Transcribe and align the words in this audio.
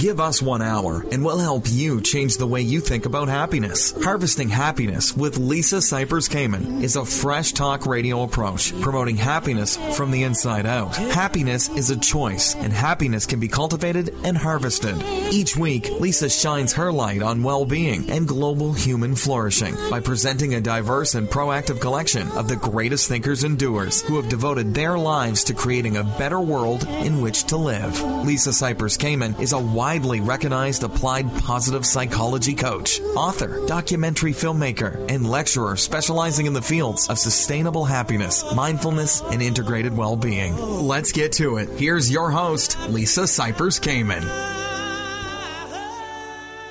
Give 0.00 0.18
us 0.18 0.40
one 0.40 0.62
hour 0.62 1.04
and 1.12 1.22
we'll 1.22 1.36
help 1.36 1.64
you 1.68 2.00
change 2.00 2.38
the 2.38 2.46
way 2.46 2.62
you 2.62 2.80
think 2.80 3.04
about 3.04 3.28
happiness. 3.28 3.92
Harvesting 4.02 4.48
Happiness 4.48 5.14
with 5.14 5.36
Lisa 5.36 5.76
Cypers 5.76 6.26
Kamen 6.26 6.82
is 6.82 6.96
a 6.96 7.04
fresh 7.04 7.52
talk 7.52 7.84
radio 7.84 8.22
approach 8.22 8.72
promoting 8.80 9.18
happiness 9.18 9.76
from 9.94 10.10
the 10.10 10.22
inside 10.22 10.64
out. 10.64 10.96
Happiness 10.96 11.68
is 11.68 11.90
a 11.90 11.98
choice, 11.98 12.54
and 12.54 12.72
happiness 12.72 13.26
can 13.26 13.40
be 13.40 13.48
cultivated 13.48 14.14
and 14.24 14.38
harvested. 14.38 14.96
Each 15.30 15.54
week, 15.54 15.90
Lisa 16.00 16.30
shines 16.30 16.72
her 16.72 16.90
light 16.90 17.20
on 17.20 17.42
well 17.42 17.66
being 17.66 18.08
and 18.08 18.26
global 18.26 18.72
human 18.72 19.14
flourishing 19.14 19.74
by 19.90 20.00
presenting 20.00 20.54
a 20.54 20.62
diverse 20.62 21.14
and 21.14 21.28
proactive 21.28 21.78
collection 21.78 22.26
of 22.28 22.48
the 22.48 22.56
greatest 22.56 23.06
thinkers 23.06 23.44
and 23.44 23.58
doers 23.58 24.00
who 24.00 24.16
have 24.16 24.30
devoted 24.30 24.72
their 24.72 24.96
lives 24.96 25.44
to 25.44 25.52
creating 25.52 25.98
a 25.98 26.04
better 26.04 26.40
world 26.40 26.84
in 26.88 27.20
which 27.20 27.44
to 27.44 27.58
live. 27.58 28.00
Lisa 28.24 28.48
Cypers 28.48 28.96
Kamen 28.96 29.38
is 29.38 29.52
a 29.52 29.58
widely 29.90 30.20
recognized 30.20 30.84
applied 30.84 31.28
positive 31.38 31.84
psychology 31.84 32.54
coach, 32.54 33.00
author, 33.16 33.66
documentary 33.66 34.32
filmmaker, 34.32 35.04
and 35.10 35.28
lecturer 35.28 35.76
specializing 35.76 36.46
in 36.46 36.52
the 36.52 36.62
fields 36.62 37.08
of 37.08 37.18
sustainable 37.18 37.84
happiness, 37.84 38.54
mindfulness, 38.54 39.20
and 39.20 39.42
integrated 39.42 39.96
well 39.96 40.14
being. 40.14 40.56
Let's 40.56 41.10
get 41.10 41.32
to 41.32 41.56
it. 41.56 41.68
Here's 41.70 42.08
your 42.08 42.30
host, 42.30 42.78
Lisa 42.88 43.22
Cypers 43.22 43.80
Kamen. 43.80 44.22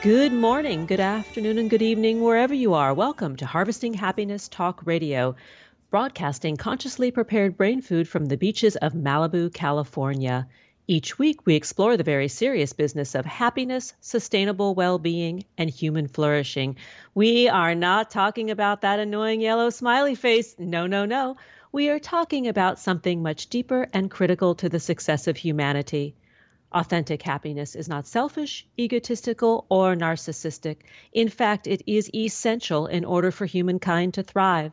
Good 0.01 0.31
morning, 0.31 0.85
good 0.85 1.01
afternoon, 1.01 1.57
and 1.57 1.69
good 1.69 1.81
evening, 1.81 2.21
wherever 2.21 2.53
you 2.53 2.73
are. 2.73 2.93
Welcome 2.93 3.35
to 3.35 3.45
Harvesting 3.45 3.95
Happiness 3.95 4.47
Talk 4.47 4.79
Radio, 4.85 5.35
broadcasting 5.89 6.55
consciously 6.55 7.11
prepared 7.11 7.57
brain 7.57 7.81
food 7.81 8.07
from 8.07 8.27
the 8.27 8.37
beaches 8.37 8.77
of 8.77 8.93
Malibu, 8.93 9.53
California. 9.53 10.47
Each 10.91 11.19
week, 11.19 11.45
we 11.45 11.53
explore 11.53 11.97
the 11.97 12.03
very 12.03 12.27
serious 12.27 12.73
business 12.73 13.13
of 13.13 13.23
happiness, 13.23 13.93
sustainable 14.01 14.73
well 14.73 14.97
being, 14.97 15.43
and 15.55 15.69
human 15.69 16.07
flourishing. 16.07 16.77
We 17.13 17.47
are 17.47 17.75
not 17.75 18.09
talking 18.09 18.49
about 18.49 18.81
that 18.81 18.97
annoying 18.97 19.39
yellow 19.39 19.69
smiley 19.69 20.15
face. 20.15 20.55
No, 20.57 20.87
no, 20.87 21.05
no. 21.05 21.37
We 21.71 21.89
are 21.89 21.99
talking 21.99 22.47
about 22.47 22.79
something 22.79 23.21
much 23.21 23.49
deeper 23.49 23.87
and 23.93 24.09
critical 24.09 24.55
to 24.55 24.67
the 24.67 24.79
success 24.79 25.27
of 25.27 25.37
humanity. 25.37 26.15
Authentic 26.71 27.21
happiness 27.21 27.75
is 27.75 27.87
not 27.87 28.07
selfish, 28.07 28.65
egotistical, 28.79 29.67
or 29.69 29.95
narcissistic. 29.95 30.77
In 31.13 31.29
fact, 31.29 31.67
it 31.67 31.83
is 31.85 32.09
essential 32.15 32.87
in 32.87 33.05
order 33.05 33.29
for 33.29 33.45
humankind 33.45 34.15
to 34.15 34.23
thrive. 34.23 34.71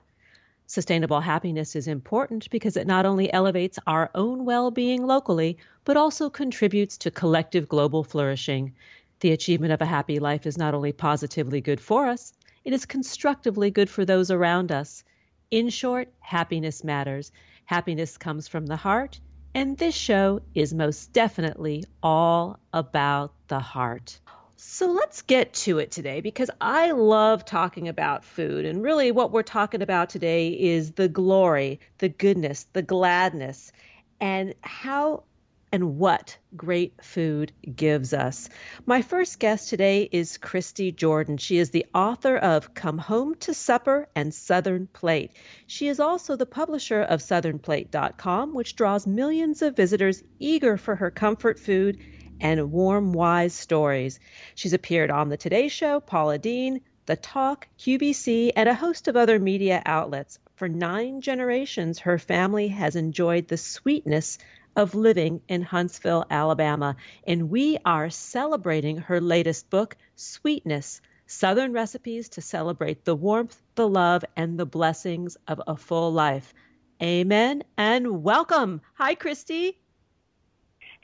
Sustainable 0.69 1.21
happiness 1.21 1.77
is 1.77 1.87
important 1.87 2.51
because 2.51 2.77
it 2.77 2.89
not 2.89 3.07
only 3.07 3.33
elevates 3.33 3.79
our 3.87 4.11
own 4.17 4.45
well 4.45 4.73
being 4.73 5.07
locally, 5.07 5.59
but 5.85 5.97
also 5.97 6.29
contributes 6.29 6.99
to 6.99 7.11
collective 7.13 7.69
global 7.69 8.03
flourishing. 8.03 8.75
The 9.21 9.31
achievement 9.31 9.73
of 9.73 9.81
a 9.81 9.87
happy 9.87 10.19
life 10.19 10.45
is 10.45 10.59
not 10.59 10.75
only 10.75 10.91
positively 10.93 11.61
good 11.61 11.81
for 11.81 12.07
us, 12.07 12.33
it 12.65 12.73
is 12.73 12.85
constructively 12.85 13.71
good 13.71 13.89
for 13.89 14.05
those 14.05 14.33
around 14.33 14.73
us. 14.73 15.05
In 15.53 15.69
short, 15.69 16.09
happiness 16.19 16.83
matters. 16.83 17.31
Happiness 17.65 18.19
comes 18.19 18.49
from 18.49 18.67
the 18.67 18.77
heart, 18.77 19.21
and 19.55 19.79
this 19.79 19.95
show 19.95 20.41
is 20.53 20.75
most 20.75 21.13
definitely 21.13 21.85
all 22.03 22.59
about 22.73 23.33
the 23.47 23.61
heart. 23.61 24.19
So 24.59 24.91
let's 24.91 25.21
get 25.21 25.53
to 25.53 25.79
it 25.79 25.91
today 25.91 26.23
because 26.23 26.51
I 26.63 26.93
love 26.93 27.45
talking 27.45 27.89
about 27.89 28.25
food. 28.25 28.65
And 28.65 28.83
really, 28.83 29.13
what 29.13 29.31
we're 29.31 29.43
talking 29.43 29.83
about 29.83 30.09
today 30.09 30.49
is 30.49 30.93
the 30.93 31.09
glory, 31.09 31.79
the 31.99 32.09
goodness, 32.09 32.67
the 32.73 32.81
gladness, 32.81 33.71
and 34.19 34.55
how 34.63 35.25
and 35.73 35.99
what 35.99 36.39
great 36.57 36.95
food 37.05 37.53
gives 37.75 38.15
us. 38.15 38.49
My 38.87 39.03
first 39.03 39.41
guest 39.41 39.69
today 39.69 40.09
is 40.11 40.39
Christy 40.39 40.91
Jordan. 40.91 41.37
She 41.37 41.59
is 41.59 41.69
the 41.69 41.85
author 41.95 42.39
of 42.39 42.73
Come 42.73 42.97
Home 42.97 43.35
to 43.41 43.53
Supper 43.53 44.09
and 44.15 44.33
Southern 44.33 44.87
Plate. 44.87 45.33
She 45.67 45.89
is 45.89 46.01
also 46.01 46.35
the 46.35 46.47
publisher 46.47 47.03
of 47.03 47.21
SouthernPlate.com, 47.21 48.55
which 48.55 48.75
draws 48.75 49.07
millions 49.07 49.61
of 49.61 49.77
visitors 49.77 50.23
eager 50.39 50.79
for 50.79 50.97
her 50.97 51.11
comfort 51.11 51.59
food 51.59 51.99
and 52.41 52.73
warm, 52.73 53.13
wise 53.13 53.55
stories. 53.55 54.21
She's 54.55 54.73
appeared 54.73 55.11
on 55.11 55.29
The 55.29 55.37
Today 55.37 55.69
Show, 55.69 56.01
Paula 56.01 56.39
Deen, 56.39 56.81
The 57.07 57.17
Talk, 57.17 57.69
QVC, 57.79 58.53
and 58.57 58.69
a 58.69 58.75
host 58.75 59.09
of 59.09 59.17
other 59.17 59.39
media 59.39 59.83
outlets. 59.87 60.39
For 60.57 60.69
nine 60.69 61.21
generations, 61.21 61.99
her 62.01 62.19
family 62.19 62.69
has 62.69 62.97
enjoyed 62.97 63.49
the 63.49 63.57
sweetness 63.57 64.39
of 64.77 64.95
living 64.95 65.41
in 65.49 65.63
Huntsville, 65.63 66.25
Alabama, 66.31 66.97
and 67.27 67.51
we 67.51 67.79
are 67.85 68.11
celebrating 68.11 68.99
her 68.99 69.21
latest 69.21 69.71
book, 69.71 69.97
Sweetness 70.15 71.01
Southern 71.27 71.73
Recipes 71.73 72.29
to 72.31 72.41
Celebrate 72.41 73.05
the 73.05 73.17
Warmth, 73.17 73.61
the 73.75 73.89
Love, 73.89 74.25
and 74.37 74.59
the 74.59 74.67
Blessings 74.67 75.37
of 75.49 75.61
a 75.67 75.77
Full 75.77 76.13
Life. 76.13 76.55
Amen 77.03 77.65
and 77.77 78.23
welcome. 78.23 78.81
Hi, 78.95 79.15
Christy. 79.15 79.79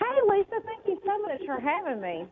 Hey, 0.02 0.20
Lisa, 0.28 0.60
thank 0.64 0.86
you 0.86 1.00
so 1.04 1.18
much 1.22 1.40
for 1.46 1.60
having 1.60 2.00
me. 2.00 2.26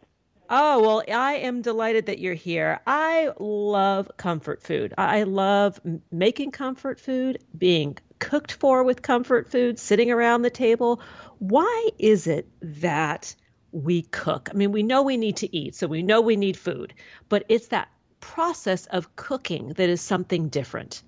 Oh, 0.48 0.81
well, 0.81 1.04
I 1.14 1.34
am 1.34 1.62
delighted 1.62 2.06
that 2.06 2.19
you're 2.19 2.34
here. 2.34 2.81
I 2.84 3.31
love 3.38 4.10
comfort 4.16 4.60
food. 4.60 4.92
I 4.98 5.22
love 5.22 5.80
making 6.10 6.50
comfort 6.50 6.98
food, 6.98 7.38
being 7.56 7.97
cooked 8.19 8.53
for 8.54 8.82
with 8.82 9.03
comfort 9.03 9.48
food, 9.48 9.78
sitting 9.78 10.10
around 10.10 10.42
the 10.42 10.50
table. 10.50 11.00
Why 11.38 11.91
is 12.00 12.26
it 12.26 12.48
that 12.60 13.36
we 13.70 14.03
cook? 14.03 14.48
I 14.50 14.54
mean, 14.54 14.72
we 14.72 14.82
know 14.82 15.03
we 15.03 15.16
need 15.16 15.36
to 15.36 15.56
eat, 15.56 15.76
so 15.76 15.86
we 15.86 16.03
know 16.03 16.20
we 16.20 16.34
need 16.34 16.56
food, 16.56 16.92
but 17.28 17.44
it's 17.48 17.69
that 17.69 17.88
process 18.19 18.86
of 18.86 19.14
cooking 19.14 19.69
that 19.75 19.88
is 19.88 20.00
something 20.00 20.48
different. 20.48 21.04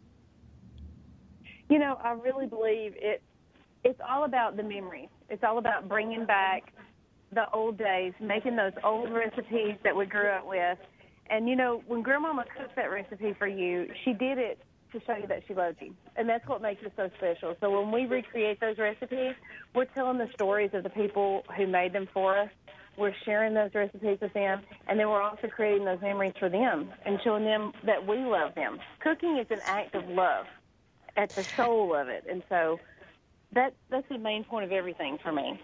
You 1.68 1.80
know, 1.80 1.98
I 2.04 2.12
really 2.12 2.46
believe 2.46 2.94
it 2.96 3.22
it's 3.84 4.00
all 4.08 4.24
about 4.24 4.56
the 4.56 4.62
memories. 4.62 5.08
It's 5.28 5.42
all 5.42 5.58
about 5.58 5.88
bringing 5.88 6.24
back 6.24 6.72
the 7.32 7.50
old 7.50 7.78
days, 7.78 8.12
making 8.20 8.56
those 8.56 8.72
old 8.84 9.10
recipes 9.10 9.76
that 9.84 9.96
we 9.96 10.06
grew 10.06 10.28
up 10.28 10.46
with. 10.46 10.78
And 11.30 11.48
you 11.48 11.56
know, 11.56 11.82
when 11.86 12.02
grandmama 12.02 12.44
cooked 12.56 12.76
that 12.76 12.90
recipe 12.90 13.34
for 13.38 13.46
you, 13.46 13.88
she 14.04 14.12
did 14.12 14.38
it 14.38 14.58
to 14.92 15.00
show 15.06 15.16
you 15.16 15.26
that 15.26 15.42
she 15.48 15.54
loved 15.54 15.78
you. 15.80 15.94
And 16.16 16.28
that's 16.28 16.46
what 16.46 16.60
makes 16.60 16.82
it 16.82 16.92
so 16.96 17.10
special. 17.16 17.56
So 17.60 17.80
when 17.80 17.90
we 17.90 18.06
recreate 18.06 18.60
those 18.60 18.76
recipes, 18.78 19.34
we're 19.74 19.86
telling 19.86 20.18
the 20.18 20.28
stories 20.34 20.70
of 20.74 20.82
the 20.82 20.90
people 20.90 21.44
who 21.56 21.66
made 21.66 21.92
them 21.94 22.08
for 22.12 22.38
us. 22.38 22.50
We're 22.98 23.14
sharing 23.24 23.54
those 23.54 23.70
recipes 23.74 24.18
with 24.20 24.34
them, 24.34 24.60
and 24.86 25.00
then 25.00 25.08
we're 25.08 25.22
also 25.22 25.48
creating 25.48 25.86
those 25.86 26.02
memories 26.02 26.34
for 26.38 26.50
them 26.50 26.90
and 27.06 27.18
showing 27.24 27.44
them 27.44 27.72
that 27.86 28.06
we 28.06 28.18
love 28.18 28.54
them. 28.54 28.80
Cooking 29.00 29.38
is 29.38 29.46
an 29.48 29.60
act 29.64 29.94
of 29.94 30.06
love 30.10 30.44
at 31.16 31.30
the 31.30 31.42
soul 31.42 31.94
of 31.94 32.08
it. 32.08 32.26
And 32.30 32.42
so 32.50 32.78
that 33.52 33.74
that's 33.90 34.08
the 34.08 34.18
main 34.18 34.44
point 34.44 34.64
of 34.64 34.72
everything 34.72 35.18
for 35.22 35.32
me. 35.32 35.60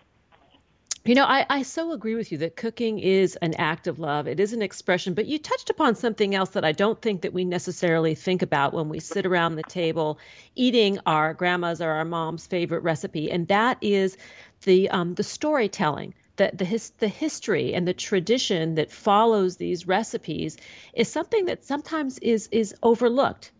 You 1.04 1.14
know, 1.14 1.24
I, 1.24 1.46
I 1.48 1.62
so 1.62 1.92
agree 1.92 2.16
with 2.16 2.32
you 2.32 2.38
that 2.38 2.56
cooking 2.56 2.98
is 2.98 3.36
an 3.36 3.54
act 3.54 3.86
of 3.86 3.98
love. 3.98 4.28
It 4.28 4.40
is 4.40 4.52
an 4.52 4.60
expression, 4.60 5.14
but 5.14 5.24
you 5.24 5.38
touched 5.38 5.70
upon 5.70 5.94
something 5.94 6.34
else 6.34 6.50
that 6.50 6.66
I 6.66 6.72
don't 6.72 7.00
think 7.00 7.22
that 7.22 7.32
we 7.32 7.46
necessarily 7.46 8.14
think 8.14 8.42
about 8.42 8.74
when 8.74 8.90
we 8.90 9.00
sit 9.00 9.24
around 9.24 9.56
the 9.56 9.62
table 9.62 10.18
eating 10.54 10.98
our 11.06 11.32
grandma's 11.32 11.80
or 11.80 11.92
our 11.92 12.04
mom's 12.04 12.46
favorite 12.46 12.82
recipe, 12.82 13.30
and 13.30 13.48
that 13.48 13.78
is 13.80 14.18
the 14.64 14.90
um, 14.90 15.14
the 15.14 15.22
storytelling. 15.22 16.14
The, 16.36 16.52
the, 16.54 16.64
his, 16.64 16.90
the 16.98 17.08
history 17.08 17.74
and 17.74 17.88
the 17.88 17.94
tradition 17.94 18.76
that 18.76 18.92
follows 18.92 19.56
these 19.56 19.88
recipes 19.88 20.56
is 20.92 21.08
something 21.08 21.46
that 21.46 21.64
sometimes 21.64 22.18
is 22.18 22.48
is 22.52 22.74
overlooked 22.82 23.50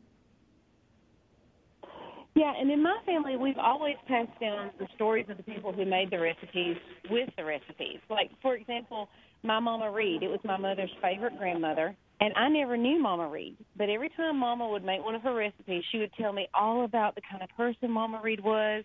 yeah, 2.35 2.53
and 2.59 2.71
in 2.71 2.83
my 2.83 2.99
family, 3.05 3.37
we've 3.37 3.59
always 3.59 3.97
passed 4.07 4.39
down 4.41 4.71
the 4.79 4.87
stories 4.95 5.27
of 5.29 5.37
the 5.37 5.43
people 5.43 5.73
who 5.73 5.85
made 5.85 6.11
the 6.11 6.21
recipes 6.21 6.77
with 7.11 7.29
the 7.37 7.45
recipes. 7.45 7.99
Like, 8.09 8.31
for 8.43 8.55
example, 8.55 9.09
my 9.43 9.59
Mama 9.61 9.91
Reed, 9.91 10.23
it 10.23 10.29
was 10.29 10.41
my 10.45 10.57
mother's 10.57 10.91
favorite 11.03 11.39
grandmother, 11.39 11.97
and 12.21 12.35
I 12.35 12.49
never 12.49 12.77
knew 12.77 13.01
Mama 13.01 13.29
Reed. 13.29 13.57
But 13.77 13.89
every 13.89 14.11
time 14.11 14.39
Mama 14.39 14.69
would 14.69 14.85
make 14.85 15.05
one 15.05 15.15
of 15.15 15.23
her 15.23 15.35
recipes, 15.35 15.83
she 15.91 15.99
would 15.99 16.13
tell 16.21 16.33
me 16.33 16.49
all 16.55 16.85
about 16.85 17.15
the 17.15 17.23
kind 17.31 17.43
of 17.43 17.49
person 17.57 17.91
Mama 17.91 18.21
Reed 18.23 18.41
was 18.41 18.85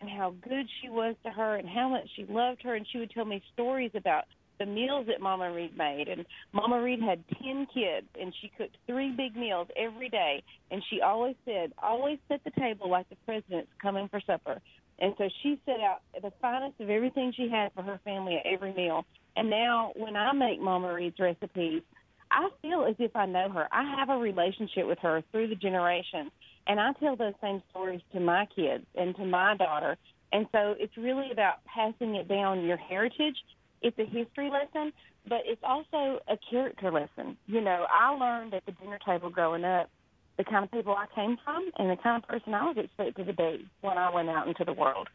and 0.00 0.10
how 0.10 0.34
good 0.42 0.66
she 0.80 0.88
was 0.88 1.14
to 1.24 1.30
her 1.30 1.56
and 1.56 1.68
how 1.68 1.88
much 1.88 2.08
she 2.16 2.26
loved 2.28 2.62
her. 2.62 2.74
And 2.74 2.86
she 2.90 2.98
would 2.98 3.10
tell 3.10 3.24
me 3.24 3.42
stories 3.52 3.92
about 3.94 4.24
the 4.58 4.66
meals 4.66 5.06
that 5.08 5.20
Mama 5.20 5.52
Reed 5.52 5.76
made. 5.76 6.08
And 6.08 6.24
Mama 6.52 6.80
Reed 6.80 7.00
had 7.00 7.24
10 7.42 7.66
kids, 7.72 8.06
and 8.20 8.34
she 8.40 8.50
cooked 8.56 8.76
three 8.86 9.10
big 9.10 9.36
meals 9.36 9.68
every 9.76 10.08
day. 10.08 10.42
And 10.70 10.82
she 10.90 11.00
always 11.00 11.36
said, 11.44 11.72
always 11.82 12.18
set 12.28 12.42
the 12.44 12.50
table 12.58 12.90
like 12.90 13.08
the 13.08 13.16
president's 13.24 13.70
coming 13.80 14.08
for 14.08 14.20
supper. 14.26 14.60
And 14.98 15.14
so 15.18 15.28
she 15.42 15.58
set 15.66 15.80
out 15.80 16.00
the 16.20 16.32
finest 16.40 16.80
of 16.80 16.88
everything 16.88 17.32
she 17.36 17.48
had 17.48 17.72
for 17.74 17.82
her 17.82 18.00
family 18.04 18.36
at 18.36 18.46
every 18.50 18.72
meal. 18.72 19.04
And 19.36 19.50
now 19.50 19.92
when 19.96 20.16
I 20.16 20.32
make 20.32 20.60
Mama 20.60 20.92
Reed's 20.92 21.18
recipes, 21.18 21.82
I 22.30 22.48
feel 22.62 22.84
as 22.84 22.96
if 22.98 23.14
I 23.14 23.26
know 23.26 23.48
her. 23.50 23.68
I 23.72 23.96
have 23.98 24.08
a 24.08 24.16
relationship 24.16 24.86
with 24.86 24.98
her 25.00 25.22
through 25.30 25.48
the 25.48 25.56
generations. 25.56 26.30
And 26.66 26.80
I 26.80 26.92
tell 26.94 27.16
those 27.16 27.34
same 27.42 27.62
stories 27.70 28.00
to 28.12 28.20
my 28.20 28.46
kids 28.54 28.84
and 28.94 29.14
to 29.16 29.24
my 29.24 29.56
daughter. 29.56 29.96
And 30.32 30.46
so 30.52 30.74
it's 30.78 30.96
really 30.96 31.30
about 31.30 31.64
passing 31.64 32.14
it 32.16 32.28
down 32.28 32.64
your 32.64 32.76
heritage 32.76 33.36
it's 33.84 33.98
a 33.98 34.04
history 34.04 34.50
lesson, 34.50 34.92
but 35.28 35.42
it's 35.44 35.60
also 35.62 36.18
a 36.26 36.38
character 36.50 36.90
lesson. 36.90 37.36
You 37.46 37.60
know, 37.60 37.86
I 37.92 38.10
learned 38.16 38.54
at 38.54 38.64
the 38.66 38.72
dinner 38.72 38.98
table 39.06 39.30
growing 39.30 39.64
up 39.64 39.90
the 40.38 40.44
kind 40.44 40.64
of 40.64 40.72
people 40.72 40.96
I 40.96 41.06
came 41.14 41.36
from 41.44 41.70
and 41.78 41.90
the 41.90 42.02
kind 42.02 42.22
of 42.22 42.28
person 42.28 42.54
I 42.54 42.64
was 42.64 42.76
expected 42.78 43.26
to 43.26 43.32
be 43.32 43.66
when 43.82 43.98
I 43.98 44.12
went 44.12 44.30
out 44.30 44.48
into 44.48 44.64
the 44.64 44.72
world. 44.72 45.08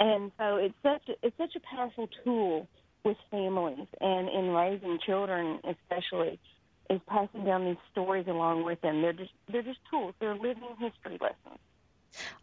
And 0.00 0.30
so 0.38 0.56
it's 0.56 0.74
such 0.82 1.02
a, 1.08 1.26
it's 1.26 1.36
such 1.36 1.54
a 1.56 1.76
powerful 1.76 2.08
tool 2.24 2.68
with 3.04 3.16
families 3.30 3.86
and 4.00 4.28
in 4.28 4.50
raising 4.50 4.98
children 5.04 5.60
especially 5.64 6.38
is 6.88 7.00
passing 7.06 7.44
down 7.44 7.64
these 7.64 7.76
stories 7.92 8.26
along 8.28 8.64
with 8.64 8.80
them. 8.80 9.02
They're 9.02 9.12
just 9.12 9.32
they're 9.50 9.62
just 9.62 9.78
tools. 9.90 10.14
They're 10.20 10.34
living 10.34 10.76
history 10.78 11.18
lessons. 11.20 11.60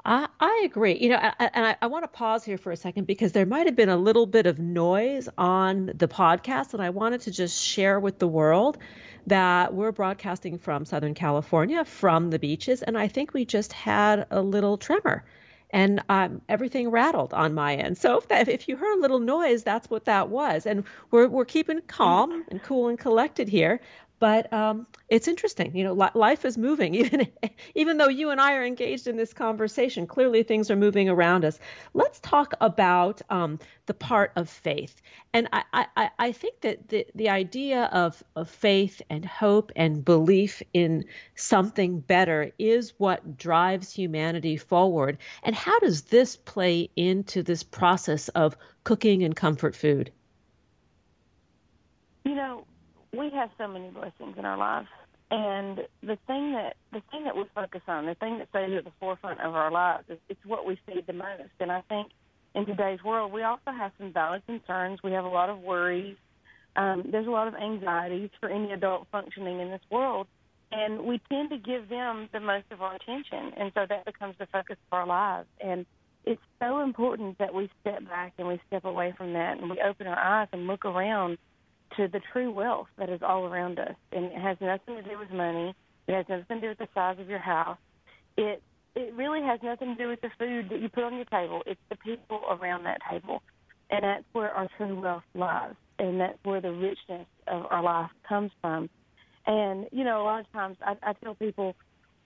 I, 0.06 0.28
I 0.40 0.64
agree. 0.66 0.98
You 0.98 1.10
know, 1.10 1.18
I, 1.18 1.50
and 1.54 1.66
I, 1.66 1.76
I 1.82 1.88
want 1.88 2.04
to 2.04 2.08
pause 2.08 2.44
here 2.44 2.58
for 2.58 2.72
a 2.72 2.78
second 2.78 3.06
because 3.06 3.32
there 3.32 3.46
might 3.46 3.68
have 3.68 3.76
been 3.76 3.90
a 3.90 3.98
little 3.98 4.26
bit 4.26 4.46
of 4.46 4.60
noise 4.60 5.30
on 5.38 5.92
the 5.96 6.08
podcast, 6.08 6.74
and 6.74 6.82
I 6.82 6.90
wanted 6.90 7.22
to 7.22 7.32
just 7.32 7.62
share 7.62 8.00
with 8.00 8.20
the 8.20 8.28
world 8.28 8.78
that 9.28 9.74
we're 9.74 9.92
broadcasting 9.92 10.58
from 10.58 10.86
Southern 10.86 11.14
California, 11.14 11.86
from 11.86 12.30
the 12.30 12.40
beaches, 12.40 12.82
and 12.82 12.98
I 12.98 13.08
think 13.08 13.34
we 13.34 13.46
just 13.46 13.74
had 13.74 14.26
a 14.32 14.42
little 14.42 14.78
tremor 14.78 15.24
and 15.74 16.04
um, 16.10 16.42
everything 16.50 16.90
rattled 16.90 17.34
on 17.34 17.54
my 17.54 17.76
end. 17.76 17.98
So 17.98 18.18
if, 18.18 18.28
that, 18.28 18.50
if 18.50 18.68
you 18.68 18.76
heard 18.76 18.98
a 18.98 19.02
little 19.02 19.20
noise, 19.20 19.64
that's 19.64 19.90
what 19.90 20.06
that 20.06 20.30
was. 20.30 20.66
And 20.66 20.84
we're, 21.12 21.28
we're 21.28 21.46
keeping 21.46 21.82
calm 21.88 22.44
and 22.50 22.62
cool 22.62 22.90
and 22.90 23.00
collected 23.00 23.48
here. 23.48 23.80
But 24.22 24.54
um, 24.54 24.86
it's 25.10 25.28
interesting, 25.28 25.76
you 25.76 25.84
know, 25.84 25.94
li- 25.94 26.12
life 26.14 26.46
is 26.46 26.56
moving. 26.56 26.94
Even 27.02 27.28
even 27.74 27.98
though 27.98 28.08
you 28.08 28.30
and 28.30 28.40
I 28.40 28.54
are 28.54 28.64
engaged 28.64 29.08
in 29.08 29.18
this 29.18 29.34
conversation, 29.34 30.06
clearly 30.06 30.44
things 30.44 30.70
are 30.70 30.76
moving 30.76 31.10
around 31.10 31.44
us. 31.44 31.60
Let's 31.96 32.20
talk 32.20 32.54
about 32.62 33.24
um, 33.32 33.58
the 33.88 33.96
part 33.96 34.32
of 34.36 34.48
faith, 34.48 35.02
and 35.34 35.50
I, 35.52 35.88
I, 35.98 36.10
I 36.20 36.32
think 36.34 36.62
that 36.62 36.90
the 36.90 37.08
the 37.16 37.30
idea 37.30 37.86
of 37.86 38.24
of 38.36 38.48
faith 38.48 39.02
and 39.10 39.26
hope 39.26 39.72
and 39.76 40.06
belief 40.06 40.62
in 40.72 41.06
something 41.34 42.00
better 42.00 42.52
is 42.60 42.94
what 43.00 43.38
drives 43.40 43.92
humanity 43.92 44.56
forward. 44.56 45.18
And 45.42 45.56
how 45.56 45.80
does 45.80 46.04
this 46.04 46.36
play 46.36 46.92
into 46.96 47.42
this 47.42 47.64
process 47.64 48.28
of 48.30 48.56
cooking 48.84 49.24
and 49.24 49.36
comfort 49.36 49.76
food? 49.76 50.12
You 52.24 52.36
know, 52.36 52.66
we 53.16 53.30
have 53.32 53.50
so 53.58 53.68
many 53.68 53.90
blessings 53.90 54.38
in 54.38 54.46
our 54.46 54.58
lives, 54.58 54.88
and 55.30 55.80
the 56.02 56.18
thing 56.28 56.54
that 56.54 56.76
the 56.92 57.02
thing 57.12 57.24
that 57.26 57.36
we 57.36 57.44
focus 57.56 57.82
on, 57.88 58.06
the 58.06 58.16
thing 58.16 58.38
that 58.40 58.50
stays 58.50 58.78
at 58.78 58.84
the 58.84 58.92
forefront 59.00 59.40
of 59.42 59.56
our 59.56 59.72
lives, 59.72 60.04
is 60.10 60.18
it's 60.30 60.46
what 60.46 60.66
we 60.66 60.78
see 60.88 61.02
the 61.06 61.14
most. 61.14 61.54
And 61.60 61.72
I 61.72 61.82
think 61.88 62.12
in 62.54 62.66
today's 62.66 63.04
world, 63.04 63.32
we 63.32 63.44
also 63.44 63.72
have 63.72 63.92
some 63.98 64.12
valid 64.12 64.46
concerns. 64.46 65.00
We 65.04 65.12
have 65.12 65.26
a 65.26 65.30
lot 65.30 65.50
of 65.50 65.60
worries. 65.60 66.18
Um, 66.76 67.04
there's 67.12 67.28
a 67.28 67.32
lot 67.32 67.48
of 67.48 67.56
anxieties 67.56 68.30
for 68.40 68.50
any 68.50 68.72
adult 68.72 69.08
functioning 69.12 69.60
in 69.60 69.70
this 69.70 69.82
world, 69.90 70.28
and 70.72 71.02
we 71.02 71.22
tend 71.30 71.50
to 71.50 71.58
give 71.58 71.90
them 71.90 72.30
the 72.32 72.40
most 72.40 72.66
of 72.72 72.82
our 72.82 72.96
attention, 72.96 73.54
and 73.58 73.72
so 73.74 73.86
that 73.88 74.06
becomes 74.06 74.36
the 74.40 74.48
focus 74.48 74.78
of 74.92 74.98
our 74.98 75.06
lives. 75.06 75.48
And 75.60 75.86
it's 76.24 76.42
so 76.60 76.82
important 76.82 77.40
that 77.40 77.54
we 77.54 77.70
step 77.82 78.06
back 78.06 78.34
and 78.38 78.48
we 78.48 78.62
step 78.68 78.86
away 78.86 79.14
from 79.18 79.34
that, 79.34 79.58
and 79.60 79.70
we 79.70 79.82
open 79.82 80.08
our 80.08 80.18
eyes 80.18 80.48
and 80.54 80.68
look 80.68 80.86
around 80.86 81.38
to 81.98 82.08
the 82.08 82.22
true 82.32 82.52
wealth 82.52 82.88
that 82.98 83.10
is 83.10 83.22
all 83.22 83.46
around 83.46 83.80
us. 83.80 83.96
And 84.12 84.26
it 84.26 84.42
has 84.42 84.58
nothing 84.62 84.96
to 84.96 85.04
do 85.04 85.18
with 85.18 85.32
money. 85.32 85.74
It 86.08 86.14
has 86.16 86.26
nothing 86.30 86.58
to 86.58 86.62
do 86.62 86.68
with 86.70 86.78
the 86.78 86.88
size 86.94 87.18
of 87.20 87.30
your 87.30 87.40
house. 87.40 87.78
It 88.38 88.62
it 88.94 89.14
really 89.16 89.42
has 89.42 89.60
nothing 89.64 89.96
to 89.96 90.04
do 90.04 90.10
with 90.10 90.22
the 90.22 90.32
food 90.38 90.70
that 90.70 90.82
you 90.82 90.90
put 90.90 91.04
on 91.04 91.16
your 91.16 91.26
table. 91.26 91.64
It's 91.66 91.80
the 91.90 91.96
people 91.96 92.42
around 92.50 92.84
that 92.84 93.00
table. 93.10 93.42
And 93.90 94.04
that's 94.04 94.26
where 94.34 94.52
our 94.52 94.68
true 94.78 95.00
wealth 95.00 95.24
lies. 95.34 95.76
And 95.98 96.20
that's 96.20 96.38
where 96.44 96.60
the 96.60 96.72
richness 96.72 97.28
of 97.48 97.66
our 97.70 97.82
life 97.82 98.10
comes 98.28 98.52
from. 98.60 98.90
And, 99.46 99.88
you 99.92 100.04
know, 100.04 100.22
a 100.22 100.26
lot 100.26 100.42
of 100.42 100.52
times 100.52 100.78
I, 100.82 100.96
I 101.04 101.14
tell 101.14 101.36
people, 101.36 101.76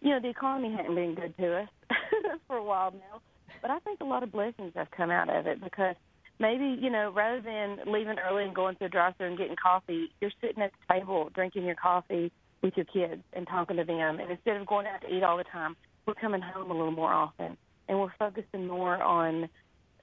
you 0.02 0.10
know, 0.10 0.20
the 0.20 0.30
economy 0.30 0.76
hadn't 0.76 0.96
been 0.96 1.16
good 1.16 1.38
to 1.38 1.62
us 1.62 1.70
for 2.48 2.58
a 2.58 2.64
while 2.64 2.92
now. 2.92 3.22
But 3.62 3.72
I 3.72 3.80
think 3.80 4.00
a 4.02 4.06
lot 4.06 4.24
of 4.24 4.32
blessings 4.32 4.74
have 4.76 4.92
come 4.92 5.12
out 5.12 5.30
of 5.30 5.48
it 5.48 5.64
because 5.64 5.96
maybe 6.40 6.78
you 6.80 6.90
know 6.90 7.12
rather 7.12 7.42
than 7.42 7.80
leaving 7.92 8.18
early 8.20 8.44
and 8.44 8.56
going 8.56 8.76
to 8.76 8.86
the 8.86 8.90
drive-through 8.90 9.28
and 9.28 9.38
getting 9.38 9.56
coffee, 9.62 10.10
you're 10.22 10.32
sitting 10.42 10.62
at 10.62 10.72
the 10.72 10.94
table 10.94 11.30
drinking 11.34 11.66
your 11.66 11.76
coffee 11.76 12.32
with 12.62 12.74
your 12.76 12.86
kids 12.86 13.22
and 13.34 13.48
talking 13.48 13.78
to 13.78 13.84
them. 13.84 14.20
And 14.20 14.32
instead 14.32 14.58
of 14.58 14.68
going 14.68 14.88
out 14.88 15.02
to 15.02 15.16
eat 15.16 15.24
all 15.24 15.38
the 15.38 15.44
time, 15.44 15.76
we're 16.06 16.16
coming 16.16 16.42
home 16.42 16.72
a 16.72 16.74
little 16.74 16.92
more 16.92 17.12
often, 17.12 17.58
and 17.88 18.00
we're 18.00 18.14
focusing 18.18 18.68
more 18.68 19.02
on 19.02 19.50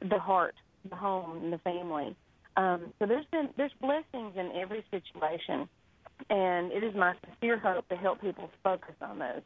the 0.00 0.18
heart, 0.18 0.54
the 0.88 0.96
home, 0.96 1.44
and 1.44 1.52
the 1.52 1.58
family. 1.58 2.16
Um, 2.56 2.92
so 2.98 3.06
there's 3.06 3.26
been 3.30 3.48
there's 3.56 3.72
blessings 3.80 4.34
in 4.36 4.52
every 4.54 4.84
situation, 4.90 5.68
and 6.28 6.72
it 6.72 6.84
is 6.84 6.94
my 6.94 7.14
sincere 7.24 7.58
hope 7.58 7.88
to 7.88 7.96
help 7.96 8.20
people 8.20 8.50
focus 8.62 8.94
on 9.00 9.18
those. 9.18 9.42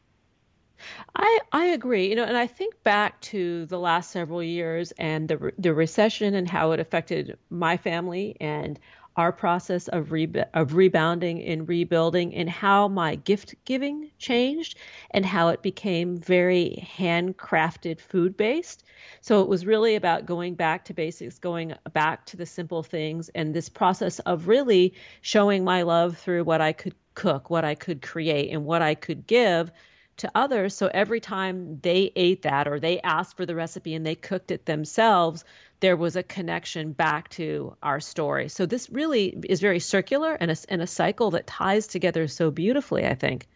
I 1.14 1.40
I 1.52 1.66
agree. 1.66 2.08
You 2.08 2.16
know, 2.16 2.24
and 2.24 2.36
I 2.36 2.46
think 2.46 2.82
back 2.82 3.20
to 3.22 3.66
the 3.66 3.78
last 3.78 4.10
several 4.10 4.42
years 4.42 4.92
and 4.98 5.28
the 5.28 5.52
the 5.58 5.74
recession 5.74 6.34
and 6.34 6.48
how 6.48 6.72
it 6.72 6.80
affected 6.80 7.38
my 7.50 7.76
family 7.76 8.36
and 8.40 8.78
our 9.16 9.32
process 9.32 9.88
of 9.88 10.12
re- 10.12 10.44
of 10.52 10.74
rebounding 10.74 11.42
and 11.42 11.66
rebuilding 11.68 12.34
and 12.34 12.50
how 12.50 12.86
my 12.88 13.14
gift 13.14 13.54
giving 13.64 14.10
changed 14.18 14.76
and 15.12 15.24
how 15.24 15.48
it 15.48 15.62
became 15.62 16.18
very 16.18 16.86
handcrafted 16.98 17.98
food 18.00 18.36
based. 18.36 18.84
So 19.22 19.40
it 19.42 19.48
was 19.48 19.64
really 19.64 19.94
about 19.94 20.26
going 20.26 20.54
back 20.54 20.84
to 20.86 20.94
basics, 20.94 21.38
going 21.38 21.74
back 21.94 22.26
to 22.26 22.36
the 22.36 22.46
simple 22.46 22.82
things 22.82 23.30
and 23.30 23.54
this 23.54 23.68
process 23.70 24.18
of 24.20 24.48
really 24.48 24.92
showing 25.22 25.64
my 25.64 25.82
love 25.82 26.18
through 26.18 26.44
what 26.44 26.60
I 26.60 26.72
could 26.72 26.94
cook, 27.14 27.48
what 27.48 27.64
I 27.64 27.74
could 27.74 28.02
create 28.02 28.50
and 28.52 28.66
what 28.66 28.82
I 28.82 28.94
could 28.94 29.26
give 29.26 29.70
to 30.18 30.30
others. 30.34 30.74
So 30.74 30.90
every 30.92 31.20
time 31.20 31.78
they 31.82 32.12
ate 32.16 32.42
that 32.42 32.66
or 32.66 32.80
they 32.80 33.00
asked 33.00 33.36
for 33.36 33.46
the 33.46 33.54
recipe 33.54 33.94
and 33.94 34.04
they 34.04 34.14
cooked 34.14 34.50
it 34.50 34.66
themselves, 34.66 35.44
there 35.80 35.96
was 35.96 36.16
a 36.16 36.22
connection 36.22 36.92
back 36.92 37.28
to 37.30 37.76
our 37.82 38.00
story. 38.00 38.48
So 38.48 38.66
this 38.66 38.88
really 38.90 39.38
is 39.48 39.60
very 39.60 39.78
circular 39.78 40.34
and 40.34 40.50
a, 40.50 40.56
and 40.68 40.80
a 40.80 40.86
cycle 40.86 41.30
that 41.32 41.46
ties 41.46 41.86
together 41.86 42.28
so 42.28 42.50
beautifully, 42.50 43.06
I 43.06 43.14
think. 43.14 43.46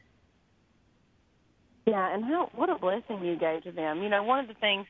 Yeah, 1.87 2.15
and 2.15 2.25
how 2.25 2.51
what 2.55 2.69
a 2.69 2.77
blessing 2.77 3.25
you 3.25 3.37
gave 3.37 3.65
to 3.65 3.73
them. 3.73 4.03
You 4.03 4.11
know, 4.11 4.23
one 4.23 4.39
of 4.39 4.49
the 4.49 4.55
things 4.55 4.87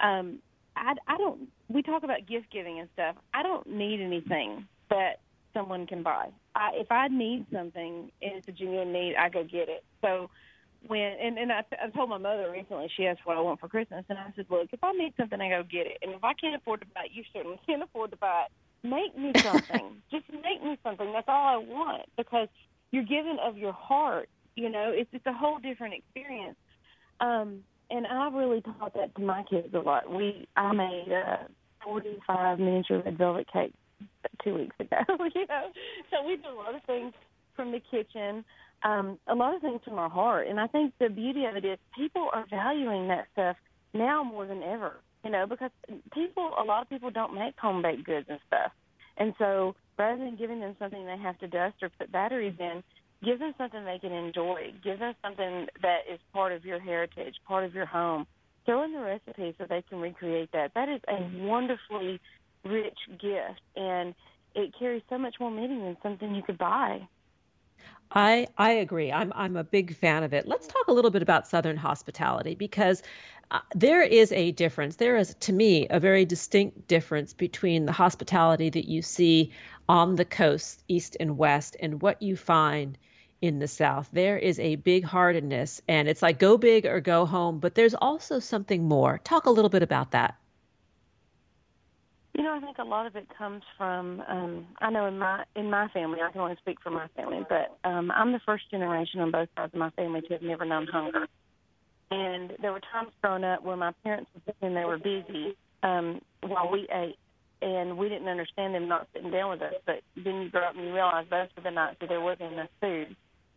um, 0.00 0.38
I 0.76 0.94
I 1.06 1.16
don't 1.16 1.48
we 1.68 1.82
talk 1.82 2.02
about 2.02 2.26
gift 2.26 2.50
giving 2.50 2.80
and 2.80 2.88
stuff. 2.94 3.16
I 3.32 3.42
don't 3.42 3.66
need 3.66 4.00
anything 4.00 4.66
that 4.90 5.20
someone 5.54 5.86
can 5.86 6.02
buy. 6.02 6.28
I, 6.54 6.72
if 6.74 6.90
I 6.90 7.08
need 7.08 7.46
something 7.52 8.10
and 8.20 8.32
it's 8.32 8.48
a 8.48 8.52
genuine 8.52 8.92
need, 8.92 9.14
I 9.16 9.28
go 9.28 9.44
get 9.44 9.68
it. 9.68 9.84
So 10.02 10.28
when 10.86 11.00
and 11.00 11.38
and 11.38 11.52
I, 11.52 11.62
I 11.82 11.90
told 11.90 12.10
my 12.10 12.18
mother 12.18 12.50
recently 12.50 12.88
she 12.96 13.06
asked 13.06 13.20
what 13.24 13.36
I 13.36 13.40
want 13.40 13.60
for 13.60 13.68
Christmas 13.68 14.04
and 14.08 14.18
I 14.18 14.32
said, 14.34 14.46
look, 14.50 14.68
if 14.72 14.82
I 14.82 14.92
need 14.92 15.14
something, 15.16 15.40
I 15.40 15.48
go 15.48 15.62
get 15.62 15.86
it, 15.86 15.98
and 16.02 16.12
if 16.12 16.24
I 16.24 16.32
can't 16.34 16.56
afford 16.56 16.80
to 16.80 16.86
buy 16.94 17.02
it, 17.06 17.12
you 17.12 17.22
certainly 17.32 17.60
can't 17.66 17.82
afford 17.82 18.10
to 18.10 18.16
buy 18.16 18.46
it. 18.46 18.88
Make 18.88 19.16
me 19.16 19.32
something. 19.42 20.02
Just 20.10 20.24
make 20.30 20.62
me 20.62 20.76
something. 20.82 21.12
That's 21.12 21.28
all 21.28 21.46
I 21.46 21.56
want 21.56 22.02
because 22.16 22.48
you're 22.90 23.04
giving 23.04 23.38
of 23.42 23.56
your 23.56 23.72
heart. 23.72 24.28
You 24.56 24.68
know, 24.68 24.92
it's 24.92 25.10
it's 25.12 25.26
a 25.26 25.32
whole 25.32 25.58
different 25.58 25.94
experience. 25.94 26.56
Um, 27.20 27.62
and 27.90 28.06
I 28.06 28.28
really 28.32 28.62
taught 28.62 28.94
that 28.94 29.14
to 29.16 29.22
my 29.22 29.44
kids 29.48 29.72
a 29.74 29.78
lot. 29.78 30.10
We 30.10 30.48
I 30.56 30.72
made 30.72 31.08
a 31.12 31.46
45 31.84 32.58
miniature 32.58 33.02
red 33.04 33.18
velvet 33.18 33.46
cake 33.52 33.74
two 34.42 34.54
weeks 34.54 34.76
ago. 34.80 34.98
you 35.34 35.46
know, 35.46 35.68
so 36.10 36.26
we 36.26 36.36
do 36.36 36.48
a 36.48 36.56
lot 36.56 36.74
of 36.74 36.82
things 36.84 37.12
from 37.54 37.72
the 37.72 37.80
kitchen 37.90 38.44
um, 38.84 39.18
a 39.26 39.34
lot 39.34 39.54
of 39.54 39.60
things 39.60 39.80
from 39.84 39.98
our 39.98 40.10
heart. 40.10 40.48
And 40.48 40.58
I 40.58 40.66
think 40.66 40.94
the 40.98 41.08
beauty 41.08 41.44
of 41.44 41.56
it 41.56 41.64
is 41.64 41.78
people 41.96 42.28
are 42.32 42.46
valuing 42.50 43.08
that 43.08 43.26
stuff 43.32 43.56
now 43.94 44.22
more 44.24 44.46
than 44.46 44.62
ever. 44.62 44.94
You 45.24 45.30
know, 45.30 45.46
because 45.46 45.70
people, 46.12 46.50
a 46.60 46.64
lot 46.64 46.82
of 46.82 46.88
people 46.88 47.10
don't 47.10 47.34
make 47.34 47.56
home 47.58 47.80
baked 47.80 48.04
goods 48.04 48.26
and 48.28 48.40
stuff. 48.46 48.72
And 49.16 49.34
so 49.38 49.76
rather 49.98 50.24
than 50.24 50.36
giving 50.36 50.60
them 50.60 50.74
something 50.78 51.04
they 51.04 51.18
have 51.18 51.38
to 51.38 51.46
dust 51.46 51.76
or 51.82 51.90
put 51.96 52.10
batteries 52.10 52.56
in, 52.58 52.82
give 53.24 53.38
them 53.38 53.54
something 53.56 53.84
they 53.84 53.98
can 54.00 54.12
enjoy. 54.12 54.72
Give 54.82 54.98
them 54.98 55.14
something 55.22 55.66
that 55.80 56.00
is 56.12 56.18
part 56.32 56.52
of 56.52 56.64
your 56.64 56.80
heritage, 56.80 57.34
part 57.46 57.64
of 57.64 57.74
your 57.74 57.86
home. 57.86 58.26
Throw 58.64 58.84
in 58.84 58.92
the 58.92 59.00
recipe 59.00 59.54
so 59.58 59.66
they 59.68 59.82
can 59.88 60.00
recreate 60.00 60.50
that. 60.52 60.72
That 60.74 60.88
is 60.88 61.00
a 61.08 61.46
wonderfully 61.46 62.20
rich 62.64 62.98
gift, 63.20 63.60
and 63.76 64.14
it 64.54 64.72
carries 64.78 65.02
so 65.08 65.18
much 65.18 65.36
more 65.40 65.50
meaning 65.50 65.80
than 65.80 65.96
something 66.02 66.34
you 66.34 66.42
could 66.42 66.58
buy. 66.58 67.00
I 68.12 68.46
I 68.58 68.72
agree. 68.72 69.10
I'm 69.10 69.32
I'm 69.34 69.56
a 69.56 69.64
big 69.64 69.96
fan 69.96 70.22
of 70.22 70.32
it. 70.32 70.46
Let's 70.46 70.66
talk 70.66 70.86
a 70.88 70.92
little 70.92 71.10
bit 71.10 71.22
about 71.22 71.46
Southern 71.48 71.76
hospitality 71.76 72.54
because 72.54 73.02
uh, 73.50 73.60
there 73.74 74.02
is 74.02 74.32
a 74.32 74.52
difference. 74.52 74.96
There 74.96 75.16
is, 75.16 75.34
to 75.40 75.52
me, 75.52 75.86
a 75.88 76.00
very 76.00 76.24
distinct 76.24 76.86
difference 76.88 77.34
between 77.34 77.86
the 77.86 77.92
hospitality 77.92 78.70
that 78.70 78.88
you 78.88 79.02
see 79.02 79.52
on 79.88 80.16
the 80.16 80.24
coast, 80.24 80.84
east 80.88 81.16
and 81.20 81.36
west, 81.36 81.76
and 81.80 82.00
what 82.02 82.22
you 82.22 82.36
find 82.36 82.96
in 83.42 83.58
the 83.58 83.68
South. 83.68 84.08
There 84.12 84.38
is 84.38 84.58
a 84.58 84.76
big 84.76 85.04
heartedness, 85.04 85.82
and 85.88 86.08
it's 86.08 86.22
like 86.22 86.38
go 86.38 86.56
big 86.56 86.86
or 86.86 87.00
go 87.00 87.26
home. 87.26 87.58
But 87.58 87.74
there's 87.74 87.94
also 87.94 88.38
something 88.38 88.84
more. 88.84 89.18
Talk 89.24 89.46
a 89.46 89.50
little 89.50 89.70
bit 89.70 89.82
about 89.82 90.12
that. 90.12 90.36
You 92.34 92.42
know, 92.42 92.54
I 92.54 92.60
think 92.60 92.78
a 92.78 92.84
lot 92.84 93.06
of 93.06 93.14
it 93.14 93.26
comes 93.36 93.62
from. 93.76 94.22
Um, 94.26 94.66
I 94.80 94.90
know 94.90 95.06
in 95.06 95.18
my 95.18 95.44
in 95.54 95.70
my 95.70 95.88
family, 95.88 96.20
I 96.26 96.32
can 96.32 96.40
only 96.40 96.56
speak 96.62 96.78
for 96.82 96.90
my 96.90 97.06
family, 97.14 97.44
but 97.48 97.76
um, 97.86 98.10
I'm 98.10 98.32
the 98.32 98.40
first 98.46 98.70
generation 98.70 99.20
on 99.20 99.30
both 99.30 99.48
sides 99.54 99.74
of 99.74 99.78
my 99.78 99.90
family 99.90 100.22
to 100.22 100.32
have 100.34 100.42
never 100.42 100.64
known 100.64 100.86
hunger. 100.86 101.26
And 102.10 102.52
there 102.60 102.72
were 102.72 102.80
times 102.92 103.10
growing 103.20 103.44
up 103.44 103.62
where 103.62 103.76
my 103.76 103.92
parents 104.02 104.30
were 104.34 104.40
sitting, 104.46 104.74
they 104.74 104.84
were 104.84 104.98
busy 104.98 105.56
um, 105.82 106.20
while 106.42 106.70
we 106.70 106.86
ate, 106.92 107.16
and 107.60 107.96
we 107.96 108.08
didn't 108.08 108.28
understand 108.28 108.74
them 108.74 108.88
not 108.88 109.08
sitting 109.14 109.30
down 109.30 109.50
with 109.50 109.62
us. 109.62 109.74
But 109.84 110.02
then 110.16 110.42
you 110.42 110.50
grow 110.50 110.64
up 110.64 110.74
and 110.74 110.86
you 110.86 110.92
realize 110.94 111.26
those 111.30 111.48
were 111.56 111.62
the 111.62 111.70
nights 111.70 111.96
that 112.00 112.08
there 112.08 112.20
wasn't 112.20 112.54
enough 112.54 112.70
food, 112.80 113.14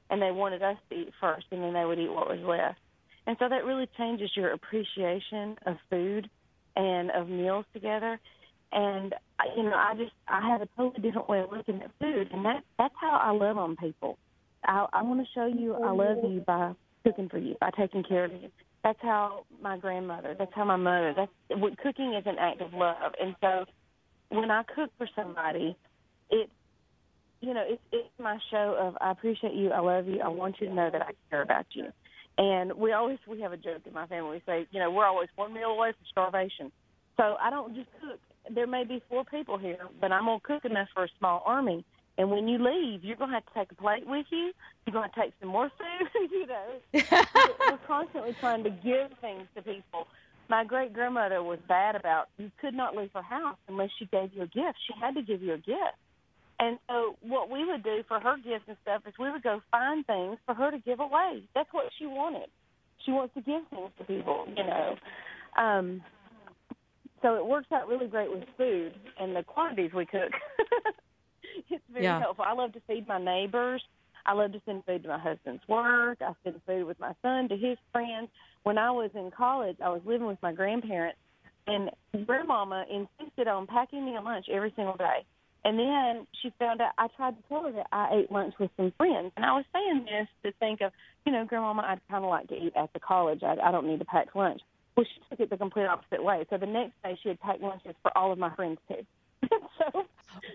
and 0.09 0.21
they 0.21 0.31
wanted 0.31 0.63
us 0.63 0.77
to 0.89 0.95
eat 0.95 1.13
first, 1.21 1.45
and 1.51 1.61
then 1.63 1.73
they 1.73 1.85
would 1.85 1.99
eat 1.99 2.11
what 2.11 2.27
was 2.27 2.39
left. 2.39 2.79
And 3.27 3.37
so 3.39 3.49
that 3.49 3.65
really 3.65 3.87
changes 3.97 4.31
your 4.35 4.51
appreciation 4.51 5.57
of 5.65 5.77
food 5.89 6.29
and 6.75 7.09
of 7.11 7.27
meals 7.27 7.65
together. 7.73 8.19
And 8.75 9.15
you 9.55 9.63
know, 9.63 9.73
I 9.73 9.93
just 9.97 10.11
I 10.27 10.47
have 10.49 10.61
a 10.61 10.67
totally 10.75 11.01
different 11.01 11.29
way 11.29 11.39
of 11.39 11.51
looking 11.51 11.81
at 11.81 11.91
food, 11.99 12.27
and 12.31 12.45
that 12.45 12.63
that's 12.77 12.93
how 12.99 13.17
I 13.21 13.31
love 13.31 13.57
on 13.57 13.77
people. 13.77 14.17
I, 14.65 14.85
I 14.91 15.01
want 15.01 15.21
to 15.21 15.27
show 15.33 15.45
you 15.45 15.75
I 15.75 15.91
love 15.91 16.17
you 16.23 16.43
by 16.45 16.73
cooking 17.05 17.29
for 17.29 17.37
you, 17.37 17.55
by 17.61 17.69
taking 17.77 18.03
care 18.03 18.25
of 18.25 18.33
you. 18.33 18.49
That's 18.83 18.99
how 19.01 19.45
my 19.61 19.77
grandmother. 19.77 20.35
That's 20.37 20.51
how 20.53 20.65
my 20.65 20.75
mother. 20.75 21.13
That's 21.15 21.31
what 21.61 21.77
cooking 21.77 22.13
is 22.15 22.23
an 22.25 22.35
act 22.37 22.61
of 22.61 22.73
love, 22.73 23.13
and 23.19 23.33
so 23.39 23.65
when 24.29 24.51
I 24.51 24.63
cook 24.63 24.91
for 24.97 25.07
somebody, 25.15 25.77
it 26.29 26.49
you 27.39 27.53
know 27.53 27.63
it's 27.65 27.81
it's 27.93 28.09
my 28.19 28.37
show 28.51 28.75
of 28.77 28.97
I 28.99 29.11
appreciate 29.11 29.53
you, 29.53 29.71
I 29.71 29.79
love 29.79 30.07
you, 30.07 30.19
I 30.19 30.27
want 30.27 30.55
you 30.59 30.67
to 30.67 30.73
know 30.73 30.89
that 30.91 31.01
I 31.01 31.11
care 31.29 31.41
about 31.41 31.65
you. 31.71 31.85
And 32.37 32.73
we 32.73 32.91
always 32.91 33.19
we 33.25 33.39
have 33.41 33.53
a 33.53 33.57
joke 33.57 33.83
in 33.85 33.93
my 33.93 34.07
family. 34.07 34.31
We 34.31 34.41
say, 34.45 34.67
you 34.71 34.81
know, 34.81 34.91
we're 34.91 35.05
always 35.05 35.29
one 35.37 35.53
meal 35.53 35.69
away 35.69 35.93
from 35.93 36.05
starvation. 36.11 36.71
So 37.15 37.37
I 37.41 37.49
don't 37.49 37.73
just 37.73 37.87
cook. 38.01 38.19
There 38.53 38.67
may 38.67 38.83
be 38.83 39.01
four 39.09 39.23
people 39.25 39.57
here, 39.57 39.87
but 39.99 40.11
I'm 40.11 40.25
gonna 40.25 40.39
cook 40.41 40.65
enough 40.65 40.87
for 40.93 41.05
a 41.05 41.09
small 41.17 41.43
army. 41.45 41.85
And 42.17 42.31
when 42.31 42.47
you 42.47 42.57
leave, 42.57 43.03
you're 43.03 43.17
gonna 43.17 43.33
have 43.33 43.45
to 43.45 43.53
take 43.53 43.71
a 43.71 43.75
plate 43.75 44.07
with 44.07 44.25
you. 44.29 44.51
You're 44.85 44.93
gonna 44.93 45.11
take 45.15 45.33
some 45.39 45.49
more 45.49 45.69
food. 45.77 46.09
you 46.31 46.47
know, 46.47 47.23
we're 47.69 47.77
constantly 47.87 48.35
trying 48.39 48.63
to 48.63 48.69
give 48.69 49.17
things 49.19 49.47
to 49.55 49.61
people. 49.61 50.07
My 50.47 50.63
great 50.63 50.93
grandmother 50.93 51.41
was 51.41 51.59
bad 51.67 51.95
about 51.95 52.29
you 52.37 52.51
could 52.61 52.73
not 52.73 52.95
leave 52.95 53.09
her 53.13 53.21
house 53.21 53.57
unless 53.67 53.89
she 53.97 54.05
gave 54.05 54.33
you 54.33 54.43
a 54.43 54.47
gift. 54.47 54.77
She 54.87 54.93
had 54.99 55.15
to 55.15 55.23
give 55.23 55.41
you 55.41 55.53
a 55.53 55.57
gift. 55.57 55.97
And 56.59 56.79
so 56.87 57.17
what 57.21 57.49
we 57.49 57.65
would 57.65 57.83
do 57.83 58.03
for 58.07 58.19
her 58.19 58.37
gifts 58.37 58.63
and 58.67 58.77
stuff 58.83 59.01
is 59.07 59.13
we 59.19 59.29
would 59.29 59.43
go 59.43 59.61
find 59.71 60.05
things 60.05 60.37
for 60.45 60.53
her 60.53 60.71
to 60.71 60.77
give 60.77 60.99
away. 60.99 61.43
That's 61.53 61.71
what 61.73 61.85
she 61.97 62.05
wanted. 62.05 62.47
She 63.05 63.11
wants 63.11 63.33
to 63.33 63.41
give 63.41 63.61
things 63.69 63.91
to 63.97 64.03
people, 64.05 64.45
you 64.55 64.63
know. 64.63 64.95
Um 65.57 66.01
so 67.25 67.35
it 67.35 67.45
works 67.45 67.67
out 67.73 67.87
really 67.87 68.05
great 68.05 68.29
with 68.29 68.43
food 68.55 68.93
and 69.19 69.35
the 69.35 69.41
quantities 69.41 69.91
we 69.95 70.05
cook. 70.05 70.29
it's 71.71 71.83
very 71.91 72.05
yeah. 72.05 72.19
helpful. 72.19 72.45
I 72.47 72.53
love 72.53 72.73
to 72.73 72.81
feed 72.87 73.07
my 73.07 73.19
neighbors. 73.19 73.81
I 74.27 74.33
love 74.33 74.51
to 74.51 74.61
send 74.63 74.85
food 74.85 75.01
to 75.03 75.09
my 75.09 75.17
husband's 75.17 75.63
work. 75.67 76.19
I 76.21 76.33
send 76.43 76.61
food 76.67 76.85
with 76.85 76.99
my 76.99 77.13
son 77.23 77.49
to 77.49 77.57
his 77.57 77.79
friends. 77.91 78.29
When 78.61 78.77
I 78.77 78.91
was 78.91 79.09
in 79.15 79.31
college, 79.35 79.77
I 79.83 79.89
was 79.89 80.01
living 80.05 80.27
with 80.27 80.37
my 80.43 80.53
grandparents, 80.53 81.17
and 81.65 81.89
grandmama 82.27 82.85
insisted 82.91 83.47
on 83.47 83.65
packing 83.65 84.05
me 84.05 84.15
a 84.15 84.21
lunch 84.21 84.45
every 84.51 84.71
single 84.75 84.95
day. 84.95 85.25
And 85.63 85.79
then 85.79 86.27
she 86.43 86.53
found 86.59 86.79
out 86.79 86.91
I 86.99 87.07
tried 87.15 87.35
to 87.37 87.47
tell 87.49 87.63
her 87.63 87.71
that 87.71 87.87
I 87.91 88.19
ate 88.19 88.31
lunch 88.31 88.53
with 88.59 88.69
some 88.77 88.93
friends, 88.97 89.31
and 89.35 89.43
I 89.43 89.53
was 89.53 89.65
saying 89.73 90.05
this 90.05 90.27
to 90.43 90.57
think 90.59 90.81
of, 90.81 90.91
you 91.25 91.31
know, 91.31 91.43
grandmama, 91.45 91.83
I'd 91.87 92.01
kind 92.09 92.23
of 92.23 92.29
like 92.29 92.49
to 92.49 92.55
eat 92.55 92.73
at 92.75 92.93
the 92.93 92.99
college. 92.99 93.41
I, 93.41 93.55
I 93.63 93.71
don't 93.71 93.87
need 93.87 93.99
to 93.99 94.05
pack 94.05 94.35
lunch. 94.35 94.61
Well, 94.95 95.05
she 95.05 95.21
took 95.29 95.39
it 95.39 95.49
the 95.49 95.57
complete 95.57 95.85
opposite 95.85 96.23
way. 96.23 96.45
So 96.49 96.57
the 96.57 96.65
next 96.65 96.93
day, 97.03 97.17
she 97.21 97.29
had 97.29 97.39
packed 97.39 97.61
lunches 97.61 97.95
for 98.01 98.17
all 98.17 98.31
of 98.31 98.37
my 98.37 98.53
friends 98.55 98.79
too. 98.87 99.05
so, 99.77 100.05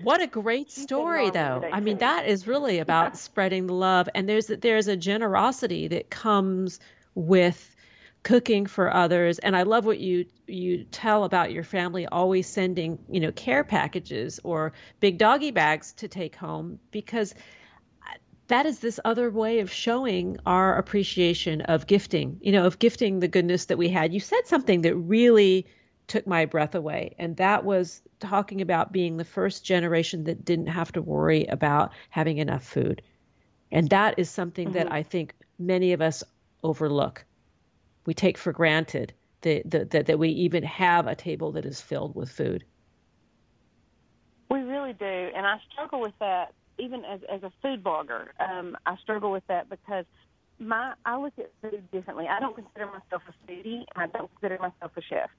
what 0.03 0.23
a 0.23 0.27
great 0.27 0.71
story, 0.71 1.31
though. 1.31 1.63
I 1.71 1.81
mean, 1.81 1.99
that 1.99 2.27
is 2.27 2.47
really 2.47 2.79
about 2.79 3.13
yeah. 3.13 3.17
spreading 3.17 3.67
the 3.67 3.75
love, 3.75 4.09
and 4.15 4.29
there's 4.29 4.47
there's 4.47 4.89
a 4.89 4.97
generosity 4.97 5.89
that 5.89 6.11
comes 6.11 6.81
with 7.15 7.77
cooking 8.23 8.67
for 8.67 8.93
others 8.93 9.39
and 9.39 9.57
i 9.57 9.63
love 9.63 9.87
what 9.87 9.99
you 9.99 10.27
you 10.47 10.85
tell 10.85 11.25
about 11.25 11.53
your 11.53 11.65
family 11.65 12.07
always 12.07 12.47
sending 12.47 12.99
you 13.09 13.19
know 13.19 13.33
care 13.33 13.65
packages 13.65 14.39
or 14.45 14.75
big 15.01 15.17
doggy 15.17 15.51
bags 15.51 15.95
to 15.95 16.07
take 16.07 16.37
home 16.37 16.79
because 16.91 17.35
that 18.51 18.67
is 18.67 18.81
this 18.81 18.99
other 19.05 19.31
way 19.31 19.61
of 19.61 19.71
showing 19.71 20.37
our 20.45 20.77
appreciation 20.77 21.61
of 21.63 21.87
gifting, 21.87 22.37
you 22.43 22.51
know, 22.51 22.67
of 22.67 22.81
gifting 22.81 23.21
the 23.21 23.29
goodness 23.29 23.67
that 23.67 23.79
we 23.79 23.89
had. 23.89 24.13
You 24.13 24.19
said 24.19 24.47
something 24.47 24.83
that 24.83 24.97
really 24.97 25.67
took 26.09 26.27
my 26.27 26.47
breath 26.47 26.75
away, 26.75 27.15
and 27.17 27.37
that 27.37 27.65
was 27.65 28.03
talking 28.19 28.61
about 28.61 28.91
being 28.91 29.17
the 29.17 29.25
first 29.25 29.65
generation 29.65 30.25
that 30.25 30.45
didn't 30.45 30.67
have 30.67 30.91
to 30.93 31.01
worry 31.01 31.47
about 31.47 31.93
having 32.09 32.39
enough 32.39 32.65
food. 32.65 33.03
And 33.71 33.89
that 33.91 34.19
is 34.19 34.29
something 34.29 34.67
mm-hmm. 34.69 34.79
that 34.79 34.93
I 34.93 35.05
think 35.05 35.33
many 35.57 35.93
of 35.93 36.03
us 36.03 36.25
overlook. 36.65 37.25
We 38.05 38.15
take 38.15 38.37
for 38.37 38.53
granted 38.53 39.13
that, 39.43 39.71
that, 39.91 40.07
that 40.07 40.19
we 40.19 40.31
even 40.31 40.65
have 40.65 41.07
a 41.07 41.15
table 41.15 41.53
that 41.53 41.65
is 41.65 41.81
filled 41.81 42.17
with 42.17 42.31
food. 42.31 42.65
We 44.51 44.59
really 44.63 44.95
do. 44.95 45.05
And 45.07 45.47
I 45.47 45.61
struggle 45.71 46.01
with 46.01 46.19
that 46.19 46.53
even 46.81 47.05
as 47.05 47.21
as 47.33 47.43
a 47.43 47.53
food 47.63 47.83
blogger, 47.83 48.27
um, 48.41 48.77
I 48.87 48.97
struggle 49.03 49.31
with 49.31 49.47
that 49.49 49.69
because 49.69 50.05
my 50.59 50.95
I 51.05 51.19
look 51.19 51.33
at 51.39 51.51
food 51.63 51.91
differently. 51.91 52.27
I 52.29 52.41
don't 52.41 52.55
consider 52.55 52.87
myself 52.87 53.23
a 53.29 53.51
foodie. 53.51 53.85
I 53.97 54.07
don't 54.07 54.31
consider 54.31 54.59
myself 54.59 54.93
a 54.97 55.03
chef. 55.03 55.31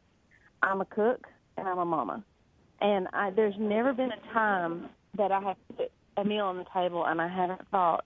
I'm 0.64 0.82
a 0.82 0.86
cook 0.86 1.28
and 1.58 1.68
I'm 1.68 1.78
a 1.78 1.86
mama. 1.86 2.24
And 2.82 3.08
I, 3.14 3.30
there's 3.30 3.54
never 3.60 3.94
been 3.94 4.12
a 4.12 4.34
time 4.34 4.90
that 5.18 5.32
I 5.32 5.40
have 5.42 5.58
put 5.78 5.92
a 6.18 6.24
meal 6.24 6.46
on 6.46 6.58
the 6.58 6.66
table 6.74 7.06
and 7.06 7.22
I 7.22 7.28
haven't 7.28 7.62
thought 7.70 8.06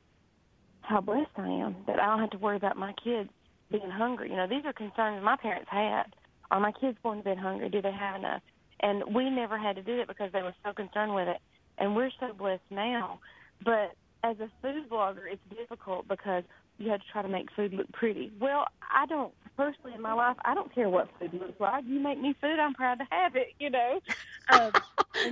how 0.81 1.01
blessed 1.01 1.29
I 1.37 1.47
am 1.47 1.75
that 1.87 1.99
I 1.99 2.05
don't 2.05 2.19
have 2.19 2.29
to 2.31 2.37
worry 2.37 2.57
about 2.57 2.77
my 2.77 2.93
kids 3.03 3.29
being 3.71 3.89
hungry. 3.89 4.29
You 4.29 4.35
know, 4.35 4.47
these 4.47 4.63
are 4.65 4.73
concerns 4.73 5.23
my 5.23 5.35
parents 5.35 5.67
had. 5.69 6.03
Are 6.51 6.59
my 6.59 6.71
kids 6.71 6.97
going 7.01 7.19
to 7.19 7.23
bed 7.23 7.37
hungry? 7.37 7.69
Do 7.69 7.81
they 7.81 7.91
have 7.91 8.17
enough? 8.17 8.41
And 8.81 9.15
we 9.15 9.29
never 9.29 9.57
had 9.57 9.77
to 9.77 9.81
do 9.81 9.99
it 9.99 10.07
because 10.07 10.31
they 10.31 10.43
were 10.43 10.53
so 10.63 10.73
concerned 10.73 11.15
with 11.15 11.27
it 11.27 11.37
and 11.77 11.95
we're 11.95 12.11
so 12.19 12.33
blessed 12.33 12.61
now. 12.69 13.19
But 13.63 13.95
as 14.23 14.37
a 14.39 14.49
food 14.61 14.89
blogger, 14.89 15.31
it's 15.31 15.41
difficult 15.57 16.07
because 16.07 16.43
you 16.77 16.89
have 16.91 16.99
to 16.99 17.05
try 17.11 17.21
to 17.21 17.27
make 17.27 17.47
food 17.55 17.73
look 17.73 17.91
pretty. 17.93 18.31
Well, 18.39 18.65
I 18.93 19.05
don't 19.05 19.33
personally 19.55 19.93
in 19.95 20.01
my 20.01 20.13
life. 20.13 20.35
I 20.43 20.53
don't 20.53 20.73
care 20.73 20.89
what 20.89 21.09
food 21.19 21.33
looks 21.33 21.59
like. 21.59 21.83
You 21.87 21.99
make 21.99 22.19
me 22.19 22.35
food, 22.41 22.59
I'm 22.59 22.73
proud 22.73 22.99
to 22.99 23.05
have 23.11 23.35
it. 23.35 23.53
You 23.59 23.69
know. 23.69 23.99
Um, 24.47 24.71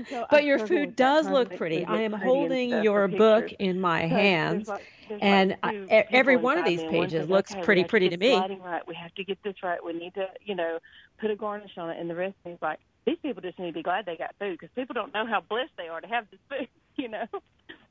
so 0.10 0.26
but 0.32 0.44
your 0.44 0.58
food 0.60 0.96
does 0.96 1.28
look 1.30 1.56
pretty. 1.56 1.86
I 1.86 2.02
am 2.02 2.14
holding 2.14 2.84
your 2.84 3.08
book 3.08 3.52
in 3.60 3.80
my 3.80 4.02
so 4.04 4.16
hands, 4.16 4.66
there's 4.66 4.68
like, 4.68 4.88
there's 5.08 5.22
and 5.22 5.50
like 5.50 5.60
I, 5.92 6.06
every 6.12 6.38
one 6.38 6.58
of 6.58 6.66
these 6.66 6.82
pages 6.84 7.30
looks 7.30 7.52
okay, 7.52 7.62
pretty, 7.62 7.84
pretty 7.84 8.10
to 8.10 8.18
me. 8.18 8.34
Right, 8.34 8.82
we 8.88 8.96
have 8.96 9.14
to 9.16 9.24
get 9.24 9.38
this 9.44 9.56
right. 9.62 9.84
We 9.84 9.94
need 9.94 10.14
to, 10.16 10.28
you 10.44 10.56
know, 10.56 10.80
put 11.20 11.30
a 11.30 11.36
garnish 11.36 11.78
on 11.78 11.90
it, 11.92 12.00
and 12.00 12.10
the 12.10 12.16
rest 12.16 12.36
is 12.46 12.58
like 12.62 12.80
these 13.06 13.18
people 13.22 13.42
just 13.42 13.60
need 13.60 13.68
to 13.68 13.74
be 13.74 13.84
glad 13.84 14.06
they 14.06 14.18
got 14.18 14.36
food 14.40 14.58
because 14.60 14.70
people 14.76 14.94
don't 14.94 15.14
know 15.14 15.26
how 15.26 15.42
blessed 15.42 15.72
they 15.78 15.88
are 15.88 16.02
to 16.02 16.08
have 16.08 16.26
this 16.32 16.40
food, 16.50 16.68
you 16.96 17.10
know. 17.10 17.26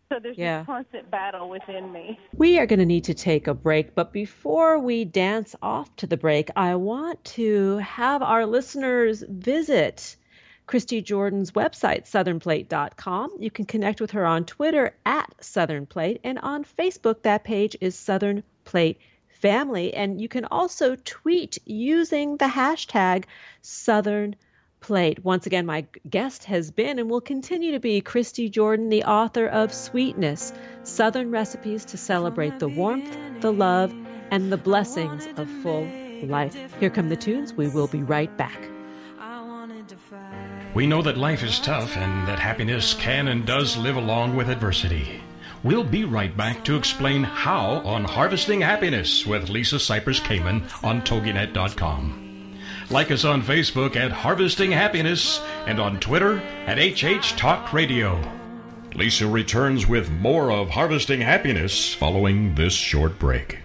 So 0.08 0.18
there's 0.22 0.36
yeah. 0.36 0.58
this 0.58 0.66
constant 0.66 1.10
battle 1.10 1.48
within 1.48 1.90
me. 1.90 2.18
We 2.34 2.58
are 2.58 2.66
going 2.66 2.80
to 2.80 2.86
need 2.86 3.04
to 3.04 3.14
take 3.14 3.46
a 3.46 3.54
break, 3.54 3.94
but 3.94 4.12
before 4.12 4.78
we 4.78 5.06
dance 5.06 5.56
off 5.62 5.94
to 5.96 6.06
the 6.06 6.18
break, 6.18 6.50
I 6.54 6.74
want 6.74 7.24
to 7.24 7.78
have 7.78 8.22
our 8.22 8.44
listeners 8.44 9.24
visit 9.26 10.16
Christy 10.66 11.00
Jordan's 11.00 11.52
website, 11.52 12.04
southernplate.com. 12.04 13.30
You 13.38 13.50
can 13.50 13.64
connect 13.64 14.02
with 14.02 14.10
her 14.10 14.26
on 14.26 14.44
Twitter 14.44 14.94
at 15.06 15.32
Southern 15.42 15.86
Plate, 15.86 16.20
and 16.24 16.38
on 16.38 16.64
Facebook, 16.64 17.22
that 17.22 17.44
page 17.44 17.76
is 17.80 17.98
Southern 17.98 18.42
Plate 18.64 18.98
Family. 19.28 19.94
And 19.94 20.20
you 20.20 20.28
can 20.28 20.44
also 20.44 20.94
tweet 20.94 21.58
using 21.64 22.36
the 22.36 22.46
hashtag 22.46 23.24
Southern 23.62 24.32
Plate 24.32 24.51
plate. 24.82 25.24
Once 25.24 25.46
again, 25.46 25.64
my 25.64 25.86
guest 26.10 26.44
has 26.44 26.70
been 26.70 26.98
and 26.98 27.08
will 27.08 27.20
continue 27.20 27.72
to 27.72 27.80
be 27.80 28.00
Christy 28.00 28.48
Jordan, 28.48 28.88
the 28.88 29.04
author 29.04 29.46
of 29.46 29.72
Sweetness 29.72 30.52
Southern 30.82 31.30
Recipes 31.30 31.84
to 31.86 31.96
Celebrate 31.96 32.58
the 32.58 32.68
Warmth, 32.68 33.16
the 33.40 33.52
Love, 33.52 33.94
and 34.30 34.52
the 34.52 34.56
Blessings 34.56 35.26
of 35.36 35.48
Full 35.62 35.88
Life. 36.24 36.56
Here 36.80 36.90
come 36.90 37.08
the 37.08 37.16
tunes. 37.16 37.54
We 37.54 37.68
will 37.68 37.86
be 37.86 38.02
right 38.02 38.36
back. 38.36 38.68
We 40.74 40.86
know 40.86 41.02
that 41.02 41.18
life 41.18 41.42
is 41.42 41.60
tough 41.60 41.96
and 41.96 42.26
that 42.26 42.38
happiness 42.38 42.94
can 42.94 43.28
and 43.28 43.46
does 43.46 43.76
live 43.76 43.96
along 43.96 44.36
with 44.36 44.48
adversity. 44.48 45.20
We'll 45.62 45.84
be 45.84 46.04
right 46.04 46.36
back 46.36 46.64
to 46.64 46.76
explain 46.76 47.22
how 47.22 47.82
on 47.84 48.04
Harvesting 48.04 48.62
Happiness 48.62 49.26
with 49.26 49.48
Lisa 49.48 49.76
Cypers 49.76 50.20
Kamen 50.20 50.62
on 50.82 51.02
TogiNet.com. 51.02 52.21
Like 52.92 53.10
us 53.10 53.24
on 53.24 53.42
Facebook 53.42 53.96
at 53.96 54.12
Harvesting 54.12 54.70
Happiness 54.70 55.40
and 55.64 55.80
on 55.80 55.98
Twitter 55.98 56.40
at 56.66 56.76
HH 56.76 57.38
Talk 57.38 57.72
Radio. 57.72 58.20
Lisa 58.94 59.26
returns 59.26 59.86
with 59.86 60.10
more 60.10 60.52
of 60.52 60.68
Harvesting 60.68 61.22
Happiness 61.22 61.94
following 61.94 62.54
this 62.54 62.74
short 62.74 63.18
break. 63.18 63.60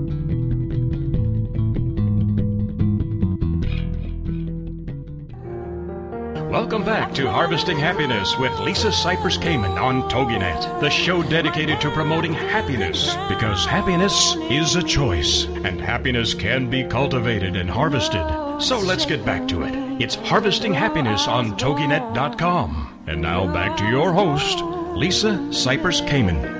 Welcome 6.51 6.83
back 6.83 7.13
to 7.13 7.31
Harvesting 7.31 7.79
Happiness 7.79 8.37
with 8.37 8.51
Lisa 8.59 8.89
Cypers 8.89 9.39
Kamen 9.39 9.81
on 9.81 10.01
TogiNet, 10.09 10.81
the 10.81 10.89
show 10.89 11.23
dedicated 11.23 11.79
to 11.79 11.89
promoting 11.91 12.33
happiness 12.33 13.15
because 13.29 13.65
happiness 13.65 14.35
is 14.49 14.75
a 14.75 14.83
choice 14.83 15.45
and 15.45 15.79
happiness 15.79 16.33
can 16.33 16.69
be 16.69 16.83
cultivated 16.83 17.55
and 17.55 17.69
harvested. 17.69 18.25
So 18.61 18.77
let's 18.79 19.05
get 19.05 19.23
back 19.23 19.47
to 19.47 19.63
it. 19.63 19.73
It's 20.01 20.15
Harvesting 20.15 20.73
Happiness 20.73 21.25
on 21.25 21.57
TogiNet.com. 21.57 23.05
And 23.07 23.21
now 23.21 23.47
back 23.53 23.77
to 23.77 23.85
your 23.87 24.11
host, 24.11 24.59
Lisa 24.97 25.37
Cypers 25.51 26.05
Kamen. 26.05 26.59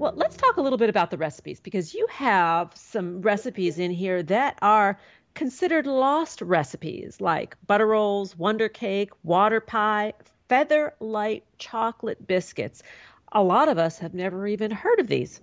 Well, 0.00 0.14
let's 0.16 0.36
talk 0.36 0.56
a 0.56 0.60
little 0.60 0.78
bit 0.78 0.90
about 0.90 1.12
the 1.12 1.16
recipes 1.16 1.60
because 1.60 1.94
you 1.94 2.08
have 2.10 2.72
some 2.74 3.22
recipes 3.22 3.78
in 3.78 3.92
here 3.92 4.20
that 4.24 4.58
are 4.60 4.98
considered 5.34 5.86
lost 5.86 6.42
recipes 6.42 7.20
like 7.20 7.56
butter 7.66 7.86
rolls, 7.86 8.36
wonder 8.36 8.68
cake, 8.68 9.10
water 9.22 9.60
pie, 9.60 10.12
feather 10.48 10.94
light 11.00 11.44
chocolate 11.58 12.26
biscuits. 12.26 12.82
A 13.32 13.42
lot 13.42 13.68
of 13.68 13.78
us 13.78 13.98
have 13.98 14.14
never 14.14 14.46
even 14.46 14.70
heard 14.70 15.00
of 15.00 15.08
these. 15.08 15.40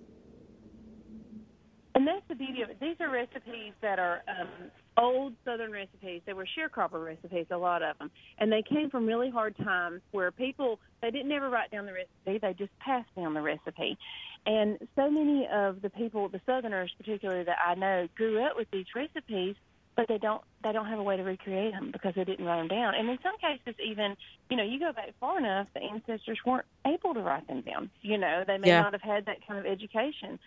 And 1.94 2.06
that's 2.06 2.22
the 2.28 2.36
beauty 2.36 2.62
of 2.62 2.70
it. 2.70 2.78
These 2.80 2.96
are 3.00 3.10
recipes 3.10 3.72
that 3.82 3.98
are 3.98 4.22
um, 4.28 4.70
old 4.96 5.34
Southern 5.44 5.72
recipes. 5.72 6.22
They 6.24 6.32
were 6.32 6.46
sharecropper 6.46 7.04
recipes, 7.04 7.46
a 7.50 7.56
lot 7.58 7.82
of 7.82 7.98
them, 7.98 8.10
and 8.38 8.50
they 8.50 8.62
came 8.62 8.90
from 8.90 9.06
really 9.06 9.28
hard 9.28 9.56
times 9.56 10.00
where 10.12 10.30
people 10.30 10.78
they 11.02 11.10
didn't 11.10 11.32
ever 11.32 11.50
write 11.50 11.70
down 11.72 11.86
the 11.86 11.92
recipe; 11.92 12.38
they 12.40 12.54
just 12.54 12.70
passed 12.78 13.08
down 13.16 13.34
the 13.34 13.42
recipe. 13.42 13.98
And 14.46 14.78
so 14.94 15.10
many 15.10 15.48
of 15.52 15.82
the 15.82 15.90
people, 15.90 16.28
the 16.28 16.40
Southerners 16.46 16.94
particularly 16.96 17.44
that 17.44 17.58
I 17.66 17.74
know, 17.74 18.08
grew 18.16 18.42
up 18.44 18.56
with 18.56 18.70
these 18.70 18.86
recipes 18.94 19.56
but 20.00 20.08
they 20.08 20.16
don't 20.16 20.40
they 20.64 20.72
don't 20.72 20.86
have 20.86 20.98
a 20.98 21.02
way 21.02 21.18
to 21.18 21.22
recreate 21.22 21.72
them 21.72 21.90
because 21.92 22.14
they 22.16 22.24
didn't 22.24 22.46
write 22.46 22.56
them 22.56 22.68
down. 22.68 22.94
And 22.94 23.06
in 23.10 23.18
some 23.22 23.36
cases, 23.36 23.78
even 23.84 24.16
you 24.48 24.56
know, 24.56 24.62
you 24.62 24.80
go 24.80 24.94
back 24.94 25.10
far 25.20 25.36
enough, 25.36 25.66
the 25.74 25.80
ancestors 25.82 26.38
weren't 26.46 26.64
able 26.86 27.12
to 27.12 27.20
write 27.20 27.46
them 27.48 27.60
down. 27.60 27.90
You 28.00 28.16
know, 28.16 28.42
they 28.46 28.56
may 28.56 28.68
Yeah. 28.68 28.80
not 28.80 28.94
have 28.94 29.02
had 29.02 29.26
that 29.26 29.46
kind 29.46 29.60
of 29.60 29.66
education 29.70 30.38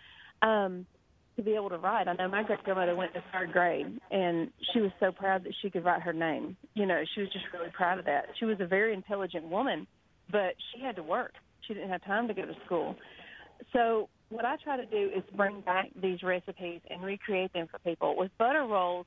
um, 0.42 0.86
to 1.36 1.42
be 1.42 1.54
able 1.54 1.68
to 1.68 1.78
write. 1.78 2.08
I 2.08 2.14
know 2.14 2.26
my 2.26 2.42
great 2.42 2.64
grandmother 2.64 2.96
went 2.96 3.14
to 3.14 3.22
third 3.32 3.52
grade, 3.52 4.00
and 4.10 4.50
she 4.72 4.80
was 4.80 4.90
so 4.98 5.12
proud 5.12 5.44
that 5.44 5.52
she 5.62 5.70
could 5.70 5.84
write 5.84 6.02
her 6.02 6.12
name. 6.12 6.56
You 6.74 6.86
know, 6.86 7.04
she 7.14 7.20
was 7.20 7.30
just 7.30 7.44
really 7.52 7.70
proud 7.70 8.00
of 8.00 8.06
that. 8.06 8.30
She 8.40 8.46
was 8.46 8.58
a 8.58 8.66
very 8.66 8.92
intelligent 8.92 9.44
woman, 9.44 9.86
but 10.32 10.54
she 10.72 10.82
had 10.82 10.96
to 10.96 11.04
work. 11.04 11.34
She 11.60 11.74
didn't 11.74 11.90
have 11.90 12.02
time 12.02 12.26
to 12.26 12.34
go 12.34 12.42
to 12.42 12.54
school. 12.66 12.96
So 13.72 14.08
what 14.30 14.44
I 14.44 14.56
try 14.56 14.76
to 14.76 14.86
do 14.86 15.10
is 15.14 15.22
bring 15.36 15.60
back 15.60 15.90
these 16.02 16.24
recipes 16.24 16.80
and 16.90 17.04
recreate 17.04 17.52
them 17.52 17.68
for 17.70 17.78
people. 17.78 18.16
With 18.16 18.32
butter 18.36 18.64
rolls, 18.64 19.06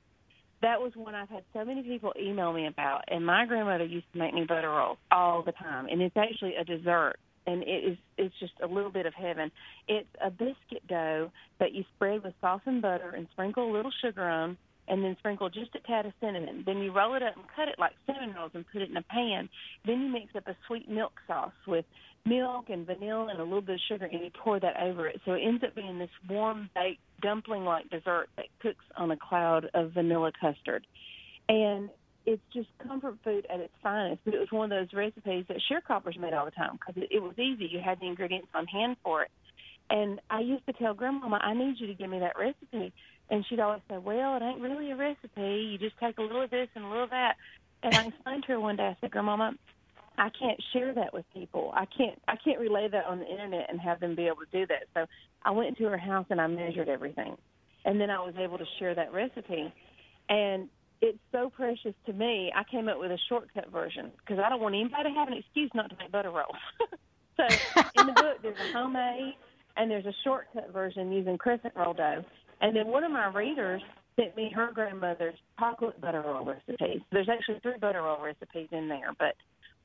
that 0.61 0.81
was 0.81 0.91
one 0.95 1.15
I've 1.15 1.29
had 1.29 1.43
so 1.53 1.63
many 1.63 1.83
people 1.83 2.13
email 2.19 2.51
me 2.51 2.67
about. 2.67 3.03
And 3.07 3.25
my 3.25 3.45
grandmother 3.45 3.85
used 3.85 4.11
to 4.13 4.19
make 4.19 4.33
me 4.33 4.45
butter 4.47 4.69
rolls 4.69 4.97
all 5.11 5.43
the 5.43 5.51
time, 5.51 5.87
and 5.89 6.01
it's 6.01 6.17
actually 6.17 6.55
a 6.55 6.63
dessert. 6.63 7.15
And 7.45 7.63
it 7.63 7.91
is 7.91 7.97
it's 8.17 8.35
just 8.39 8.53
a 8.61 8.67
little 8.67 8.91
bit 8.91 9.05
of 9.05 9.13
heaven. 9.13 9.51
It's 9.87 10.09
a 10.21 10.29
biscuit 10.29 10.85
dough 10.89 11.31
that 11.59 11.73
you 11.73 11.85
spread 11.95 12.23
with 12.23 12.33
softened 12.41 12.81
butter 12.81 13.11
and 13.15 13.27
sprinkle 13.31 13.71
a 13.71 13.73
little 13.73 13.91
sugar 14.03 14.27
on, 14.27 14.57
and 14.87 15.03
then 15.03 15.15
sprinkle 15.19 15.49
just 15.49 15.75
a 15.75 15.79
tad 15.79 16.05
of 16.05 16.13
cinnamon. 16.21 16.63
Then 16.65 16.77
you 16.77 16.93
roll 16.93 17.15
it 17.15 17.23
up 17.23 17.35
and 17.35 17.45
cut 17.55 17.67
it 17.67 17.75
like 17.77 17.93
cinnamon 18.05 18.35
rolls 18.35 18.51
and 18.53 18.65
put 18.71 18.81
it 18.81 18.89
in 18.89 18.97
a 18.97 19.03
pan. 19.03 19.49
Then 19.85 20.01
you 20.01 20.09
mix 20.09 20.35
up 20.35 20.47
a 20.47 20.55
sweet 20.67 20.89
milk 20.89 21.13
sauce 21.27 21.51
with 21.67 21.85
milk 22.25 22.65
and 22.69 22.85
vanilla 22.85 23.27
and 23.29 23.39
a 23.39 23.43
little 23.43 23.61
bit 23.61 23.75
of 23.75 23.81
sugar, 23.87 24.05
and 24.05 24.21
you 24.21 24.31
pour 24.43 24.59
that 24.59 24.81
over 24.81 25.07
it. 25.07 25.21
So 25.25 25.33
it 25.33 25.41
ends 25.45 25.63
up 25.63 25.75
being 25.75 25.99
this 25.99 26.09
warm 26.29 26.69
baked 26.75 27.01
dumpling 27.21 27.63
like 27.63 27.89
dessert 27.89 28.27
that 28.37 28.45
cooks 28.61 28.85
on 28.95 29.11
a 29.11 29.17
cloud 29.17 29.69
of 29.73 29.93
vanilla 29.93 30.31
custard. 30.39 30.85
And 31.49 31.89
it's 32.25 32.41
just 32.53 32.67
comfort 32.85 33.15
food 33.23 33.47
at 33.49 33.61
its 33.61 33.73
finest. 33.81 34.21
But 34.25 34.33
it 34.33 34.39
was 34.39 34.51
one 34.51 34.71
of 34.71 34.77
those 34.77 34.93
recipes 34.93 35.45
that 35.47 35.57
sharecroppers 35.71 36.19
made 36.19 36.33
all 36.33 36.45
the 36.45 36.51
time 36.51 36.77
because 36.77 37.01
it, 37.09 37.23
was 37.23 37.39
easy. 37.39 37.69
You 37.71 37.79
had 37.83 37.99
the 38.01 38.07
ingredients 38.07 38.49
on 38.53 38.67
hand 38.67 38.97
for 39.03 39.23
it. 39.23 39.31
And 39.89 40.19
I 40.29 40.41
used 40.41 40.65
to 40.65 40.73
tell 40.73 40.93
Grandmama, 40.93 41.37
I 41.37 41.53
need 41.53 41.75
you 41.79 41.87
to 41.87 41.93
give 41.93 42.09
me 42.09 42.19
that 42.19 42.37
recipe. 42.37 42.93
And 43.29 43.45
she'd 43.47 43.59
always 43.59 43.81
say, 43.89 43.97
Well, 43.97 44.37
it 44.37 44.43
ain't 44.43 44.61
really 44.61 44.91
a 44.91 44.95
recipe. 44.95 45.69
You 45.71 45.77
just 45.77 45.99
take 45.99 46.17
a 46.17 46.21
little 46.21 46.43
of 46.43 46.49
this 46.49 46.69
and 46.75 46.85
a 46.85 46.87
little 46.87 47.03
of 47.05 47.09
that. 47.09 47.35
And 47.83 47.95
I 47.95 48.07
explained 48.07 48.43
to 48.43 48.53
her 48.53 48.59
one 48.59 48.77
day, 48.77 48.83
I 48.83 48.97
said, 49.01 49.11
Grandmama, 49.11 49.53
I 50.17 50.29
can't 50.39 50.61
share 50.73 50.93
that 50.95 51.13
with 51.13 51.25
people. 51.33 51.71
I 51.75 51.85
can't 51.85 52.19
I 52.27 52.35
can't 52.43 52.59
relay 52.59 52.87
that 52.91 53.05
on 53.05 53.19
the 53.19 53.27
internet 53.27 53.67
and 53.69 53.79
have 53.79 53.99
them 53.99 54.15
be 54.15 54.27
able 54.27 54.37
to 54.37 54.51
do 54.51 54.65
that. 54.67 54.87
So 54.93 55.05
I 55.43 55.51
went 55.51 55.77
to 55.77 55.83
her 55.85 55.97
house 55.97 56.25
and 56.29 56.41
I 56.41 56.47
measured 56.47 56.89
everything. 56.89 57.37
And 57.85 58.01
then 58.01 58.09
I 58.09 58.19
was 58.19 58.33
able 58.39 58.57
to 58.57 58.65
share 58.79 58.95
that 58.95 59.13
recipe. 59.13 59.71
And 60.29 60.69
it's 61.01 61.19
so 61.31 61.49
precious 61.49 61.93
to 62.07 62.13
me. 62.13 62.51
I 62.55 62.63
came 62.69 62.89
up 62.89 62.99
with 62.99 63.11
a 63.11 63.19
shortcut 63.29 63.71
version 63.71 64.11
because 64.19 64.43
I 64.43 64.49
don't 64.49 64.61
want 64.61 64.73
anybody 64.75 65.03
to 65.03 65.15
have 65.15 65.27
an 65.27 65.35
excuse 65.35 65.69
not 65.75 65.89
to 65.91 65.95
make 65.97 66.11
butter 66.11 66.31
rolls. 66.31 66.55
so 67.37 67.43
in 67.99 68.07
the 68.07 68.13
book, 68.13 68.37
there's 68.41 68.57
a 68.57 68.73
homemade 68.73 69.35
and 69.77 69.91
there's 69.91 70.05
a 70.05 70.13
shortcut 70.23 70.73
version 70.73 71.11
using 71.11 71.37
crescent 71.37 71.73
roll 71.75 71.93
dough. 71.93 72.25
And 72.61 72.75
then 72.75 72.87
one 72.87 73.03
of 73.03 73.11
my 73.11 73.27
readers 73.27 73.81
sent 74.19 74.35
me 74.35 74.51
her 74.55 74.71
grandmother's 74.73 75.35
chocolate 75.59 75.99
butter 76.01 76.21
roll 76.25 76.45
recipe. 76.45 77.03
There's 77.11 77.29
actually 77.29 77.59
three 77.59 77.77
butter 77.79 78.01
roll 78.01 78.21
recipes 78.21 78.69
in 78.71 78.87
there, 78.87 79.11
but 79.19 79.35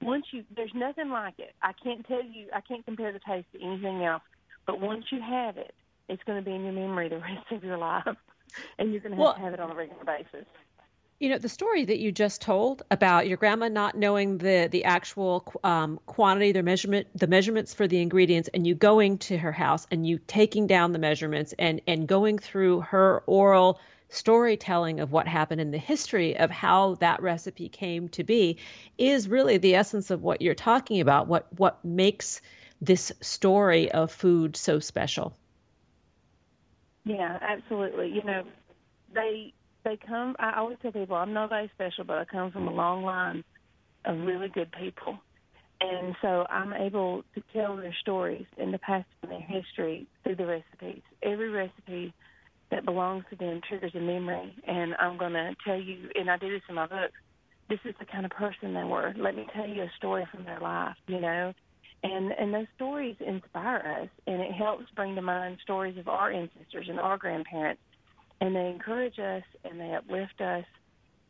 once 0.01 0.27
you 0.33 0.45
there's 0.57 0.73
nothing 0.75 1.11
like 1.11 1.39
it. 1.39 1.55
I 1.63 1.73
can't 1.73 2.07
tell 2.07 2.25
you 2.25 2.47
I 2.55 2.61
can't 2.61 2.85
compare 2.85 3.13
the 3.13 3.21
taste 3.21 3.47
to 3.53 3.63
anything 3.63 4.03
else. 4.05 4.23
But 4.67 4.81
once 4.81 5.05
you 5.11 5.21
have 5.21 5.57
it, 5.59 5.75
it's 6.09 6.23
going 6.25 6.43
to 6.43 6.45
be 6.45 6.55
in 6.55 6.63
your 6.65 6.73
memory 6.73 7.09
the 7.09 7.19
rest 7.19 7.51
of 7.51 7.63
your 7.65 7.79
life, 7.79 8.05
and 8.79 8.93
you're 8.93 9.01
going 9.01 9.13
to 9.13 9.17
have 9.17 9.25
Well- 9.25 9.35
to 9.35 9.41
have 9.41 9.55
it 9.55 9.61
on 9.61 9.71
a 9.71 9.75
regular 9.75 10.05
basis. 10.05 10.47
You 11.23 11.29
know, 11.29 11.39
the 11.39 11.49
story 11.49 11.85
that 11.85 12.01
you 12.01 12.11
just 12.11 12.41
told 12.41 12.83
about 12.91 13.29
your 13.29 13.37
grandma 13.37 13.69
not 13.69 13.97
knowing 13.97 14.39
the 14.39 14.69
the 14.69 14.85
actual 14.87 15.45
um, 15.63 16.01
quantity, 16.07 16.51
the 16.51 16.65
measurement, 16.65 17.07
the 17.15 17.29
measurements 17.29 17.73
for 17.73 17.87
the 17.87 18.01
ingredients, 18.03 18.51
and 18.53 18.67
you 18.67 18.75
going 18.75 19.19
to 19.19 19.39
her 19.39 19.53
house 19.53 19.87
and 19.93 20.05
you 20.05 20.19
taking 20.27 20.67
down 20.67 20.91
the 20.91 20.99
measurements 20.99 21.55
and 21.61 21.81
and 21.87 22.09
going 22.09 22.39
through 22.41 22.81
her 22.81 23.23
oral 23.27 23.79
storytelling 24.09 24.99
of 24.99 25.13
what 25.13 25.29
happened 25.29 25.61
in 25.61 25.71
the 25.71 25.79
history 25.79 26.37
of 26.37 26.51
how 26.51 26.97
that 26.97 27.23
recipe 27.23 27.69
came 27.69 28.09
to 28.09 28.25
be 28.25 28.59
is 28.99 29.29
really 29.29 29.59
the 29.59 29.77
essence 29.77 30.11
of 30.11 30.25
what 30.25 30.43
you're 30.43 30.57
talking 30.57 31.01
about. 31.01 31.29
What 31.29 31.47
what 31.57 31.85
makes 31.85 32.41
this 32.81 33.13
story 33.21 33.93
of 33.93 34.11
food 34.11 34.57
so 34.57 34.81
special? 34.81 35.37
Yeah, 37.05 37.39
absolutely. 37.41 38.09
You 38.09 38.25
know, 38.25 38.43
they 39.15 39.55
they 39.85 39.99
come. 40.07 40.37
I 40.39 40.59
always 40.59 40.79
tell 40.83 40.93
people 40.93 41.17
I'm 41.17 41.33
nobody 41.33 41.71
special, 41.75 42.05
but 42.05 42.19
I 42.19 42.25
come 42.25 42.51
from 42.51 42.69
a 42.69 42.73
long 42.73 43.03
line 43.03 43.45
of 44.05 44.19
really 44.19 44.49
good 44.49 44.73
people, 44.73 45.19
and 45.81 46.15
so 46.23 46.47
I'm 46.49 46.73
able 46.73 47.25
to 47.35 47.43
tell 47.53 47.77
their 47.77 47.95
stories 48.01 48.47
and 48.59 48.73
to 48.73 48.79
pass 48.79 49.05
on 49.23 49.31
their 49.31 49.41
history 49.41 50.07
through 50.23 50.37
the 50.37 50.47
recipes. 50.47 51.03
Every 51.23 51.51
recipe 51.51 52.13
that 52.73 52.85
belongs 52.85 53.25
to 53.31 53.37
them 53.37 53.61
triggers 53.69 53.93
a 53.95 54.01
memory. 54.01 54.53
And 54.67 54.95
I'm 54.99 55.19
going 55.19 55.35
to 55.35 55.55
tell 55.65 55.81
you, 55.81 56.09
and 56.15 56.31
I 56.31 56.39
do 56.39 56.51
this 56.51 56.63
in 56.69 56.75
my 56.75 56.87
books, 56.87 57.13
this 57.69 57.79
is 57.85 57.95
the 58.01 58.07
kind 58.07 58.25
of 58.25 58.33
person 58.33 58.75
they 58.75 58.85
were. 58.85 59.15
Let 59.17 59.37
me 59.37 59.47
tell 59.55 59.69
you 59.69 59.83
a 59.83 59.91
story 59.99 60.27
from 60.35 60.45
their 60.45 60.59
life, 60.59 60.97
you 61.07 61.21
know. 61.21 61.53
And 62.03 62.33
and 62.33 62.53
those 62.53 62.67
stories 62.75 63.15
inspire 63.21 64.01
us, 64.03 64.09
and 64.27 64.41
it 64.41 64.51
helps 64.53 64.87
bring 64.97 65.15
to 65.15 65.23
mind 65.23 65.59
stories 65.63 65.97
of 65.99 66.09
our 66.09 66.33
ancestors 66.33 66.87
and 66.89 66.99
our 66.99 67.17
grandparents, 67.17 67.81
and 68.43 68.57
they 68.57 68.67
encourage 68.67 69.21
us 69.21 69.45
and 69.65 69.79
they 69.79 69.95
uplift 69.95 70.41
us, 70.41 70.65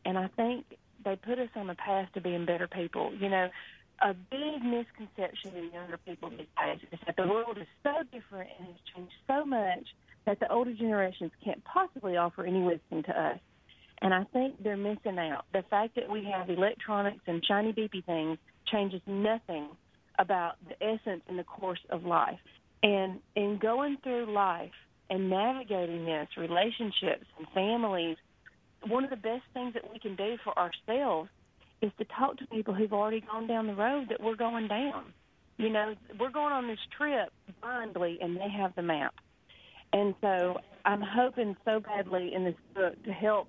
and 0.07 0.17
I 0.17 0.29
think 0.29 0.65
they 1.05 1.15
put 1.15 1.39
us 1.39 1.51
on 1.55 1.67
the 1.67 1.75
path 1.75 2.09
to 2.15 2.23
being 2.23 2.47
better 2.47 2.67
people. 2.67 3.13
You 3.15 3.29
know, 3.29 3.51
a 4.01 4.15
big 4.15 4.65
misconception 4.65 5.55
in 5.55 5.71
younger 5.75 5.99
people 5.99 6.31
these 6.31 6.47
days 6.59 6.79
is 6.91 6.99
that 7.05 7.17
the 7.17 7.29
world 7.29 7.59
is 7.59 7.67
so 7.83 8.03
different 8.05 8.49
and 8.59 8.67
has 8.69 8.77
changed 8.97 9.13
so 9.27 9.45
much 9.45 9.87
that 10.25 10.41
the 10.41 10.51
older 10.51 10.73
generations 10.73 11.33
can't 11.45 11.63
possibly 11.65 12.17
offer 12.17 12.47
any 12.47 12.63
wisdom 12.63 13.03
to 13.03 13.21
us. 13.21 13.39
And 14.01 14.15
I 14.15 14.25
think 14.33 14.63
they're 14.63 14.79
missing 14.79 15.19
out. 15.19 15.45
The 15.53 15.65
fact 15.69 15.95
that 15.97 16.11
we 16.11 16.25
have 16.33 16.49
electronics 16.49 17.21
and 17.27 17.45
shiny 17.45 17.75
beepy 17.75 18.03
things 18.07 18.39
changes 18.73 19.03
nothing 19.07 19.69
about 20.19 20.55
the 20.67 20.83
essence 20.83 21.23
and 21.29 21.39
the 21.39 21.45
course 21.45 21.85
of 21.91 22.07
life. 22.07 22.41
And 22.83 23.19
in 23.37 23.59
going 23.59 23.99
through 24.03 24.33
life 24.33 24.73
and 25.13 25.29
navigating 25.29 26.07
this, 26.07 26.27
relationships 26.39 27.27
and 27.39 27.47
families, 27.55 28.17
one 28.89 29.05
of 29.05 29.11
the 29.11 29.17
best 29.17 29.43
things 29.53 29.75
that 29.75 29.93
we 29.93 29.99
can 29.99 30.17
do 30.17 30.39
for 30.43 30.59
ourselves 30.59 31.29
is 31.83 31.93
to 31.99 32.07
talk 32.07 32.39
to 32.39 32.47
people 32.47 32.73
who've 32.73 32.95
already 32.95 33.21
gone 33.21 33.47
down 33.47 33.67
the 33.67 33.75
road 33.75 34.07
that 34.09 34.23
we're 34.23 34.37
going 34.37 34.69
down. 34.69 35.05
You 35.59 35.69
know, 35.69 35.95
we're 36.19 36.31
going 36.31 36.55
on 36.55 36.67
this 36.67 36.79
trip 36.97 37.31
blindly, 37.61 38.21
and 38.23 38.39
they 38.39 38.49
have 38.49 38.75
the 38.75 38.81
map. 38.81 39.15
And 39.93 40.15
so 40.23 40.57
I'm 40.87 41.03
hoping 41.03 41.57
so 41.67 41.79
badly 41.81 42.33
in 42.35 42.45
this 42.45 42.55
book 42.75 42.95
to 43.05 43.13
help 43.13 43.49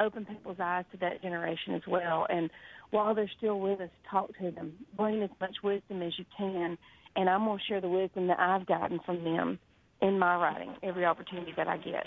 open 0.00 0.24
people's 0.24 0.56
eyes 0.58 0.86
to 0.92 0.96
that 0.98 1.20
generation 1.20 1.74
as 1.74 1.82
well. 1.86 2.26
And 2.30 2.48
while 2.92 3.14
they're 3.14 3.30
still 3.36 3.60
with 3.60 3.82
us, 3.82 3.90
talk 4.10 4.30
to 4.38 4.50
them, 4.50 4.72
bring 4.96 5.22
as 5.22 5.30
much 5.38 5.56
wisdom 5.62 6.00
as 6.00 6.18
you 6.18 6.24
can. 6.38 6.78
And 7.14 7.28
I'm 7.28 7.44
going 7.44 7.58
to 7.58 7.64
share 7.66 7.82
the 7.82 7.88
wisdom 7.88 8.28
that 8.28 8.40
I've 8.40 8.64
gotten 8.64 9.00
from 9.04 9.22
them 9.22 9.58
in 10.00 10.18
my 10.18 10.36
writing 10.36 10.74
every 10.82 11.04
opportunity 11.04 11.52
that 11.56 11.68
I 11.68 11.76
get. 11.78 12.06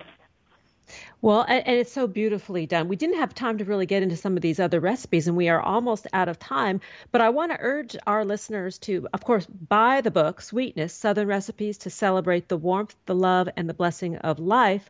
Well, 1.21 1.45
and, 1.47 1.67
it's 1.67 1.91
so 1.91 2.07
beautifully 2.07 2.65
done. 2.65 2.87
We 2.87 2.95
didn't 2.95 3.17
have 3.17 3.35
time 3.35 3.57
to 3.57 3.65
really 3.65 3.85
get 3.85 4.03
into 4.03 4.15
some 4.15 4.37
of 4.37 4.41
these 4.41 4.59
other 4.59 4.79
recipes, 4.79 5.27
and 5.27 5.35
we 5.35 5.49
are 5.49 5.59
almost 5.59 6.07
out 6.13 6.29
of 6.29 6.39
time. 6.39 6.79
But 7.11 7.19
I 7.19 7.29
want 7.29 7.51
to 7.51 7.57
urge 7.59 7.97
our 8.07 8.23
listeners 8.23 8.77
to, 8.79 9.05
of 9.11 9.23
course, 9.25 9.45
buy 9.45 9.99
the 9.99 10.11
book, 10.11 10.39
Sweetness 10.39 10.93
Southern 10.93 11.27
Recipes 11.27 11.79
to 11.79 11.89
Celebrate 11.89 12.47
the 12.47 12.55
Warmth, 12.55 12.95
the 13.05 13.15
Love, 13.15 13.49
and 13.57 13.67
the 13.67 13.73
Blessing 13.73 14.15
of 14.17 14.39
Life. 14.39 14.89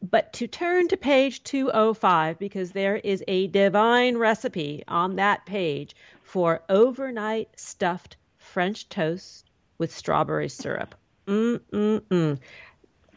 But 0.00 0.32
to 0.34 0.46
turn 0.46 0.88
to 0.88 0.96
page 0.96 1.42
205, 1.44 2.38
because 2.38 2.72
there 2.72 2.96
is 2.96 3.22
a 3.28 3.46
divine 3.48 4.16
recipe 4.16 4.82
on 4.88 5.16
that 5.16 5.44
page 5.44 5.94
for 6.22 6.62
overnight 6.70 7.48
stuffed 7.56 8.16
French 8.38 8.88
toast 8.88 9.50
with 9.76 9.94
strawberry 9.94 10.48
syrup. 10.48 10.94
Mm, 11.26 11.60
mm, 11.72 12.00
mm. 12.00 12.38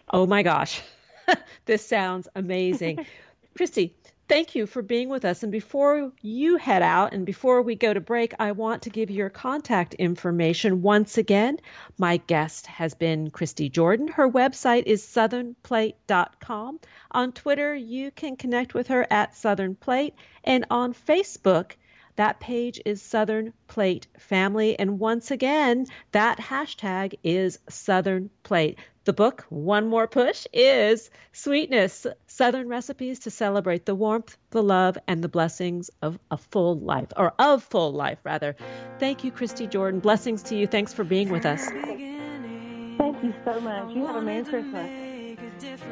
Oh 0.09 0.25
my 0.25 0.43
gosh. 0.43 0.81
this 1.65 1.85
sounds 1.85 2.27
amazing. 2.35 3.05
Christy, 3.55 3.95
thank 4.27 4.55
you 4.55 4.65
for 4.65 4.81
being 4.81 5.09
with 5.09 5.25
us. 5.25 5.43
And 5.43 5.51
before 5.51 6.11
you 6.21 6.57
head 6.57 6.81
out 6.81 7.13
and 7.13 7.25
before 7.25 7.61
we 7.61 7.75
go 7.75 7.93
to 7.93 7.99
break, 7.99 8.33
I 8.39 8.51
want 8.51 8.83
to 8.83 8.89
give 8.89 9.09
your 9.09 9.29
contact 9.29 9.93
information 9.95 10.81
once 10.81 11.17
again. 11.17 11.57
My 11.97 12.17
guest 12.17 12.67
has 12.67 12.93
been 12.93 13.29
Christy 13.29 13.69
Jordan. 13.69 14.07
Her 14.07 14.29
website 14.29 14.83
is 14.85 15.03
southernplate.com. 15.03 16.79
On 17.11 17.31
Twitter, 17.31 17.75
you 17.75 18.11
can 18.11 18.35
connect 18.35 18.73
with 18.73 18.87
her 18.87 19.07
at 19.09 19.35
Southern 19.35 19.75
Plate. 19.75 20.13
And 20.43 20.65
on 20.69 20.93
Facebook, 20.93 21.71
that 22.17 22.39
page 22.39 22.81
is 22.85 23.01
Southern 23.01 23.53
Plate 23.67 24.07
Family. 24.17 24.77
And 24.77 24.99
once 24.99 25.31
again, 25.31 25.85
that 26.11 26.39
hashtag 26.39 27.13
is 27.23 27.59
Southern 27.69 28.29
Plate. 28.43 28.77
The 29.05 29.13
book, 29.13 29.45
One 29.49 29.87
More 29.87 30.07
Push, 30.07 30.45
is 30.51 31.09
Sweetness 31.31 32.05
Southern 32.25 32.67
Recipes 32.67 33.19
to 33.19 33.31
Celebrate 33.31 33.85
the 33.85 33.95
Warmth, 33.95 34.37
the 34.49 34.61
Love, 34.61 34.97
and 35.07 35.23
the 35.23 35.29
Blessings 35.29 35.89
of 36.01 36.19
a 36.29 36.37
Full 36.37 36.77
Life, 36.79 37.13
or 37.15 37.33
of 37.39 37.63
Full 37.63 37.93
Life, 37.93 38.19
rather. 38.25 38.57
Thank 38.99 39.23
you, 39.23 39.31
Christy 39.31 39.65
Jordan. 39.65 40.01
Blessings 40.01 40.43
to 40.43 40.57
you. 40.57 40.67
Thanks 40.67 40.93
for 40.93 41.05
being 41.05 41.29
with 41.29 41.45
us. 41.45 41.69
Thank 41.69 43.23
you 43.23 43.33
so 43.45 43.61
much. 43.61 43.95
You 43.95 44.05
have 44.05 44.17
a 44.17 44.21
Merry 44.21 44.43
Christmas. 44.43 45.07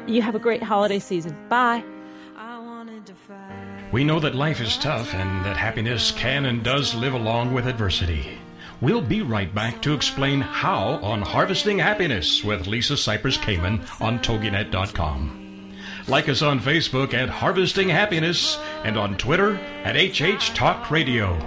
You 0.06 0.20
have 0.20 0.34
a 0.34 0.40
great 0.40 0.62
holiday 0.62 0.98
season. 0.98 1.34
Bye. 1.48 1.82
We 3.96 4.04
know 4.04 4.20
that 4.20 4.34
life 4.34 4.60
is 4.60 4.76
tough 4.76 5.14
and 5.14 5.42
that 5.46 5.56
happiness 5.56 6.10
can 6.10 6.44
and 6.44 6.62
does 6.62 6.94
live 6.94 7.14
along 7.14 7.54
with 7.54 7.66
adversity. 7.66 8.38
We'll 8.82 9.00
be 9.00 9.22
right 9.22 9.54
back 9.54 9.80
to 9.80 9.94
explain 9.94 10.42
how 10.42 10.96
on 11.02 11.22
Harvesting 11.22 11.78
Happiness 11.78 12.44
with 12.44 12.66
Lisa 12.66 12.92
Cypers 12.92 13.38
Kamen 13.38 13.80
on 13.98 14.18
TogiNet.com. 14.18 15.72
Like 16.08 16.28
us 16.28 16.42
on 16.42 16.60
Facebook 16.60 17.14
at 17.14 17.30
Harvesting 17.30 17.88
Happiness 17.88 18.58
and 18.84 18.98
on 18.98 19.16
Twitter 19.16 19.56
at 19.82 19.96
HH 19.96 20.54
Talk 20.54 20.90
Radio. 20.90 21.38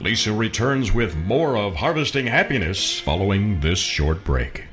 Lisa 0.00 0.32
returns 0.32 0.90
with 0.90 1.14
more 1.14 1.58
of 1.58 1.74
Harvesting 1.74 2.26
Happiness 2.26 2.98
following 2.98 3.60
this 3.60 3.78
short 3.78 4.24
break. 4.24 4.64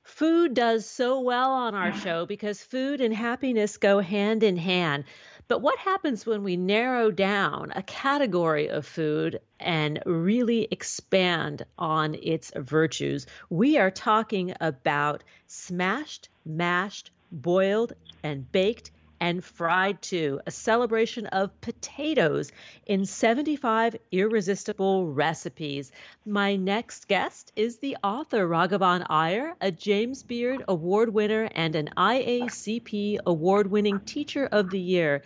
Food 0.03 0.53
does 0.53 0.87
so 0.87 1.21
well 1.21 1.51
on 1.51 1.75
our 1.75 1.95
show 1.95 2.27
because 2.27 2.63
food 2.63 3.01
and 3.01 3.15
happiness 3.15 3.79
go 3.79 4.01
hand 4.01 4.43
in 4.43 4.59
hand. 4.59 5.05
But 5.49 5.63
what 5.63 5.79
happens 5.79 6.27
when 6.27 6.45
we 6.45 6.57
narrow 6.57 7.11
down 7.11 7.73
a 7.75 7.83
category 7.83 8.69
of 8.69 8.85
food 8.85 9.41
and 9.61 10.03
really 10.07 10.69
expand 10.71 11.65
on 11.79 12.15
its 12.15 12.53
virtues? 12.57 13.27
We 13.51 13.79
are 13.79 13.91
talking 13.91 14.55
about 14.61 15.25
smashed, 15.47 16.29
mashed, 16.45 17.11
boiled, 17.31 17.93
and 18.23 18.51
baked 18.53 18.91
and 19.21 19.43
fried 19.43 20.03
too, 20.03 20.41
a 20.47 20.51
celebration 20.51 21.27
of 21.27 21.61
potatoes 21.61 22.53
in 22.87 23.07
75 23.07 23.97
irresistible 24.13 25.07
recipes. 25.07 25.91
My 26.25 26.57
next 26.57 27.09
guest 27.09 27.53
is 27.57 27.79
the 27.79 27.97
author 28.03 28.47
Raghavan 28.47 29.07
Iyer, 29.09 29.55
a 29.61 29.71
James 29.71 30.23
Beard 30.23 30.65
Award 30.69 31.09
winner 31.09 31.49
and 31.55 31.75
an 31.75 31.91
IACP 31.97 33.19
award 33.25 33.71
winning 33.71 34.01
Teacher 34.01 34.47
of 34.47 34.71
the 34.71 34.81
Year. 34.81 35.23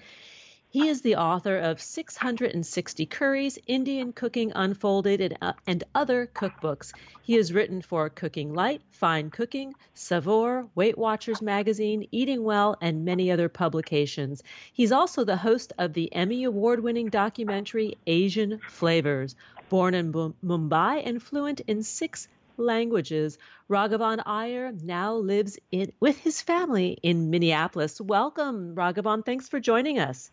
He 0.72 0.86
is 0.86 1.00
the 1.00 1.16
author 1.16 1.56
of 1.56 1.80
660 1.80 3.06
Curries, 3.06 3.58
Indian 3.66 4.12
Cooking 4.12 4.52
Unfolded, 4.54 5.20
and, 5.20 5.36
uh, 5.42 5.54
and, 5.66 5.82
other 5.96 6.30
cookbooks. 6.32 6.92
He 7.22 7.34
has 7.34 7.52
written 7.52 7.82
for 7.82 8.08
Cooking 8.08 8.54
Light, 8.54 8.80
Fine 8.92 9.30
Cooking, 9.30 9.74
Saveur, 9.94 10.68
Weight 10.76 10.96
Watchers 10.96 11.42
Magazine, 11.42 12.06
Eating 12.12 12.44
Well, 12.44 12.76
and 12.80 13.04
many 13.04 13.32
other 13.32 13.48
publications. 13.48 14.44
He's 14.72 14.92
also 14.92 15.24
the 15.24 15.36
host 15.36 15.72
of 15.76 15.92
the 15.92 16.14
Emmy 16.14 16.44
Award 16.44 16.78
winning 16.78 17.08
documentary 17.08 17.98
Asian 18.06 18.60
Flavors. 18.68 19.34
Born 19.70 19.94
in 19.94 20.12
Mumbai 20.12 21.02
and 21.04 21.20
fluent 21.20 21.62
in 21.66 21.82
six 21.82 22.28
languages. 22.56 23.38
Raghavan 23.68 24.22
Iyer 24.24 24.70
now 24.70 25.16
lives 25.16 25.58
in, 25.72 25.90
with 25.98 26.18
his 26.18 26.40
family 26.40 26.96
in 27.02 27.30
Minneapolis. 27.30 28.00
Welcome, 28.00 28.76
Raghavan. 28.76 29.26
Thanks 29.26 29.48
for 29.48 29.58
joining 29.58 29.98
us. 29.98 30.30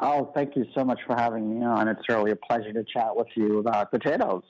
Oh, 0.00 0.32
thank 0.34 0.56
you 0.56 0.64
so 0.74 0.84
much 0.84 1.00
for 1.06 1.14
having 1.14 1.58
me 1.58 1.64
on. 1.64 1.86
It's 1.86 2.08
really 2.08 2.30
a 2.30 2.36
pleasure 2.36 2.72
to 2.72 2.84
chat 2.84 3.14
with 3.14 3.28
you 3.36 3.58
about 3.58 3.90
potatoes. 3.90 4.44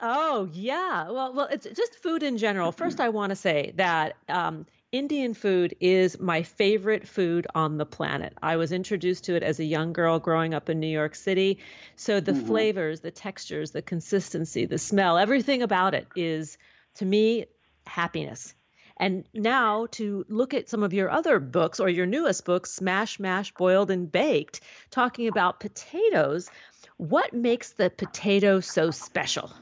Oh 0.00 0.48
yeah, 0.52 1.10
well, 1.10 1.32
well, 1.34 1.48
it's 1.50 1.66
just 1.66 1.96
food 1.96 2.22
in 2.22 2.38
general. 2.38 2.70
First, 2.70 3.00
I 3.00 3.08
want 3.08 3.30
to 3.30 3.36
say 3.36 3.72
that 3.76 4.16
um, 4.28 4.66
Indian 4.92 5.34
food 5.34 5.74
is 5.80 6.20
my 6.20 6.42
favorite 6.42 7.06
food 7.06 7.48
on 7.54 7.78
the 7.78 7.84
planet. 7.84 8.32
I 8.40 8.56
was 8.56 8.70
introduced 8.70 9.24
to 9.24 9.34
it 9.34 9.42
as 9.42 9.58
a 9.58 9.64
young 9.64 9.92
girl 9.92 10.20
growing 10.20 10.54
up 10.54 10.70
in 10.70 10.78
New 10.78 10.86
York 10.86 11.14
City. 11.14 11.58
So 11.96 12.20
the 12.20 12.32
mm-hmm. 12.32 12.46
flavors, 12.46 13.00
the 13.00 13.10
textures, 13.10 13.72
the 13.72 13.82
consistency, 13.82 14.66
the 14.66 14.78
smell, 14.78 15.18
everything 15.18 15.62
about 15.62 15.94
it 15.94 16.06
is, 16.14 16.58
to 16.94 17.04
me, 17.04 17.46
happiness. 17.86 18.54
And 18.98 19.24
now 19.32 19.86
to 19.92 20.24
look 20.28 20.54
at 20.54 20.68
some 20.68 20.82
of 20.82 20.92
your 20.92 21.10
other 21.10 21.38
books 21.38 21.78
or 21.78 21.88
your 21.88 22.06
newest 22.06 22.44
book, 22.44 22.66
Smash, 22.66 23.20
Mash, 23.20 23.52
Boiled, 23.54 23.90
and 23.90 24.10
Baked, 24.10 24.60
talking 24.90 25.28
about 25.28 25.60
potatoes. 25.60 26.50
What 26.96 27.32
makes 27.32 27.72
the 27.72 27.90
potato 27.90 28.60
so 28.60 28.90
special? 28.90 29.52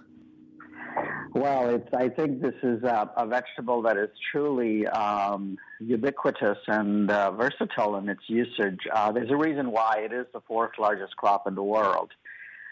Well, 1.34 1.68
it's, 1.68 1.92
I 1.92 2.08
think 2.08 2.40
this 2.40 2.54
is 2.62 2.82
a, 2.82 3.10
a 3.14 3.26
vegetable 3.26 3.82
that 3.82 3.98
is 3.98 4.08
truly 4.32 4.86
um, 4.86 5.58
ubiquitous 5.80 6.56
and 6.66 7.10
uh, 7.10 7.30
versatile 7.32 7.96
in 7.96 8.08
its 8.08 8.22
usage. 8.26 8.80
Uh, 8.90 9.12
there's 9.12 9.30
a 9.30 9.36
reason 9.36 9.70
why 9.70 9.98
it 9.98 10.14
is 10.14 10.24
the 10.32 10.40
fourth 10.40 10.72
largest 10.78 11.14
crop 11.16 11.46
in 11.46 11.54
the 11.54 11.62
world. 11.62 12.10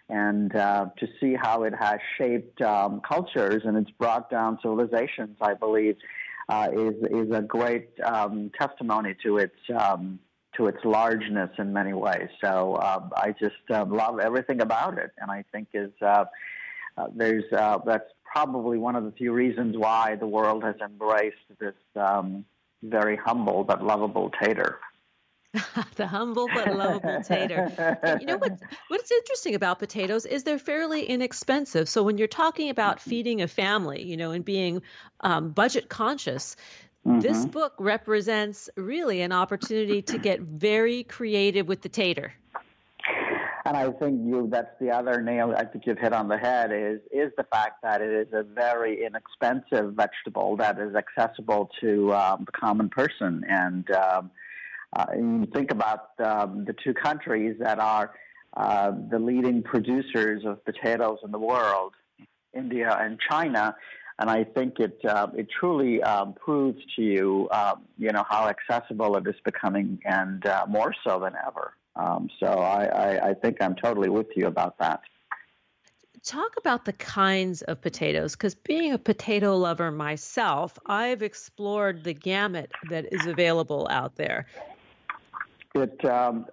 And 0.09 0.57
uh, 0.57 0.87
to 0.99 1.07
see 1.21 1.35
how 1.35 1.65
it 1.65 1.75
has 1.79 1.99
shaped 2.17 2.63
um, 2.63 3.03
cultures 3.07 3.63
and 3.67 3.77
it's 3.77 3.91
brought 3.91 4.31
down 4.31 4.59
civilizations, 4.63 5.37
I 5.43 5.53
believe, 5.53 5.97
uh, 6.49 6.69
is 6.73 6.95
is 7.11 7.31
a 7.33 7.43
great 7.43 7.89
um, 8.01 8.51
testimony 8.59 9.15
to 9.23 9.39
its 9.39 9.57
um, 9.79 10.19
to 10.57 10.67
its 10.67 10.79
largeness 10.85 11.51
in 11.59 11.73
many 11.73 11.93
ways. 11.93 12.29
So 12.43 12.75
uh, 12.75 13.09
I 13.17 13.35
just 13.39 13.55
uh, 13.71 13.85
love 13.87 14.21
everything 14.21 14.61
about 14.61 14.99
it, 14.99 15.11
and 15.19 15.31
I 15.31 15.45
think 15.53 15.69
is 15.75 15.93
uh, 16.03 16.27
uh, 16.97 17.07
there's 17.15 17.45
that's 17.51 18.11
probably 18.25 18.79
one 18.79 18.97
of 18.97 19.05
the 19.05 19.13
few 19.13 19.33
reasons 19.33 19.77
why 19.77 20.17
the 20.17 20.27
world 20.27 20.65
has 20.65 20.75
embraced 20.85 21.37
this 21.61 21.75
um, 21.97 22.45
very 22.83 23.17
humble 23.17 23.65
but 23.65 23.83
lovable 23.83 24.31
tater. 24.43 24.79
the 25.97 26.07
humble 26.07 26.49
but 26.53 26.75
lovable 26.75 27.23
tater. 27.23 27.99
And 28.03 28.21
you 28.21 28.27
know 28.27 28.37
what? 28.39 28.59
What's 28.89 29.11
interesting 29.11 29.55
about 29.55 29.79
potatoes 29.79 30.27
is 30.27 30.43
they're 30.43 30.59
fairly 30.59 31.05
inexpensive. 31.05 31.89
So 31.89 32.03
when 32.03 32.19
you're 32.19 32.29
talking 32.29 32.71
about 32.71 33.01
feeding 33.01 33.43
a 33.43 33.49
family, 33.49 34.03
you 34.03 34.17
know, 34.17 34.33
and 34.33 34.45
being 34.45 34.83
um, 35.21 35.51
budget 35.51 35.89
conscious, 35.89 36.57
mm-hmm. 37.07 37.21
this 37.21 37.47
book 37.47 37.75
represents 37.79 38.69
really 38.77 39.21
an 39.21 39.33
opportunity 39.33 40.03
to 40.03 40.19
get 40.19 40.41
very 40.41 41.05
creative 41.05 41.69
with 41.69 41.83
the 41.83 41.89
tater. 41.89 42.33
And 43.67 43.79
I 43.79 43.91
think 43.93 44.21
you 44.27 44.47
that's 44.51 44.79
the 44.79 44.91
other 44.91 45.23
nail 45.23 45.55
I 45.57 45.65
think 45.65 45.87
you've 45.87 45.99
hit 45.99 46.13
on 46.13 46.29
the 46.29 46.37
head 46.37 46.71
is 46.71 47.01
is 47.11 47.33
the 47.39 47.45
fact 47.45 47.81
that 47.83 48.03
it 48.03 48.11
is 48.11 48.33
a 48.35 48.43
very 48.43 49.07
inexpensive 49.07 49.95
vegetable 49.95 50.57
that 50.59 50.79
is 50.79 50.95
accessible 50.95 51.71
to 51.81 52.13
um, 52.13 52.45
the 52.45 52.53
common 52.53 52.91
person 52.91 53.43
and 53.49 53.91
um, 53.91 54.31
uh, 54.95 55.07
you 55.17 55.47
think 55.53 55.71
about 55.71 56.11
um, 56.21 56.65
the 56.65 56.75
two 56.85 56.95
countries 56.95 57.57
that 57.59 57.79
are 57.79 58.15
uh, 58.57 58.93
the 59.11 59.19
leading 59.19 59.63
producers 59.63 60.45
of 60.45 60.65
potatoes 60.65 61.19
in 61.25 61.33
the 61.33 61.39
world, 61.39 61.93
India 62.55 62.97
and 63.01 63.19
China, 63.29 63.75
and 64.19 64.31
I 64.31 64.45
think 64.45 64.79
it 64.79 65.01
uh, 65.05 65.27
it 65.35 65.49
truly 65.51 66.01
um, 66.03 66.35
proves 66.35 66.81
to 66.95 67.03
you, 67.03 67.49
um, 67.51 67.83
you 67.99 68.13
know, 68.13 68.25
how 68.29 68.49
accessible 68.49 69.17
it 69.17 69.27
is 69.27 69.35
becoming, 69.45 69.99
and 70.05 70.47
uh, 70.47 70.67
more 70.69 70.95
so 71.05 71.19
than 71.19 71.33
ever. 71.45 71.75
Um, 71.97 72.29
so 72.39 72.47
I, 72.47 72.85
I, 72.85 73.31
I 73.31 73.35
think 73.35 73.59
I'm 73.61 73.75
totally 73.77 74.09
with 74.09 74.29
you 74.37 74.47
about 74.47 74.79
that 74.79 75.01
talk 76.25 76.57
about 76.57 76.87
the 76.87 76.93
kinds 76.95 77.61
of 77.63 77.83
potatoes 77.83 78.33
because 78.33 78.55
being 78.55 78.95
a 78.95 78.99
potato 78.99 79.59
lover 79.59 79.91
myself 79.91 80.79
i've 80.87 81.23
explored 81.23 82.03
the 82.03 82.15
gamut 82.15 82.73
that 82.89 83.13
is 83.13 83.27
available 83.27 83.87
out 83.91 84.17
there 84.17 84.47
it, 85.75 86.05
um, 86.05 86.47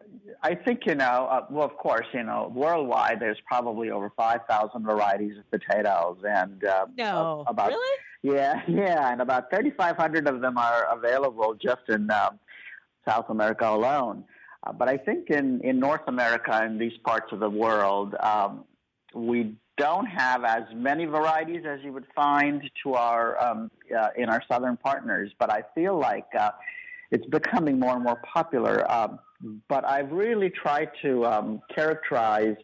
I 0.44 0.56
think, 0.56 0.86
you 0.86 0.96
know, 0.96 1.28
uh, 1.30 1.46
well, 1.50 1.66
of 1.66 1.78
course, 1.78 2.08
you 2.14 2.24
know, 2.24 2.52
worldwide 2.54 3.20
there's 3.20 3.40
probably 3.46 3.92
over 3.92 4.12
5,000 4.16 4.84
varieties 4.84 5.38
of 5.38 5.50
potatoes. 5.52 6.18
And 6.28 6.64
uh, 6.64 6.88
no, 6.98 7.44
about, 7.48 7.70
really? 7.70 7.98
Yeah, 8.24 8.62
yeah. 8.68 9.12
And 9.12 9.22
about 9.22 9.50
3,500 9.52 10.28
of 10.28 10.42
them 10.42 10.58
are 10.58 10.86
available 10.92 11.56
just 11.56 11.82
in 11.90 12.10
um, 12.12 12.40
South 13.08 13.30
America 13.30 13.68
alone. 13.70 14.24
Uh, 14.66 14.74
but 14.74 14.88
I 14.88 14.98
think 14.98 15.30
in, 15.30 15.62
in 15.62 15.80
North 15.80 16.08
America 16.08 16.52
and 16.54 16.80
these 16.80 16.98
parts 17.04 17.32
of 17.32 17.40
the 17.40 17.50
world, 17.50 18.16
um, 18.20 18.66
we 19.14 19.56
don't 19.78 20.06
have 20.06 20.44
as 20.44 20.64
many 20.74 21.06
varieties 21.06 21.64
as 21.66 21.80
you 21.84 21.92
would 21.92 22.06
find 22.16 22.62
to 22.84 22.94
our 22.94 23.44
um, 23.44 23.72
uh, 23.98 24.10
in 24.16 24.30
our 24.30 24.44
southern 24.48 24.78
partners. 24.78 25.32
But 25.40 25.52
I 25.52 25.64
feel 25.74 25.98
like 25.98 26.28
uh, 26.38 26.52
it's 27.12 27.26
becoming 27.28 27.80
more 27.80 27.94
and 27.94 28.04
more 28.04 28.20
popular. 28.34 28.90
Um, 28.92 29.20
but 29.68 29.86
I've 29.86 30.12
really 30.12 30.50
tried 30.50 30.92
to 31.02 31.26
um, 31.26 31.62
characterize 31.74 32.56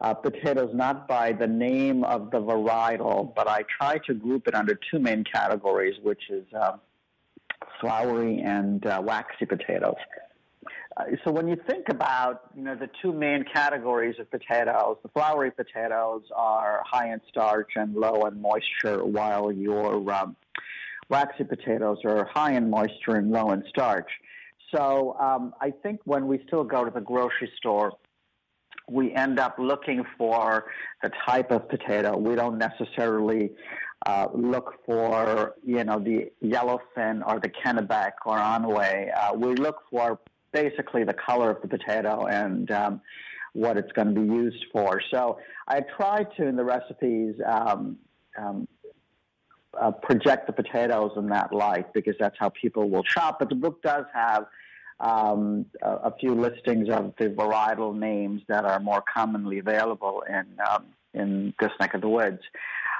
uh, 0.00 0.14
potatoes 0.14 0.70
not 0.74 1.06
by 1.06 1.32
the 1.32 1.46
name 1.46 2.02
of 2.04 2.30
the 2.30 2.38
varietal, 2.38 3.34
but 3.34 3.48
I 3.48 3.64
try 3.78 3.98
to 4.06 4.14
group 4.14 4.48
it 4.48 4.54
under 4.54 4.78
two 4.90 4.98
main 4.98 5.24
categories, 5.24 5.94
which 6.02 6.22
is 6.28 6.44
uh, 6.52 6.76
floury 7.80 8.40
and 8.40 8.84
uh, 8.84 9.00
waxy 9.04 9.46
potatoes. 9.46 9.94
Uh, 10.96 11.04
so 11.24 11.30
when 11.30 11.48
you 11.48 11.56
think 11.68 11.88
about 11.88 12.42
you 12.56 12.62
know 12.62 12.74
the 12.74 12.90
two 13.00 13.12
main 13.12 13.44
categories 13.44 14.16
of 14.18 14.30
potatoes, 14.30 14.96
the 15.02 15.08
floury 15.08 15.50
potatoes 15.50 16.22
are 16.34 16.82
high 16.84 17.12
in 17.12 17.20
starch 17.28 17.70
and 17.76 17.94
low 17.94 18.26
in 18.26 18.40
moisture, 18.40 19.04
while 19.04 19.52
your 19.52 20.12
um, 20.12 20.36
waxy 21.08 21.44
potatoes 21.44 21.98
are 22.04 22.24
high 22.32 22.52
in 22.52 22.70
moisture 22.70 23.16
and 23.16 23.30
low 23.30 23.52
in 23.52 23.62
starch. 23.68 24.10
So 24.74 25.16
um, 25.20 25.54
I 25.60 25.70
think 25.70 26.00
when 26.04 26.26
we 26.26 26.42
still 26.46 26.64
go 26.64 26.84
to 26.84 26.90
the 26.90 27.00
grocery 27.00 27.50
store, 27.58 27.92
we 28.88 29.14
end 29.14 29.38
up 29.38 29.56
looking 29.58 30.04
for 30.18 30.66
the 31.02 31.10
type 31.26 31.50
of 31.50 31.68
potato. 31.68 32.16
We 32.16 32.34
don't 32.34 32.58
necessarily 32.58 33.52
uh, 34.06 34.28
look 34.34 34.74
for, 34.84 35.54
you 35.64 35.84
know, 35.84 35.98
the 35.98 36.30
yellowfin 36.42 37.22
or 37.26 37.38
the 37.38 37.48
Kennebec 37.48 38.12
or 38.26 38.36
Anhui. 38.36 39.10
Uh, 39.14 39.34
we 39.36 39.54
look 39.54 39.82
for 39.90 40.18
basically 40.52 41.04
the 41.04 41.14
color 41.14 41.50
of 41.50 41.62
the 41.62 41.68
potato 41.68 42.26
and 42.26 42.70
um, 42.70 43.00
what 43.52 43.76
it's 43.76 43.92
going 43.92 44.14
to 44.14 44.20
be 44.20 44.26
used 44.26 44.64
for. 44.72 45.00
So 45.12 45.38
I 45.68 45.82
try 45.96 46.24
to, 46.36 46.46
in 46.46 46.56
the 46.56 46.64
recipes, 46.64 47.34
um, 47.46 47.98
um, 48.38 48.66
uh, 49.80 49.90
project 49.90 50.46
the 50.46 50.52
potatoes 50.52 51.12
in 51.16 51.28
that 51.28 51.52
light 51.52 51.92
because 51.92 52.14
that's 52.18 52.36
how 52.38 52.48
people 52.50 52.90
will 52.90 53.04
shop. 53.04 53.38
But 53.38 53.48
the 53.48 53.54
book 53.54 53.82
does 53.82 54.04
have 54.12 54.46
um, 55.00 55.66
a, 55.82 55.90
a, 55.90 56.14
few 56.20 56.34
listings 56.34 56.88
of 56.88 57.14
the 57.18 57.26
varietal 57.26 57.98
names 57.98 58.42
that 58.48 58.64
are 58.64 58.78
more 58.78 59.02
commonly 59.02 59.58
available 59.58 60.22
in 60.28 60.46
um, 60.70 60.84
in 61.14 61.54
this 61.60 61.70
neck 61.80 61.94
of 61.94 62.00
the 62.00 62.08
woods. 62.08 62.40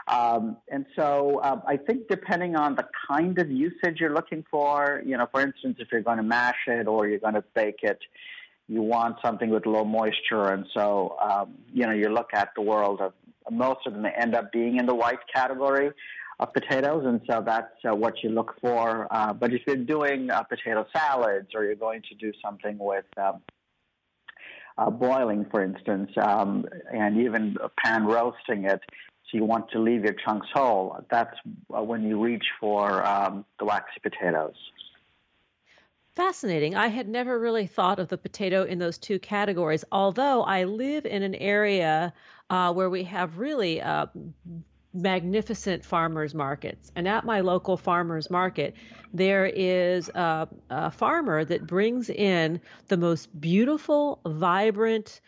Um, 0.08 0.56
and 0.68 0.84
so 0.96 1.38
uh, 1.38 1.60
I 1.66 1.76
think 1.76 2.08
depending 2.08 2.56
on 2.56 2.74
the 2.74 2.86
kind 3.08 3.38
of 3.38 3.50
usage 3.50 3.98
you're 4.00 4.12
looking 4.12 4.44
for, 4.50 5.00
you 5.06 5.16
know, 5.16 5.28
for 5.30 5.40
instance, 5.40 5.76
if 5.78 5.88
you're 5.92 6.02
going 6.02 6.16
to 6.16 6.24
mash 6.24 6.56
it 6.66 6.88
or 6.88 7.06
you're 7.06 7.20
going 7.20 7.34
to 7.34 7.44
bake 7.54 7.80
it, 7.82 8.00
you 8.68 8.82
want 8.82 9.16
something 9.24 9.48
with 9.50 9.64
low 9.64 9.84
moisture. 9.84 10.48
And 10.52 10.66
so, 10.74 11.16
um, 11.22 11.54
you 11.72 11.86
know, 11.86 11.92
you 11.92 12.08
look 12.08 12.30
at 12.34 12.50
the 12.56 12.62
world 12.62 13.00
of 13.00 13.12
most 13.50 13.86
of 13.86 13.92
them 13.92 14.06
end 14.06 14.34
up 14.34 14.52
being 14.52 14.78
in 14.78 14.86
the 14.86 14.94
white 14.94 15.18
category 15.32 15.90
potatoes, 16.46 17.04
and 17.06 17.20
so 17.28 17.42
that's 17.44 17.74
uh, 17.88 17.94
what 17.94 18.22
you 18.22 18.30
look 18.30 18.54
for. 18.60 19.06
Uh, 19.10 19.32
but 19.32 19.52
if 19.52 19.62
you're 19.66 19.76
doing 19.76 20.30
uh, 20.30 20.42
potato 20.42 20.86
salads 20.94 21.48
or 21.54 21.64
you're 21.64 21.74
going 21.74 22.02
to 22.08 22.14
do 22.14 22.32
something 22.44 22.78
with 22.78 23.04
um, 23.16 23.40
uh, 24.78 24.90
boiling, 24.90 25.46
for 25.50 25.62
instance, 25.62 26.10
um, 26.16 26.66
and 26.92 27.18
even 27.18 27.56
pan 27.84 28.04
roasting 28.04 28.64
it, 28.64 28.80
so 29.32 29.38
you 29.38 29.44
want 29.44 29.70
to 29.70 29.78
leave 29.78 30.04
your 30.04 30.14
chunks 30.14 30.48
whole, 30.52 31.04
that's 31.10 31.34
uh, 31.74 31.82
when 31.82 32.02
you 32.02 32.22
reach 32.22 32.44
for 32.60 33.06
um, 33.06 33.44
the 33.58 33.64
waxy 33.64 34.00
potatoes. 34.02 34.56
Fascinating. 36.14 36.74
I 36.74 36.88
had 36.88 37.08
never 37.08 37.38
really 37.38 37.66
thought 37.66 37.98
of 37.98 38.08
the 38.08 38.18
potato 38.18 38.64
in 38.64 38.78
those 38.78 38.98
two 38.98 39.18
categories, 39.18 39.82
although 39.90 40.42
I 40.42 40.64
live 40.64 41.06
in 41.06 41.22
an 41.22 41.34
area 41.36 42.12
uh, 42.50 42.70
where 42.74 42.90
we 42.90 43.04
have 43.04 43.38
really 43.38 43.80
uh, 43.80 44.06
magnificent 44.94 45.84
farmers 45.84 46.34
markets. 46.34 46.92
And 46.94 47.08
at 47.08 47.24
my 47.24 47.40
local 47.40 47.76
farmers 47.76 48.30
market, 48.30 48.74
there 49.12 49.46
is 49.46 50.08
a, 50.10 50.48
a, 50.70 50.90
farmer 50.90 51.44
that 51.44 51.66
brings 51.66 52.10
in 52.10 52.60
the 52.88 52.96
most 52.96 53.28
beautiful, 53.40 54.20
vibrant, 54.26 55.20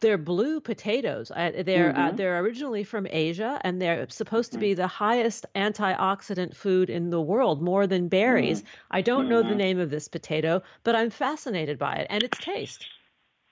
they're 0.00 0.18
blue 0.18 0.60
potatoes. 0.60 1.30
Uh, 1.30 1.62
they're 1.64 1.90
uh, 1.90 1.92
mm-hmm. 1.92 2.00
uh, 2.00 2.10
they're 2.12 2.38
originally 2.40 2.84
from 2.84 3.06
Asia, 3.10 3.58
and 3.62 3.80
they're 3.80 4.08
supposed 4.10 4.52
to 4.52 4.58
be 4.58 4.74
the 4.74 4.86
highest 4.86 5.46
antioxidant 5.54 6.54
food 6.54 6.90
in 6.90 7.10
the 7.10 7.20
world, 7.20 7.62
more 7.62 7.86
than 7.86 8.08
berries. 8.08 8.60
Mm-hmm. 8.60 8.70
I 8.90 9.00
don't 9.00 9.28
know 9.28 9.42
the 9.42 9.48
mm-hmm. 9.48 9.58
name 9.58 9.80
of 9.80 9.90
this 9.90 10.08
potato, 10.08 10.62
but 10.84 10.94
I'm 10.94 11.10
fascinated 11.10 11.78
by 11.78 11.94
it 11.94 12.06
and 12.10 12.22
its 12.22 12.38
taste. 12.38 12.86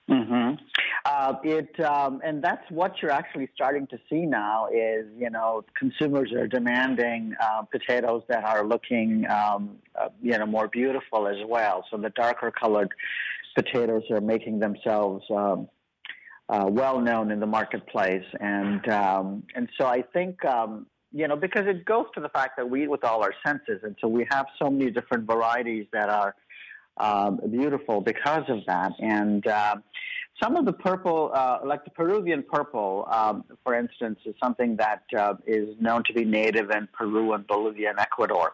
Mm-hmm. 0.09 0.55
Uh, 1.05 1.33
it 1.43 1.79
um, 1.79 2.21
and 2.23 2.43
that's 2.43 2.69
what 2.69 3.01
you're 3.01 3.11
actually 3.11 3.49
starting 3.55 3.87
to 3.87 3.97
see 4.09 4.25
now 4.25 4.67
is 4.67 5.05
you 5.17 5.29
know 5.31 5.63
consumers 5.77 6.31
are 6.31 6.47
demanding 6.47 7.33
uh, 7.41 7.63
potatoes 7.63 8.21
that 8.27 8.43
are 8.43 8.65
looking 8.65 9.25
um, 9.29 9.77
uh, 9.99 10.09
you 10.21 10.37
know 10.37 10.45
more 10.45 10.67
beautiful 10.67 11.27
as 11.27 11.37
well. 11.47 11.85
So 11.89 11.97
the 11.97 12.11
darker 12.11 12.51
colored 12.51 12.93
potatoes 13.55 14.03
are 14.11 14.21
making 14.21 14.59
themselves 14.59 15.23
um, 15.31 15.69
uh, 16.49 16.65
well 16.69 16.99
known 16.99 17.31
in 17.31 17.39
the 17.39 17.47
marketplace, 17.47 18.25
and 18.39 18.87
um, 18.89 19.43
and 19.55 19.67
so 19.79 19.87
I 19.87 20.03
think 20.03 20.45
um, 20.45 20.85
you 21.11 21.27
know 21.27 21.35
because 21.35 21.65
it 21.65 21.85
goes 21.85 22.05
to 22.13 22.21
the 22.21 22.29
fact 22.29 22.57
that 22.57 22.69
we 22.69 22.83
eat 22.83 22.89
with 22.89 23.03
all 23.03 23.23
our 23.23 23.33
senses, 23.45 23.81
and 23.83 23.95
so 23.99 24.07
we 24.07 24.27
have 24.29 24.45
so 24.61 24.69
many 24.69 24.91
different 24.91 25.25
varieties 25.25 25.87
that 25.93 26.09
are 26.09 26.35
um, 26.97 27.39
beautiful 27.49 28.01
because 28.01 28.43
of 28.47 28.65
that. 28.67 28.93
And 28.99 29.45
uh, 29.47 29.77
some 30.41 30.55
of 30.55 30.65
the 30.65 30.73
purple, 30.73 31.31
uh, 31.33 31.59
like 31.63 31.83
the 31.83 31.91
Peruvian 31.91 32.43
purple, 32.43 33.07
um, 33.11 33.43
for 33.63 33.73
instance, 33.75 34.19
is 34.25 34.35
something 34.41 34.77
that 34.77 35.03
uh, 35.17 35.35
is 35.45 35.75
known 35.79 36.03
to 36.05 36.13
be 36.13 36.25
native 36.25 36.71
in 36.71 36.87
Peru 36.93 37.33
and 37.33 37.45
Bolivia 37.47 37.91
and 37.91 37.99
Ecuador. 37.99 38.53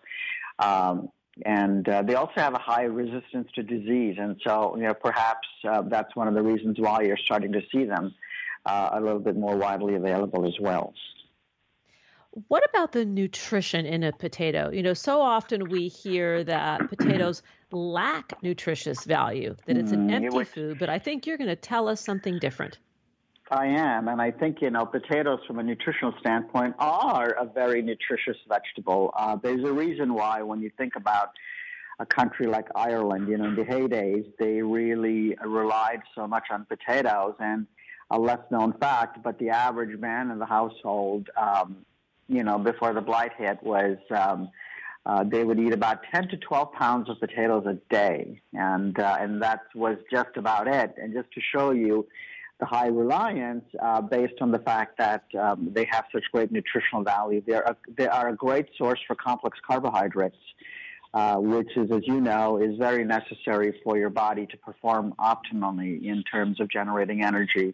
Um, 0.60 1.10
and 1.46 1.88
uh, 1.88 2.02
they 2.04 2.16
also 2.16 2.34
have 2.36 2.54
a 2.54 2.60
high 2.60 2.84
resistance 2.84 3.48
to 3.56 3.64
disease, 3.64 4.18
and 4.20 4.36
so 4.46 4.76
you 4.76 4.84
know 4.84 4.94
perhaps 4.94 5.48
uh, 5.68 5.82
that's 5.84 6.14
one 6.16 6.28
of 6.28 6.34
the 6.34 6.42
reasons 6.42 6.78
why 6.78 7.02
you're 7.02 7.18
starting 7.18 7.54
to 7.54 7.62
see 7.72 7.86
them 7.86 8.14
a 8.66 9.00
little 9.02 9.20
bit 9.20 9.36
more 9.36 9.56
widely 9.56 9.96
available 9.96 10.46
as 10.46 10.54
well. 10.60 10.94
What 12.48 12.64
about 12.70 12.94
the 12.94 13.06
nutrition 13.06 13.86
in 13.86 14.04
a 14.04 14.12
potato? 14.12 14.70
You 14.72 14.84
know, 14.84 14.94
so 14.94 15.22
often 15.22 15.70
we 15.70 15.90
hear 15.90 16.44
that 16.46 16.88
potatoes 16.90 17.44
lack 17.72 18.42
nutritious 18.44 19.04
value, 19.04 19.56
that 19.66 19.78
it's 19.78 19.92
an 19.92 20.10
mm, 20.10 20.14
empty 20.14 20.30
was, 20.30 20.48
food, 20.48 20.80
but 20.80 20.90
I 20.90 21.00
think 21.00 21.26
you're 21.26 21.38
going 21.38 21.50
to 21.50 21.56
tell 21.56 21.88
us 21.88 22.02
something 22.02 22.40
different. 22.40 22.78
I 23.50 23.68
am, 23.68 24.08
and 24.08 24.22
I 24.22 24.32
think, 24.32 24.62
you 24.62 24.70
know, 24.70 24.86
potatoes 24.86 25.40
from 25.46 25.60
a 25.60 25.64
nutritional 25.64 26.14
standpoint 26.20 26.76
are 26.80 27.32
a 27.32 27.46
very 27.46 27.82
nutritious 27.82 28.38
vegetable. 28.48 29.14
Uh, 29.18 29.36
there's 29.36 29.64
a 29.64 29.74
reason 29.74 30.14
why 30.14 30.42
when 30.42 30.62
you 30.62 30.72
think 30.78 30.96
about 30.96 31.32
a 32.00 32.06
country 32.06 32.48
like 32.48 32.68
Ireland, 32.76 33.28
you 33.28 33.38
know, 33.38 33.46
in 33.46 33.56
the 33.56 33.64
heydays, 33.64 34.26
they 34.40 34.62
really 34.62 35.36
relied 35.46 36.02
so 36.16 36.28
much 36.28 36.46
on 36.50 36.66
potatoes. 36.66 37.36
And 37.40 37.68
a 38.10 38.20
less 38.20 38.40
known 38.52 38.74
fact, 38.74 39.22
but 39.22 39.38
the 39.40 39.50
average 39.50 40.00
man 40.00 40.32
in 40.32 40.40
the 40.40 40.46
household 40.46 41.30
um, 41.36 41.86
you 42.32 42.44
know, 42.44 42.58
before 42.58 42.94
the 42.94 43.02
blight 43.02 43.34
hit 43.38 43.62
was 43.62 43.98
um, 44.10 44.50
uh, 45.06 45.24
they 45.24 45.44
would 45.44 45.60
eat 45.60 45.74
about 45.74 46.00
10 46.14 46.28
to 46.30 46.38
12 46.38 46.74
pounds 46.74 47.10
of 47.10 47.20
potatoes 47.20 47.66
a 47.66 47.74
day, 47.94 48.42
and 48.54 49.00
uh, 49.00 49.18
and 49.20 49.42
that 49.42 49.62
was 49.74 49.98
just 50.12 50.30
about 50.36 50.68
it. 50.68 50.94
And 50.98 51.14
just 51.14 51.32
to 51.34 51.42
show 51.42 51.72
you 51.72 52.08
the 52.60 52.68
high 52.68 52.88
reliance, 52.88 53.66
uh, 53.82 54.02
based 54.02 54.36
on 54.42 54.52
the 54.52 54.60
fact 54.60 55.00
that 55.00 55.24
um, 55.40 55.70
they 55.74 55.88
have 55.90 56.06
such 56.14 56.24
great 56.32 56.52
nutritional 56.52 57.04
value, 57.04 57.42
they 57.48 57.56
are 57.56 57.64
a, 57.64 57.76
they 57.98 58.08
are 58.08 58.30
a 58.30 58.36
great 58.36 58.68
source 58.78 59.00
for 59.08 59.16
complex 59.16 59.58
carbohydrates. 59.68 60.38
Uh, 61.14 61.36
which 61.36 61.68
is, 61.76 61.92
as 61.92 62.00
you 62.08 62.22
know, 62.22 62.56
is 62.56 62.78
very 62.78 63.04
necessary 63.04 63.78
for 63.84 63.98
your 63.98 64.10
body 64.10 64.46
to 64.46 64.56
perform 64.56 65.14
optimally 65.20 66.02
in 66.06 66.24
terms 66.24 66.58
of 66.62 66.70
generating 66.70 67.22
energy. 67.22 67.74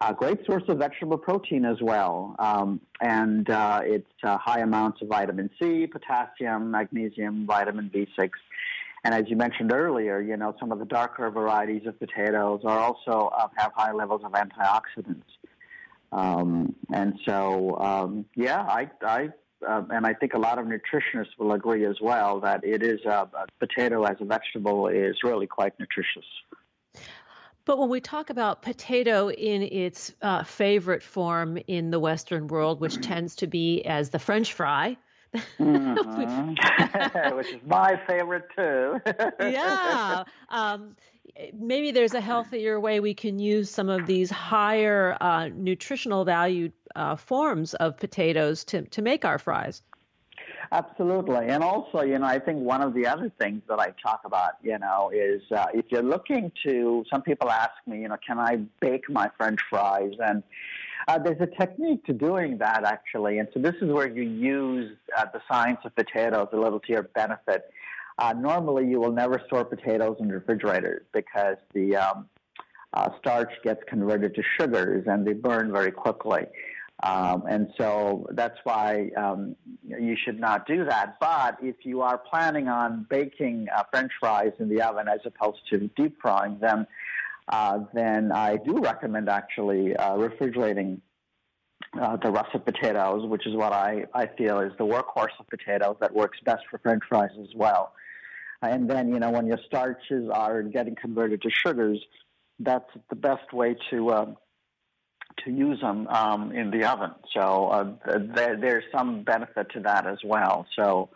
A 0.00 0.12
great 0.12 0.44
source 0.44 0.64
of 0.68 0.78
vegetable 0.78 1.18
protein 1.18 1.64
as 1.64 1.76
well, 1.80 2.34
um, 2.38 2.80
and 3.00 3.48
uh, 3.48 3.80
it's 3.84 4.10
uh, 4.22 4.36
high 4.38 4.60
amounts 4.60 5.00
of 5.00 5.08
vitamin 5.08 5.48
C, 5.60 5.86
potassium, 5.86 6.70
magnesium, 6.70 7.46
vitamin 7.46 7.90
B6. 7.94 8.30
And 9.04 9.14
as 9.14 9.24
you 9.28 9.36
mentioned 9.36 9.72
earlier, 9.72 10.20
you 10.20 10.36
know 10.36 10.54
some 10.58 10.72
of 10.72 10.78
the 10.78 10.84
darker 10.84 11.30
varieties 11.30 11.86
of 11.86 11.98
potatoes 11.98 12.62
are 12.64 12.78
also 12.78 13.30
uh, 13.36 13.48
have 13.56 13.72
high 13.74 13.92
levels 13.92 14.22
of 14.24 14.32
antioxidants. 14.32 15.22
Um, 16.10 16.74
and 16.92 17.18
so, 17.26 17.76
um, 17.78 18.24
yeah, 18.34 18.62
I, 18.62 18.90
I 19.02 19.28
uh, 19.66 19.82
and 19.90 20.06
I 20.06 20.14
think 20.14 20.34
a 20.34 20.38
lot 20.38 20.58
of 20.58 20.66
nutritionists 20.66 21.38
will 21.38 21.52
agree 21.52 21.84
as 21.86 21.96
well 22.00 22.40
that 22.40 22.64
it 22.64 22.82
is 22.82 23.04
a 23.04 23.28
potato 23.58 24.04
as 24.04 24.16
a 24.20 24.24
vegetable 24.24 24.88
is 24.88 25.16
really 25.22 25.46
quite 25.46 25.78
nutritious. 25.78 26.26
But 27.64 27.78
when 27.78 27.88
we 27.88 28.00
talk 28.00 28.30
about 28.30 28.62
potato 28.62 29.30
in 29.30 29.62
its 29.62 30.12
uh, 30.20 30.44
favorite 30.44 31.02
form 31.02 31.58
in 31.66 31.90
the 31.90 31.98
Western 31.98 32.46
world, 32.48 32.80
which 32.80 33.00
tends 33.06 33.36
to 33.36 33.46
be 33.46 33.82
as 33.82 34.10
the 34.10 34.18
French 34.18 34.52
fry, 34.52 34.96
mm-hmm. 35.58 37.36
which 37.36 37.48
is 37.48 37.60
my 37.66 38.00
favorite 38.06 38.44
too. 38.54 39.00
yeah. 39.40 40.24
Um, 40.48 40.96
maybe 41.52 41.90
there's 41.90 42.14
a 42.14 42.20
healthier 42.20 42.78
way 42.78 43.00
we 43.00 43.14
can 43.14 43.38
use 43.38 43.70
some 43.70 43.88
of 43.88 44.06
these 44.06 44.30
higher 44.30 45.16
uh, 45.20 45.48
nutritional 45.48 46.24
valued 46.24 46.72
uh, 46.94 47.16
forms 47.16 47.74
of 47.74 47.96
potatoes 47.96 48.64
to, 48.64 48.82
to 48.82 49.02
make 49.02 49.24
our 49.24 49.38
fries. 49.38 49.82
Absolutely. 50.74 51.46
And 51.46 51.62
also, 51.62 52.00
you 52.00 52.18
know, 52.18 52.26
I 52.26 52.40
think 52.40 52.58
one 52.58 52.82
of 52.82 52.94
the 52.94 53.06
other 53.06 53.30
things 53.38 53.62
that 53.68 53.78
I 53.78 53.94
talk 54.02 54.22
about, 54.24 54.54
you 54.60 54.76
know, 54.76 55.08
is 55.14 55.40
uh, 55.52 55.66
if 55.72 55.84
you're 55.90 56.02
looking 56.02 56.50
to, 56.66 57.04
some 57.08 57.22
people 57.22 57.48
ask 57.48 57.74
me, 57.86 58.00
you 58.00 58.08
know, 58.08 58.16
can 58.26 58.40
I 58.40 58.56
bake 58.80 59.08
my 59.08 59.30
French 59.36 59.60
fries? 59.70 60.14
And 60.18 60.42
uh, 61.06 61.18
there's 61.18 61.40
a 61.40 61.46
technique 61.46 62.04
to 62.06 62.12
doing 62.12 62.58
that, 62.58 62.82
actually. 62.84 63.38
And 63.38 63.46
so 63.54 63.60
this 63.60 63.76
is 63.80 63.92
where 63.92 64.08
you 64.10 64.24
use 64.24 64.96
uh, 65.16 65.26
the 65.32 65.40
science 65.48 65.78
of 65.84 65.94
potatoes 65.94 66.48
a 66.52 66.56
little 66.56 66.80
to 66.80 66.92
your 66.92 67.04
benefit. 67.04 67.70
Uh, 68.18 68.34
normally, 68.36 68.88
you 68.88 68.98
will 68.98 69.12
never 69.12 69.40
store 69.46 69.64
potatoes 69.64 70.16
in 70.18 70.28
refrigerators 70.28 71.06
because 71.12 71.56
the 71.72 71.94
um, 71.94 72.28
uh, 72.94 73.10
starch 73.20 73.52
gets 73.62 73.80
converted 73.86 74.34
to 74.34 74.42
sugars 74.58 75.04
and 75.06 75.24
they 75.24 75.34
burn 75.34 75.70
very 75.70 75.92
quickly. 75.92 76.46
Um, 77.02 77.44
and 77.48 77.68
so 77.76 78.26
that's 78.32 78.58
why 78.64 79.10
um, 79.16 79.56
you 79.86 80.16
should 80.24 80.38
not 80.38 80.66
do 80.66 80.84
that. 80.84 81.16
But 81.20 81.58
if 81.60 81.76
you 81.84 82.02
are 82.02 82.18
planning 82.18 82.68
on 82.68 83.06
baking 83.10 83.66
uh, 83.74 83.82
French 83.90 84.12
fries 84.20 84.52
in 84.58 84.68
the 84.68 84.80
oven 84.80 85.08
as 85.08 85.20
opposed 85.24 85.58
to 85.70 85.90
deep 85.96 86.16
frying 86.22 86.58
them, 86.60 86.86
uh, 87.48 87.80
then 87.92 88.32
I 88.32 88.56
do 88.56 88.78
recommend 88.78 89.28
actually 89.28 89.94
uh, 89.96 90.16
refrigerating 90.16 91.02
uh, 92.00 92.16
the 92.16 92.30
russet 92.30 92.64
potatoes, 92.64 93.26
which 93.28 93.46
is 93.46 93.54
what 93.54 93.72
I, 93.72 94.06
I 94.14 94.26
feel 94.26 94.60
is 94.60 94.72
the 94.78 94.84
workhorse 94.84 95.38
of 95.38 95.46
potatoes 95.48 95.96
that 96.00 96.14
works 96.14 96.38
best 96.44 96.62
for 96.70 96.78
French 96.78 97.02
fries 97.08 97.30
as 97.40 97.54
well. 97.54 97.92
And 98.62 98.88
then, 98.88 99.12
you 99.12 99.18
know, 99.18 99.30
when 99.30 99.46
your 99.46 99.58
starches 99.66 100.30
are 100.32 100.62
getting 100.62 100.94
converted 100.94 101.42
to 101.42 101.50
sugars, 101.50 102.00
that's 102.58 102.88
the 103.10 103.16
best 103.16 103.52
way 103.52 103.76
to 103.90 104.10
um, 104.12 104.36
to 105.44 105.50
use 105.50 105.80
them 105.80 106.06
um, 106.08 106.52
in 106.52 106.70
the 106.70 106.84
oven. 106.84 107.10
So 107.32 107.68
uh, 107.68 107.92
there, 108.34 108.56
there's 108.56 108.84
some 108.92 109.22
benefit 109.22 109.70
to 109.72 109.80
that 109.80 110.06
as 110.06 110.18
well. 110.24 110.66
So 110.76 111.10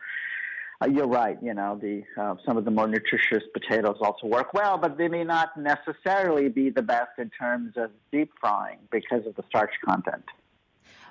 uh, 0.81 0.87
you're 0.87 1.09
right. 1.09 1.39
You 1.43 1.55
know, 1.55 1.79
the 1.81 2.05
uh, 2.21 2.37
some 2.47 2.57
of 2.57 2.65
the 2.65 2.71
more 2.71 2.87
nutritious 2.87 3.43
potatoes 3.53 3.97
also 4.01 4.27
work 4.27 4.55
well, 4.55 4.79
but 4.79 4.97
they 4.97 5.09
may 5.09 5.25
not 5.25 5.57
necessarily 5.57 6.49
be 6.49 6.71
the 6.71 6.83
best 6.83 7.19
in 7.19 7.31
terms 7.31 7.73
of 7.77 7.91
deep 8.13 8.31
frying 8.41 8.79
because 8.91 9.27
of 9.27 9.35
the 9.35 9.45
starch 9.49 9.73
content. 9.85 10.25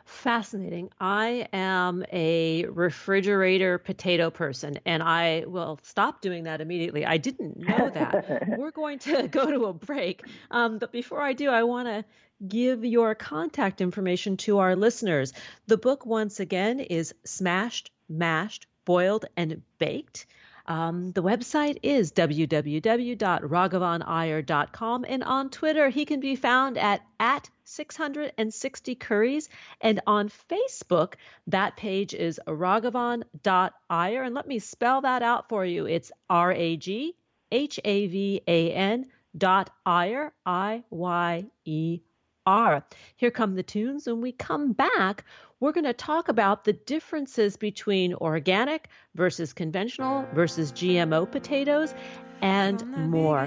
Fascinating. 0.08 0.90
I 1.02 1.50
am 1.52 2.06
a 2.14 2.66
refrigerator 2.68 3.78
potato 3.78 4.30
person, 4.30 4.80
and 4.86 5.04
I 5.04 5.44
will 5.46 5.80
stop 5.84 6.22
doing 6.22 6.46
that 6.46 6.62
immediately. 6.62 7.06
I 7.06 7.18
didn't 7.18 7.58
know 7.58 7.90
that. 7.90 8.48
We're 8.58 8.72
going 8.72 9.00
to 9.00 9.28
go 9.28 9.52
to 9.52 9.66
a 9.66 9.74
break. 9.74 10.24
Um, 10.50 10.78
but 10.78 10.94
before 10.94 11.22
I 11.22 11.34
do, 11.34 11.50
I 11.50 11.64
want 11.64 11.90
to 11.90 12.06
give 12.48 12.86
your 12.86 13.16
contact 13.16 13.82
information 13.82 14.38
to 14.38 14.60
our 14.60 14.78
listeners. 14.78 15.34
The 15.68 15.78
book, 15.78 16.06
once 16.06 16.40
again, 16.40 16.80
is 16.80 17.14
Smashed, 17.26 17.92
Mashed, 18.08 18.66
Boiled, 18.86 19.26
and 19.36 19.62
Baked. 19.78 20.26
Um, 20.68 21.14
the 21.14 21.24
website 21.24 21.78
is 21.82 22.12
www.raghavaniyer.com, 22.12 25.06
and 25.08 25.24
on 25.24 25.50
Twitter 25.50 25.90
he 25.90 26.06
can 26.06 26.20
be 26.20 26.36
found 26.36 26.78
at 26.78 27.02
at 27.20 27.50
660 27.64 28.96
curries, 28.96 29.50
and 29.82 30.02
on 30.06 30.30
Facebook 30.50 31.14
that 31.48 31.78
page 31.78 32.14
is 32.14 32.40
raghavan.iyer, 32.48 34.24
and 34.24 34.36
let 34.36 34.48
me 34.48 34.60
spell 34.60 35.02
that 35.02 35.24
out 35.24 35.50
for 35.50 35.66
you. 35.66 35.86
It's 35.86 36.12
R 36.30 36.52
A 36.52 36.78
G 36.78 37.16
H 37.52 37.80
A 37.86 38.08
V 38.08 38.42
A 38.48 38.74
N 38.74 39.06
dot 39.38 39.70
Iyer 39.86 40.34
I 40.46 40.84
Y 40.90 41.46
E 41.66 42.00
R. 42.46 42.86
Here 43.18 43.32
come 43.32 43.56
the 43.56 43.64
tunes. 43.64 44.08
When 44.08 44.22
we 44.22 44.32
come 44.32 44.72
back, 44.74 45.26
we're 45.60 45.72
going 45.72 45.86
to 45.86 45.94
talk 45.94 46.30
about 46.30 46.64
the 46.64 46.74
differences 46.74 47.58
between 47.58 48.14
organic 48.16 48.90
versus 49.16 49.54
conventional 49.54 50.26
versus 50.34 50.72
GMO 50.72 51.30
potatoes 51.30 51.94
and 52.42 52.86
more. 53.10 53.46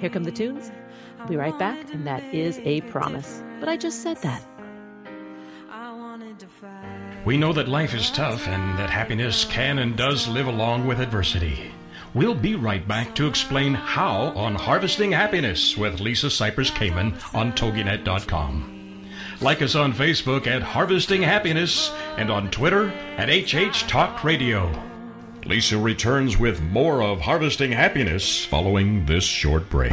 Here 0.00 0.10
come 0.10 0.24
the 0.24 0.32
tunes. 0.32 0.72
We'll 1.18 1.28
be 1.28 1.36
right 1.36 1.58
back, 1.58 1.92
and 1.92 2.06
that 2.06 2.22
is 2.34 2.58
a 2.60 2.80
promise. 2.82 3.42
But 3.58 3.68
I 3.68 3.76
just 3.76 4.02
said 4.02 4.16
that. 4.18 4.42
We 7.26 7.36
know 7.36 7.52
that 7.52 7.68
life 7.68 7.94
is 7.94 8.10
tough 8.10 8.48
and 8.48 8.78
that 8.78 8.88
happiness 8.88 9.44
can 9.44 9.78
and 9.78 9.94
does 9.94 10.26
live 10.26 10.46
along 10.46 10.86
with 10.86 11.00
adversity. 11.00 11.70
We'll 12.14 12.34
be 12.34 12.54
right 12.54 12.86
back 12.88 13.14
to 13.16 13.26
explain 13.26 13.74
how 13.74 14.32
on 14.34 14.54
Harvesting 14.54 15.12
Happiness 15.12 15.76
with 15.76 16.00
Lisa 16.00 16.26
Cypers 16.26 16.70
Kamen 16.72 17.12
on 17.34 17.52
TogiNet.com. 17.52 18.79
Like 19.42 19.62
us 19.62 19.74
on 19.74 19.94
Facebook 19.94 20.46
at 20.46 20.60
Harvesting 20.60 21.22
Happiness 21.22 21.90
and 22.18 22.30
on 22.30 22.50
Twitter 22.50 22.90
at 23.16 23.30
HH 23.30 23.88
Talk 23.88 24.22
Radio. 24.22 24.70
Lisa 25.46 25.78
returns 25.78 26.38
with 26.38 26.60
more 26.60 27.02
of 27.02 27.22
Harvesting 27.22 27.72
Happiness 27.72 28.44
following 28.44 29.06
this 29.06 29.24
short 29.24 29.70
break. 29.70 29.92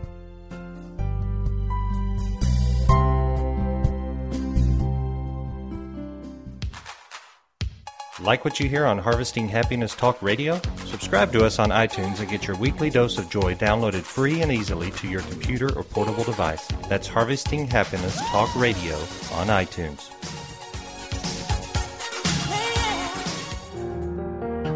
Like 8.23 8.45
what 8.45 8.59
you 8.59 8.69
hear 8.69 8.85
on 8.85 8.99
Harvesting 8.99 9.47
Happiness 9.47 9.95
Talk 9.95 10.21
Radio? 10.21 10.61
Subscribe 10.85 11.31
to 11.31 11.43
us 11.43 11.57
on 11.57 11.69
iTunes 11.69 12.19
and 12.19 12.29
get 12.29 12.45
your 12.45 12.55
weekly 12.55 12.91
dose 12.91 13.17
of 13.17 13.31
joy 13.31 13.55
downloaded 13.55 14.03
free 14.03 14.43
and 14.43 14.51
easily 14.51 14.91
to 14.91 15.07
your 15.07 15.21
computer 15.21 15.75
or 15.75 15.83
portable 15.83 16.23
device. 16.23 16.67
That's 16.87 17.07
Harvesting 17.07 17.65
Happiness 17.65 18.19
Talk 18.27 18.55
Radio 18.55 18.95
on 19.33 19.47
iTunes. 19.47 20.11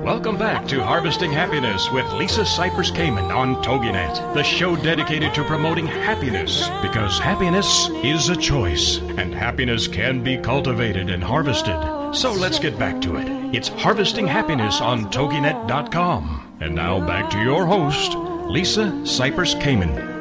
Welcome 0.04 0.38
back 0.38 0.68
to 0.70 0.84
Harvesting 0.84 1.32
Happiness 1.32 1.92
with 1.92 2.12
Lisa 2.14 2.42
Cypers 2.42 2.92
Kamen 2.92 3.30
on 3.36 3.64
TogiNet, 3.64 4.34
the 4.34 4.44
show 4.44 4.76
dedicated 4.76 5.36
to 5.36 5.44
promoting 5.44 5.86
happiness 5.86 6.68
because 6.82 7.20
happiness 7.20 7.90
is 8.04 8.30
a 8.30 8.36
choice 8.36 8.98
and 8.98 9.36
happiness 9.36 9.88
can 9.88 10.24
be 10.24 10.38
cultivated 10.38 11.12
and 11.12 11.24
harvested. 11.24 11.95
So 12.16 12.32
let's 12.32 12.60
get 12.60 12.80
back 12.80 13.02
to 13.02 13.18
it. 13.18 13.28
It's 13.54 13.68
Harvesting 13.68 14.26
Happiness 14.26 14.80
on 14.80 15.12
TogiNet.com. 15.12 16.60
And 16.62 16.74
now 16.74 17.06
back 17.06 17.30
to 17.32 17.40
your 17.42 17.66
host, 17.66 18.16
Lisa 18.50 18.84
Cypers 19.04 19.54
Kamen. 19.60 20.14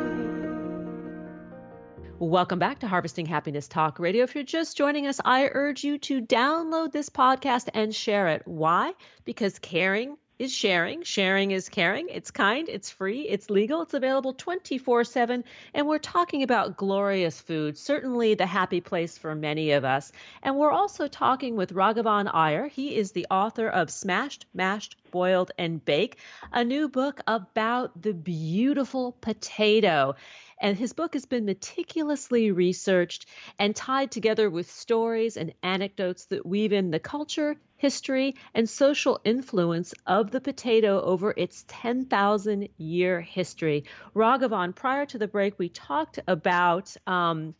Welcome 2.18 2.58
back 2.58 2.80
to 2.80 2.88
Harvesting 2.88 3.26
Happiness 3.26 3.68
Talk 3.68 4.00
Radio. 4.00 4.24
If 4.24 4.34
you're 4.34 4.42
just 4.42 4.76
joining 4.76 5.06
us, 5.06 5.20
I 5.24 5.48
urge 5.52 5.84
you 5.84 5.98
to 5.98 6.20
download 6.20 6.90
this 6.90 7.08
podcast 7.08 7.68
and 7.74 7.94
share 7.94 8.26
it. 8.26 8.42
Why? 8.44 8.92
Because 9.24 9.60
caring 9.60 10.16
is 10.38 10.52
sharing. 10.52 11.02
Sharing 11.02 11.52
is 11.52 11.68
caring. 11.68 12.08
It's 12.08 12.30
kind, 12.30 12.68
it's 12.68 12.90
free, 12.90 13.22
it's 13.22 13.50
legal, 13.50 13.82
it's 13.82 13.94
available 13.94 14.32
24 14.32 15.04
7. 15.04 15.44
And 15.72 15.86
we're 15.86 15.98
talking 15.98 16.42
about 16.42 16.76
glorious 16.76 17.40
food, 17.40 17.78
certainly 17.78 18.34
the 18.34 18.46
happy 18.46 18.80
place 18.80 19.16
for 19.16 19.34
many 19.34 19.72
of 19.72 19.84
us. 19.84 20.10
And 20.42 20.56
we're 20.56 20.72
also 20.72 21.06
talking 21.06 21.56
with 21.56 21.72
Raghavan 21.72 22.30
Iyer. 22.34 22.66
He 22.66 22.96
is 22.96 23.12
the 23.12 23.26
author 23.30 23.68
of 23.68 23.90
Smashed, 23.90 24.46
Mashed, 24.54 24.96
Boiled, 25.10 25.52
and 25.56 25.84
Bake, 25.84 26.18
a 26.52 26.64
new 26.64 26.88
book 26.88 27.20
about 27.26 28.02
the 28.02 28.12
beautiful 28.12 29.12
potato. 29.20 30.16
And 30.60 30.76
his 30.76 30.92
book 30.92 31.14
has 31.14 31.26
been 31.26 31.44
meticulously 31.44 32.50
researched 32.50 33.26
and 33.58 33.74
tied 33.74 34.10
together 34.10 34.48
with 34.48 34.70
stories 34.70 35.36
and 35.36 35.52
anecdotes 35.62 36.26
that 36.26 36.46
weave 36.46 36.72
in 36.72 36.90
the 36.90 37.00
culture, 37.00 37.56
history, 37.84 38.34
and 38.54 38.66
social 38.66 39.20
influence 39.24 39.92
of 40.06 40.30
the 40.30 40.40
potato 40.40 41.02
over 41.02 41.34
its 41.36 41.66
10,000 41.68 42.66
year 42.78 43.20
history. 43.20 43.84
Raghavan, 44.14 44.74
prior 44.74 45.04
to 45.04 45.18
the 45.18 45.28
break, 45.28 45.58
we 45.58 45.68
talked 45.68 46.18
about 46.26 46.96
um, 47.06 47.54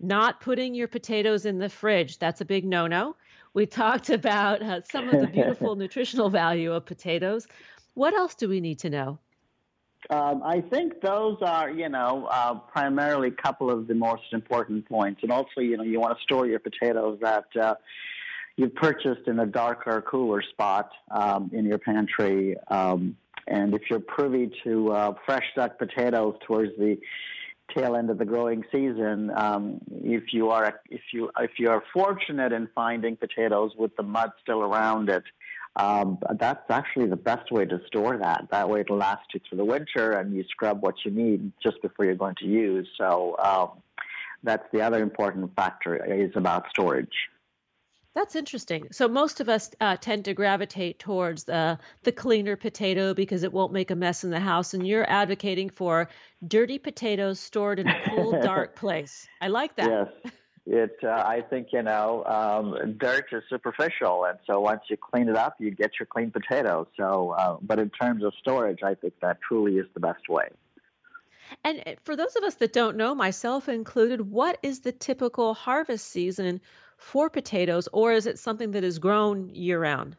not 0.00 0.40
putting 0.40 0.74
your 0.74 0.88
potatoes 0.88 1.44
in 1.44 1.58
the 1.58 1.68
fridge. 1.68 2.18
That's 2.18 2.40
a 2.40 2.46
big 2.46 2.64
no 2.64 2.86
no. 2.86 3.14
We 3.52 3.66
talked 3.66 4.08
about 4.20 4.62
uh, 4.62 4.80
some 4.90 5.10
of 5.10 5.20
the 5.20 5.26
beautiful 5.38 5.76
nutritional 5.76 6.30
value 6.30 6.72
of 6.72 6.86
potatoes. 6.86 7.46
What 7.92 8.14
else 8.14 8.34
do 8.34 8.48
we 8.48 8.62
need 8.62 8.78
to 8.78 8.88
know? 8.88 9.18
Um, 10.08 10.42
I 10.42 10.62
think 10.62 11.02
those 11.02 11.36
are, 11.42 11.68
you 11.68 11.90
know, 11.90 12.26
uh, 12.30 12.54
primarily 12.54 13.28
a 13.28 13.42
couple 13.42 13.68
of 13.70 13.86
the 13.86 13.94
most 13.94 14.32
important 14.32 14.88
points. 14.88 15.22
And 15.22 15.30
also, 15.30 15.60
you 15.60 15.76
know, 15.76 15.82
you 15.82 16.00
want 16.00 16.16
to 16.16 16.22
store 16.22 16.46
your 16.46 16.60
potatoes 16.60 17.18
that 17.20 17.44
uh, 17.60 17.74
you've 18.58 18.74
purchased 18.74 19.28
in 19.28 19.38
a 19.38 19.46
darker, 19.46 20.02
cooler 20.02 20.42
spot 20.42 20.90
um, 21.12 21.48
in 21.54 21.64
your 21.64 21.78
pantry. 21.78 22.56
Um, 22.68 23.16
and 23.46 23.72
if 23.72 23.82
you're 23.88 24.00
privy 24.00 24.50
to 24.64 24.92
uh, 24.92 25.14
fresh 25.24 25.44
duck 25.54 25.78
potatoes 25.78 26.34
towards 26.44 26.72
the 26.76 26.98
tail 27.74 27.94
end 27.94 28.10
of 28.10 28.18
the 28.18 28.24
growing 28.24 28.64
season, 28.72 29.30
um, 29.36 29.80
if 29.90 30.32
you 30.32 30.50
are 30.50 30.80
if 30.90 31.00
you 31.12 31.30
if 31.38 31.52
you 31.58 31.70
are 31.70 31.84
fortunate 31.92 32.52
in 32.52 32.68
finding 32.74 33.16
potatoes 33.16 33.72
with 33.78 33.96
the 33.96 34.02
mud 34.02 34.32
still 34.42 34.62
around 34.62 35.08
it, 35.08 35.22
um, 35.76 36.18
that's 36.38 36.68
actually 36.68 37.06
the 37.06 37.16
best 37.16 37.52
way 37.52 37.64
to 37.64 37.80
store 37.86 38.18
that. 38.18 38.48
That 38.50 38.68
way 38.68 38.80
it'll 38.80 38.96
last 38.96 39.22
you 39.32 39.40
through 39.48 39.58
the 39.58 39.64
winter 39.64 40.12
and 40.12 40.34
you 40.34 40.44
scrub 40.50 40.82
what 40.82 40.96
you 41.04 41.12
need 41.12 41.52
just 41.62 41.80
before 41.80 42.06
you're 42.06 42.16
going 42.16 42.34
to 42.40 42.46
use. 42.46 42.88
So 42.98 43.36
um, 43.38 43.82
that's 44.42 44.64
the 44.72 44.82
other 44.82 45.00
important 45.00 45.54
factor 45.54 45.94
is 46.12 46.32
about 46.34 46.64
storage. 46.70 47.14
That's 48.18 48.34
interesting. 48.34 48.88
So 48.90 49.06
most 49.06 49.38
of 49.38 49.48
us 49.48 49.70
uh, 49.80 49.96
tend 49.96 50.24
to 50.24 50.34
gravitate 50.34 50.98
towards 50.98 51.44
the 51.44 51.78
the 52.02 52.10
cleaner 52.10 52.56
potato 52.56 53.14
because 53.14 53.44
it 53.44 53.52
won't 53.52 53.72
make 53.72 53.92
a 53.92 53.94
mess 53.94 54.24
in 54.24 54.30
the 54.30 54.40
house, 54.40 54.74
and 54.74 54.84
you're 54.84 55.08
advocating 55.08 55.70
for 55.70 56.08
dirty 56.44 56.80
potatoes 56.80 57.38
stored 57.38 57.78
in 57.78 57.86
a 57.86 58.00
cool, 58.08 58.32
dark 58.42 58.74
place. 58.74 59.28
I 59.40 59.46
like 59.46 59.76
that. 59.76 59.88
Yes 59.88 60.32
it 60.70 60.98
uh, 61.02 61.08
i 61.08 61.40
think 61.48 61.68
you 61.72 61.82
know 61.82 62.22
um, 62.26 62.98
dirt 62.98 63.24
is 63.32 63.42
superficial 63.48 64.26
and 64.26 64.38
so 64.46 64.60
once 64.60 64.82
you 64.90 64.98
clean 64.98 65.26
it 65.26 65.36
up 65.36 65.54
you 65.58 65.70
get 65.70 65.92
your 65.98 66.04
clean 66.04 66.30
potatoes 66.30 66.86
so 66.94 67.34
uh, 67.38 67.56
but 67.62 67.78
in 67.78 67.88
terms 67.88 68.22
of 68.22 68.34
storage 68.38 68.80
i 68.82 68.94
think 68.94 69.14
that 69.22 69.38
truly 69.40 69.78
is 69.78 69.86
the 69.94 70.00
best 70.00 70.28
way 70.28 70.46
and 71.64 71.82
uh, 71.86 71.92
for 72.04 72.16
those 72.16 72.36
of 72.36 72.42
us 72.42 72.56
that 72.56 72.74
don't 72.74 72.98
know 72.98 73.14
myself 73.14 73.66
included 73.66 74.20
what 74.20 74.58
is 74.62 74.80
the 74.80 74.92
typical 74.92 75.54
harvest 75.54 76.06
season 76.06 76.60
for 76.98 77.30
potatoes 77.30 77.88
or 77.92 78.12
is 78.12 78.26
it 78.26 78.38
something 78.38 78.72
that 78.72 78.84
is 78.84 78.98
grown 78.98 79.48
year 79.54 79.80
round 79.80 80.16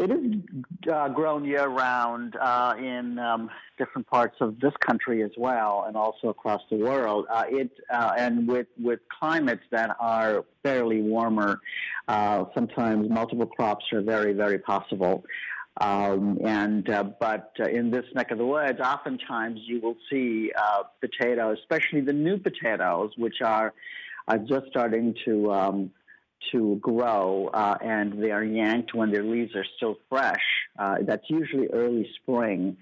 it 0.00 0.10
is 0.10 0.92
uh, 0.92 1.08
grown 1.08 1.44
year 1.44 1.66
round 1.66 2.34
uh, 2.36 2.74
in 2.78 3.18
um, 3.18 3.50
different 3.76 4.06
parts 4.06 4.36
of 4.40 4.58
this 4.60 4.72
country 4.80 5.22
as 5.22 5.30
well, 5.36 5.84
and 5.86 5.96
also 5.96 6.28
across 6.28 6.62
the 6.70 6.76
world. 6.76 7.26
Uh, 7.30 7.44
it 7.48 7.70
uh, 7.92 8.12
and 8.16 8.48
with 8.48 8.68
with 8.78 9.00
climates 9.18 9.62
that 9.70 9.96
are 10.00 10.44
fairly 10.62 11.02
warmer, 11.02 11.60
uh, 12.08 12.44
sometimes 12.54 13.10
multiple 13.10 13.46
crops 13.46 13.84
are 13.92 14.00
very 14.00 14.32
very 14.32 14.58
possible. 14.58 15.24
Um, 15.80 16.38
and 16.44 16.88
uh, 16.90 17.04
but 17.04 17.52
in 17.58 17.90
this 17.90 18.04
neck 18.14 18.30
of 18.30 18.38
the 18.38 18.46
woods, 18.46 18.80
oftentimes 18.80 19.60
you 19.64 19.80
will 19.80 19.96
see 20.10 20.50
potatoes, 21.00 21.58
especially 21.60 22.00
the 22.00 22.12
new 22.12 22.38
potatoes, 22.38 23.12
which 23.16 23.40
are 23.42 23.72
are 24.30 24.38
just 24.38 24.66
starting 24.70 25.14
to 25.24 25.52
um, 25.52 25.90
to 26.52 26.76
grow 26.76 27.50
uh, 27.52 27.76
and 27.82 28.22
they 28.22 28.30
are 28.30 28.44
yanked 28.44 28.94
when 28.94 29.10
their 29.10 29.22
leaves 29.24 29.54
are 29.54 29.66
still 29.76 29.96
fresh. 30.08 30.46
Uh, 30.78 30.96
that's 31.02 31.28
usually 31.28 31.68
early 31.72 32.08
spring. 32.22 32.76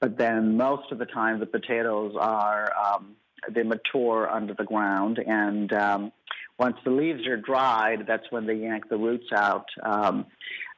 but 0.00 0.16
then 0.16 0.56
most 0.56 0.90
of 0.92 0.98
the 0.98 1.06
time 1.06 1.40
the 1.40 1.46
potatoes 1.46 2.14
are 2.18 2.72
um, 2.84 3.16
they 3.50 3.62
mature 3.62 4.28
under 4.30 4.54
the 4.54 4.64
ground, 4.64 5.18
and 5.26 5.72
um, 5.72 6.12
once 6.58 6.76
the 6.84 6.90
leaves 6.90 7.26
are 7.26 7.38
dried, 7.38 8.00
that's 8.06 8.26
when 8.30 8.46
they 8.46 8.54
yank 8.54 8.88
the 8.88 8.96
roots 8.96 9.30
out. 9.32 9.66
Um, 9.82 10.26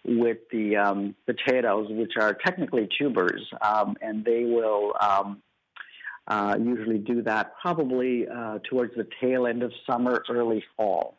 with 0.05 0.39
the 0.51 0.77
um, 0.77 1.15
potatoes, 1.27 1.87
which 1.91 2.15
are 2.21 2.35
technically 2.35 2.89
tubers, 2.99 3.43
um, 3.61 3.97
and 4.03 4.25
they 4.25 4.45
will 4.45 4.93
um, 5.01 5.41
uh, 6.29 6.57
usually 6.61 6.99
do 6.99 7.23
that 7.23 7.55
probably 7.61 8.27
uh, 8.29 8.59
towards 8.69 8.95
the 8.95 9.07
tail 9.21 9.47
end 9.47 9.63
of 9.63 9.73
summer, 9.87 10.23
early 10.29 10.63
fall. 10.77 11.19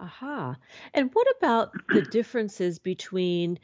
Aha. 0.00 0.56
And 0.94 1.10
what 1.12 1.26
about 1.38 1.72
the 1.88 2.02
differences 2.02 2.78
between 2.78 3.58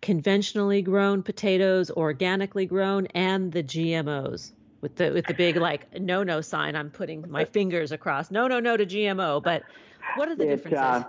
conventionally 0.00 0.82
grown 0.82 1.22
potatoes, 1.22 1.90
organically 1.90 2.66
grown, 2.66 3.06
and 3.08 3.52
the 3.52 3.62
GMOs? 3.62 4.52
With 4.80 4.96
the 4.96 5.12
with 5.12 5.26
the 5.26 5.34
big 5.34 5.56
like 5.56 6.00
no 6.00 6.22
no 6.24 6.40
sign, 6.40 6.74
I'm 6.74 6.90
putting 6.90 7.28
my 7.30 7.44
fingers 7.58 7.92
across. 7.92 8.30
No 8.30 8.48
no 8.48 8.58
no 8.58 8.76
to 8.76 8.86
GMO. 8.86 9.42
But 9.42 9.62
what 10.16 10.28
are 10.28 10.34
the 10.34 10.44
it, 10.44 10.56
differences? 10.56 10.78
Uh, 10.78 11.04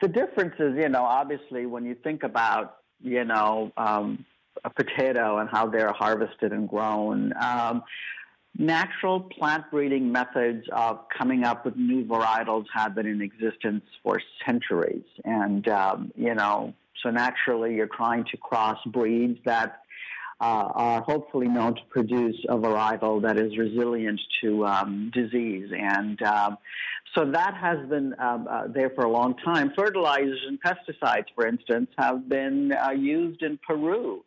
the 0.00 0.08
difference 0.08 0.54
is, 0.58 0.76
you 0.76 0.88
know, 0.88 1.02
obviously 1.02 1.66
when 1.66 1.84
you 1.84 1.94
think 1.94 2.22
about, 2.22 2.76
you 3.00 3.24
know, 3.24 3.72
um, 3.76 4.24
a 4.64 4.70
potato 4.70 5.38
and 5.38 5.48
how 5.48 5.66
they're 5.66 5.92
harvested 5.92 6.52
and 6.52 6.68
grown. 6.68 7.32
Um, 7.40 7.82
natural 8.58 9.20
plant 9.20 9.64
breeding 9.70 10.10
methods 10.10 10.64
of 10.72 11.00
coming 11.16 11.44
up 11.44 11.64
with 11.64 11.76
new 11.76 12.04
varietals 12.04 12.64
have 12.74 12.94
been 12.94 13.06
in 13.06 13.20
existence 13.20 13.84
for 14.02 14.20
centuries. 14.44 15.04
And, 15.24 15.66
um, 15.68 16.12
you 16.16 16.34
know, 16.34 16.74
so 17.02 17.10
naturally 17.10 17.74
you're 17.74 17.88
trying 17.88 18.24
to 18.30 18.36
cross 18.36 18.78
breeds 18.86 19.38
that 19.44 19.82
uh, 20.40 20.68
are 20.74 21.00
hopefully 21.02 21.48
known 21.48 21.74
to 21.74 21.80
produce 21.88 22.36
a 22.48 22.56
varietal 22.56 23.22
that 23.22 23.38
is 23.38 23.56
resilient 23.56 24.20
to 24.42 24.66
um, 24.66 25.10
disease. 25.14 25.70
And 25.76 26.20
um, 26.22 26.58
so 27.14 27.30
that 27.30 27.54
has 27.54 27.88
been 27.88 28.14
um, 28.18 28.46
uh, 28.48 28.66
there 28.68 28.90
for 28.90 29.04
a 29.04 29.10
long 29.10 29.36
time. 29.38 29.72
Fertilizers 29.76 30.40
and 30.46 30.58
pesticides, 30.60 31.26
for 31.34 31.46
instance, 31.46 31.88
have 31.98 32.28
been 32.28 32.72
uh, 32.72 32.90
used 32.90 33.42
in 33.42 33.58
Peru 33.66 34.22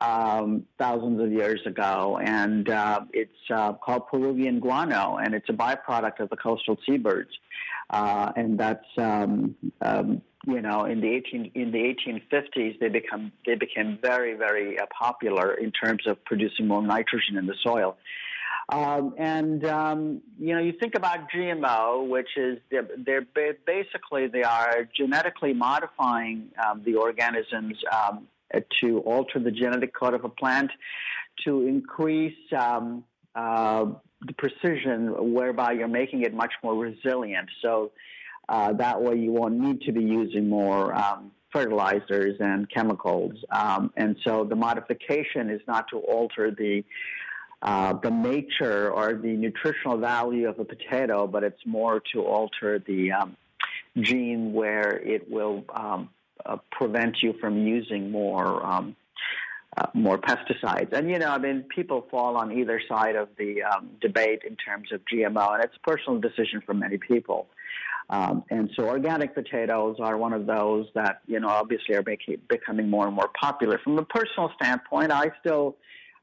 um, 0.00 0.64
thousands 0.78 1.20
of 1.20 1.32
years 1.32 1.60
ago, 1.66 2.18
and 2.22 2.68
uh, 2.68 3.00
it's 3.12 3.50
uh, 3.50 3.74
called 3.74 4.08
Peruvian 4.08 4.60
guano, 4.60 5.16
and 5.16 5.34
it's 5.34 5.48
a 5.48 5.52
byproduct 5.52 6.20
of 6.20 6.30
the 6.30 6.36
coastal 6.36 6.76
seabirds, 6.86 7.30
uh, 7.90 8.32
and 8.36 8.58
that's 8.58 8.86
um, 8.98 9.54
um, 9.82 10.22
you 10.46 10.60
know 10.60 10.84
in 10.84 11.00
the 11.00 11.08
18 11.08 11.52
in 11.54 11.70
the 11.70 11.78
1850s 11.78 12.78
they 12.80 12.88
become 12.88 13.32
they 13.46 13.54
became 13.54 13.98
very 14.02 14.34
very 14.34 14.78
uh, 14.78 14.86
popular 14.98 15.54
in 15.54 15.70
terms 15.70 16.06
of 16.06 16.22
producing 16.24 16.66
more 16.66 16.82
nitrogen 16.82 17.36
in 17.36 17.46
the 17.46 17.56
soil. 17.62 17.96
Um, 18.70 19.14
and 19.18 19.64
um, 19.66 20.22
you 20.38 20.54
know, 20.54 20.60
you 20.60 20.72
think 20.72 20.94
about 20.94 21.30
GMO, 21.30 22.08
which 22.08 22.30
is 22.36 22.58
they're, 22.70 22.88
they're 22.96 23.26
basically 23.66 24.26
they 24.26 24.42
are 24.42 24.88
genetically 24.96 25.52
modifying 25.52 26.48
um, 26.66 26.82
the 26.82 26.94
organisms 26.94 27.76
to 28.80 28.98
alter 29.00 29.38
the 29.38 29.50
genetic 29.50 29.94
code 29.94 30.14
of 30.14 30.24
a 30.24 30.28
plant 30.28 30.70
to 31.44 31.66
increase 31.66 32.36
um, 32.58 33.04
uh, 33.34 33.86
the 34.26 34.32
precision, 34.34 35.32
whereby 35.34 35.72
you're 35.72 35.88
making 35.88 36.22
it 36.22 36.32
much 36.32 36.52
more 36.62 36.74
resilient. 36.74 37.48
So 37.62 37.92
uh, 38.48 38.72
that 38.74 39.02
way, 39.02 39.16
you 39.16 39.32
won't 39.32 39.58
need 39.58 39.82
to 39.82 39.92
be 39.92 40.02
using 40.02 40.48
more 40.48 40.94
um, 40.94 41.32
fertilizers 41.52 42.36
and 42.40 42.68
chemicals. 42.70 43.32
Um, 43.50 43.92
and 43.96 44.16
so 44.24 44.44
the 44.44 44.56
modification 44.56 45.50
is 45.50 45.60
not 45.66 45.86
to 45.90 45.98
alter 45.98 46.50
the 46.50 46.84
uh, 47.62 47.94
the 48.02 48.10
nature 48.10 48.90
or 48.90 49.14
the 49.14 49.34
nutritional 49.36 49.96
value 49.96 50.46
of 50.46 50.58
a 50.58 50.64
potato, 50.64 51.26
but 51.26 51.42
it's 51.42 51.64
more 51.64 52.02
to 52.12 52.20
alter 52.22 52.78
the 52.86 53.10
um, 53.10 53.36
gene 53.98 54.52
where 54.52 54.98
it 54.98 55.30
will 55.30 55.64
um, 55.74 56.10
uh, 56.44 56.56
prevent 56.70 57.22
you 57.22 57.34
from 57.40 57.66
using 57.66 58.10
more 58.10 58.64
um, 58.64 58.96
uh, 59.76 59.86
more 59.92 60.18
pesticides. 60.18 60.92
And 60.92 61.10
you 61.10 61.18
know, 61.18 61.30
I 61.30 61.38
mean, 61.38 61.64
people 61.74 62.06
fall 62.10 62.36
on 62.36 62.52
either 62.52 62.80
side 62.88 63.16
of 63.16 63.28
the 63.38 63.62
um, 63.62 63.90
debate 64.00 64.42
in 64.48 64.56
terms 64.56 64.92
of 64.92 65.00
GMO, 65.12 65.54
and 65.54 65.64
it's 65.64 65.74
a 65.76 65.88
personal 65.90 66.20
decision 66.20 66.62
for 66.64 66.74
many 66.74 66.98
people. 66.98 67.48
Um, 68.10 68.44
and 68.50 68.70
so, 68.76 68.84
organic 68.84 69.34
potatoes 69.34 69.96
are 69.98 70.16
one 70.16 70.32
of 70.32 70.46
those 70.46 70.86
that 70.94 71.22
you 71.26 71.40
know 71.40 71.48
obviously 71.48 71.94
are 71.96 72.04
making, 72.06 72.36
becoming 72.48 72.88
more 72.88 73.06
and 73.06 73.16
more 73.16 73.30
popular. 73.40 73.80
From 73.82 73.98
a 73.98 74.04
personal 74.04 74.52
standpoint, 74.60 75.10
I 75.10 75.30
still, 75.40 75.76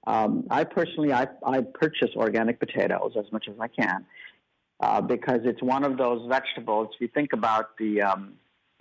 um, 0.06 0.46
I 0.50 0.64
personally, 0.64 1.12
I, 1.12 1.28
I 1.46 1.62
purchase 1.62 2.12
organic 2.16 2.60
potatoes 2.60 3.14
as 3.18 3.32
much 3.32 3.48
as 3.50 3.56
I 3.60 3.68
can. 3.68 4.06
Uh, 4.80 5.00
because 5.00 5.42
it's 5.44 5.62
one 5.62 5.84
of 5.84 5.96
those 5.96 6.28
vegetables. 6.28 6.90
If 6.96 7.02
you 7.02 7.08
think 7.08 7.34
about 7.34 7.78
the 7.78 8.02
um, 8.02 8.34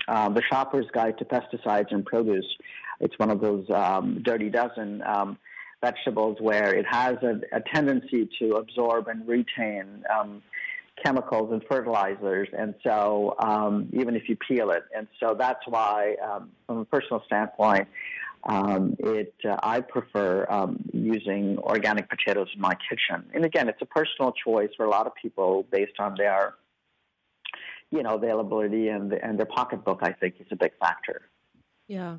uh, 0.08 0.28
the 0.28 0.42
Shopper's 0.50 0.86
Guide 0.92 1.18
to 1.18 1.24
Pesticides 1.24 1.92
and 1.92 2.04
Produce. 2.04 2.46
It's 3.00 3.18
one 3.18 3.30
of 3.30 3.40
those 3.40 3.68
um, 3.70 4.22
dirty 4.22 4.50
dozen 4.50 5.02
um, 5.02 5.38
vegetables 5.80 6.36
where 6.40 6.74
it 6.74 6.86
has 6.86 7.16
a, 7.22 7.40
a, 7.56 7.60
tendency 7.72 8.28
to 8.38 8.56
absorb 8.56 9.08
and 9.08 9.26
retain 9.26 10.04
um, 10.14 10.42
chemicals 11.02 11.50
and 11.52 11.62
fertilizers, 11.70 12.48
and 12.56 12.74
so 12.84 13.34
um, 13.38 13.88
even 13.92 14.14
if 14.14 14.28
you 14.28 14.36
peel 14.36 14.70
it, 14.70 14.84
and 14.94 15.06
so 15.18 15.34
that's 15.38 15.66
why, 15.66 16.16
um, 16.22 16.50
from 16.66 16.78
a 16.78 16.84
personal 16.84 17.22
standpoint, 17.24 17.88
um, 18.44 18.96
it 18.98 19.34
uh, 19.48 19.56
I 19.62 19.80
prefer 19.80 20.46
um, 20.50 20.84
using 20.92 21.58
organic 21.58 22.08
potatoes 22.08 22.48
in 22.54 22.60
my 22.60 22.74
kitchen. 22.88 23.24
And 23.34 23.44
again, 23.44 23.68
it's 23.68 23.80
a 23.82 23.86
personal 23.86 24.32
choice 24.32 24.70
for 24.76 24.86
a 24.86 24.90
lot 24.90 25.06
of 25.06 25.14
people 25.14 25.66
based 25.70 25.98
on 25.98 26.14
their 26.16 26.54
you 27.90 28.02
know, 28.02 28.14
availability 28.14 28.88
and 28.88 29.12
and 29.12 29.38
their 29.38 29.46
pocketbook, 29.46 30.00
I 30.02 30.12
think, 30.12 30.36
is 30.40 30.46
a 30.50 30.56
big 30.56 30.72
factor. 30.78 31.22
Yeah, 31.88 32.18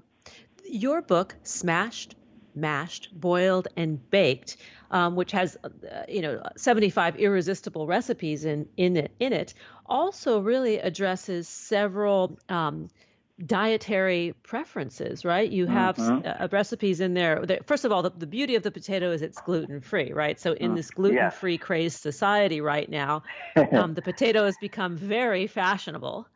your 0.65 1.01
book, 1.01 1.35
Smashed, 1.43 2.15
Mashed, 2.55 3.09
Boiled, 3.13 3.67
and 3.77 4.09
Baked, 4.09 4.57
um, 4.91 5.15
which 5.15 5.31
has 5.31 5.57
uh, 5.63 5.69
you 6.07 6.21
know 6.21 6.41
75 6.57 7.15
irresistible 7.17 7.87
recipes 7.87 8.45
in 8.45 8.67
in 8.77 8.97
it 8.97 9.11
in 9.19 9.33
it, 9.33 9.53
also 9.85 10.39
really 10.39 10.77
addresses 10.79 11.47
several. 11.47 12.37
Um, 12.49 12.89
dietary 13.45 14.33
preferences, 14.43 15.25
right? 15.25 15.49
You 15.49 15.65
have 15.65 15.97
mm-hmm. 15.97 16.43
uh, 16.43 16.47
recipes 16.51 16.99
in 16.99 17.13
there. 17.13 17.45
That, 17.45 17.67
first 17.67 17.85
of 17.85 17.91
all, 17.91 18.03
the, 18.03 18.11
the, 18.11 18.27
beauty 18.27 18.55
of 18.55 18.63
the 18.63 18.71
potato 18.71 19.11
is 19.11 19.21
it's 19.21 19.39
gluten 19.41 19.81
free, 19.81 20.13
right? 20.13 20.39
So 20.39 20.53
in 20.53 20.71
mm. 20.71 20.75
this 20.75 20.91
gluten 20.91 21.31
free 21.31 21.53
yeah. 21.53 21.57
crazed 21.57 22.01
society 22.01 22.61
right 22.61 22.89
now, 22.89 23.23
um, 23.71 23.93
the 23.93 24.01
potato 24.11 24.45
has 24.45 24.55
become 24.61 24.97
very 24.97 25.47
fashionable. 25.47 26.27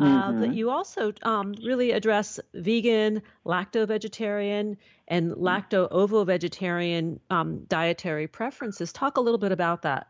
Uh, 0.00 0.04
mm-hmm. 0.04 0.40
But 0.40 0.54
you 0.54 0.70
also 0.70 1.12
um, 1.22 1.54
really 1.64 1.90
address 1.90 2.38
vegan, 2.54 3.22
lacto 3.44 3.86
vegetarian, 3.86 4.76
and 5.08 5.32
lacto 5.32 5.88
ovo 5.90 6.24
vegetarian 6.24 7.18
um, 7.30 7.64
dietary 7.68 8.28
preferences. 8.28 8.92
Talk 8.92 9.16
a 9.16 9.20
little 9.20 9.38
bit 9.38 9.50
about 9.50 9.82
that. 9.82 10.08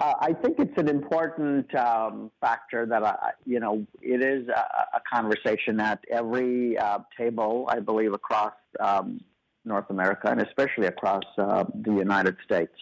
Uh, 0.00 0.14
I 0.20 0.32
think 0.32 0.58
it's 0.58 0.76
an 0.76 0.88
important 0.88 1.74
um, 1.74 2.30
factor 2.40 2.86
that 2.86 3.02
I, 3.04 3.32
you 3.44 3.60
know 3.60 3.86
it 4.00 4.22
is 4.22 4.48
a, 4.48 4.96
a 4.96 5.00
conversation 5.10 5.80
at 5.80 6.00
every 6.10 6.78
uh, 6.78 7.00
table, 7.16 7.66
I 7.68 7.80
believe, 7.80 8.12
across 8.12 8.54
um, 8.80 9.20
North 9.64 9.90
America 9.90 10.28
and 10.30 10.40
especially 10.40 10.86
across 10.86 11.24
uh, 11.36 11.64
the 11.74 11.92
United 11.92 12.36
States. 12.44 12.74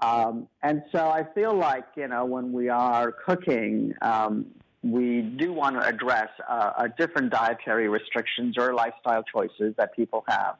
Um, 0.00 0.48
and 0.62 0.82
so 0.92 1.08
I 1.08 1.24
feel 1.34 1.54
like 1.54 1.86
you 1.96 2.08
know 2.08 2.24
when 2.24 2.52
we 2.52 2.68
are 2.68 3.12
cooking, 3.12 3.94
um, 4.02 4.46
we 4.82 5.22
do 5.22 5.52
want 5.52 5.80
to 5.80 5.86
address 5.86 6.28
uh, 6.48 6.88
different 6.96 7.30
dietary 7.32 7.88
restrictions 7.88 8.56
or 8.58 8.74
lifestyle 8.74 9.24
choices 9.24 9.74
that 9.76 9.94
people 9.94 10.24
have. 10.28 10.56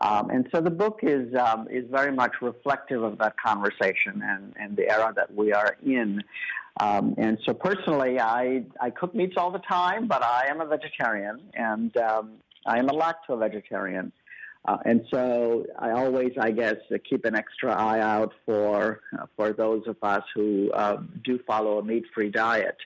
Um, 0.00 0.30
and 0.30 0.48
so 0.52 0.60
the 0.60 0.70
book 0.70 1.00
is 1.02 1.34
um, 1.34 1.68
is 1.70 1.84
very 1.90 2.12
much 2.12 2.32
reflective 2.40 3.02
of 3.02 3.18
that 3.18 3.36
conversation 3.38 4.22
and, 4.24 4.54
and 4.56 4.76
the 4.76 4.88
era 4.90 5.12
that 5.14 5.34
we 5.34 5.52
are 5.52 5.76
in. 5.84 6.22
Um, 6.78 7.14
and 7.18 7.38
so 7.44 7.52
personally, 7.52 8.18
I 8.18 8.64
I 8.80 8.90
cook 8.90 9.14
meats 9.14 9.34
all 9.36 9.50
the 9.50 9.58
time, 9.58 10.06
but 10.06 10.22
I 10.22 10.46
am 10.48 10.60
a 10.60 10.66
vegetarian 10.66 11.40
and 11.54 11.94
um, 11.98 12.32
I 12.64 12.78
am 12.78 12.88
a 12.88 12.92
lacto 12.92 13.38
vegetarian. 13.38 14.12
Uh, 14.66 14.76
and 14.84 15.06
so 15.10 15.66
I 15.78 15.90
always, 15.92 16.32
I 16.38 16.50
guess, 16.50 16.76
keep 17.08 17.24
an 17.24 17.34
extra 17.34 17.72
eye 17.72 18.00
out 18.00 18.32
for 18.44 19.00
uh, 19.18 19.26
for 19.36 19.52
those 19.52 19.86
of 19.86 19.96
us 20.02 20.22
who 20.34 20.70
uh, 20.72 20.98
do 21.24 21.38
follow 21.46 21.78
a 21.78 21.82
meat-free 21.82 22.30
diet. 22.30 22.76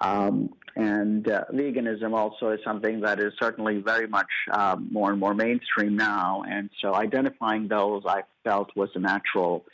Um, 0.00 0.54
and 0.76 1.28
uh, 1.28 1.44
veganism 1.52 2.14
also 2.14 2.50
is 2.50 2.60
something 2.64 3.00
that 3.00 3.20
is 3.20 3.32
certainly 3.40 3.78
very 3.78 4.06
much 4.06 4.28
um, 4.52 4.88
more 4.90 5.10
and 5.10 5.18
more 5.18 5.34
mainstream 5.34 5.96
now. 5.96 6.42
And 6.48 6.70
so 6.80 6.94
identifying 6.94 7.68
those 7.68 8.02
I 8.06 8.22
felt 8.44 8.70
was 8.76 8.88
a 8.94 9.00
natural 9.00 9.64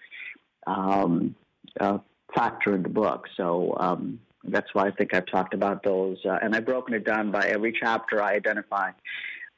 um, 0.67 1.37
uh, 1.79 1.99
factor 2.35 2.75
in 2.75 2.83
the 2.83 2.89
book. 2.89 3.27
So 3.37 3.77
um, 3.79 4.21
that's 4.45 4.73
why 4.73 4.87
I 4.87 4.91
think 4.91 5.15
I've 5.15 5.27
talked 5.27 5.55
about 5.55 5.83
those. 5.83 6.19
Uh, 6.25 6.39
and 6.43 6.57
I've 6.57 6.67
broken 6.67 6.95
it 6.95 7.05
down 7.05 7.31
by 7.31 7.47
every 7.47 7.73
chapter 7.79 8.23
I 8.23 8.35
identify 8.35 8.91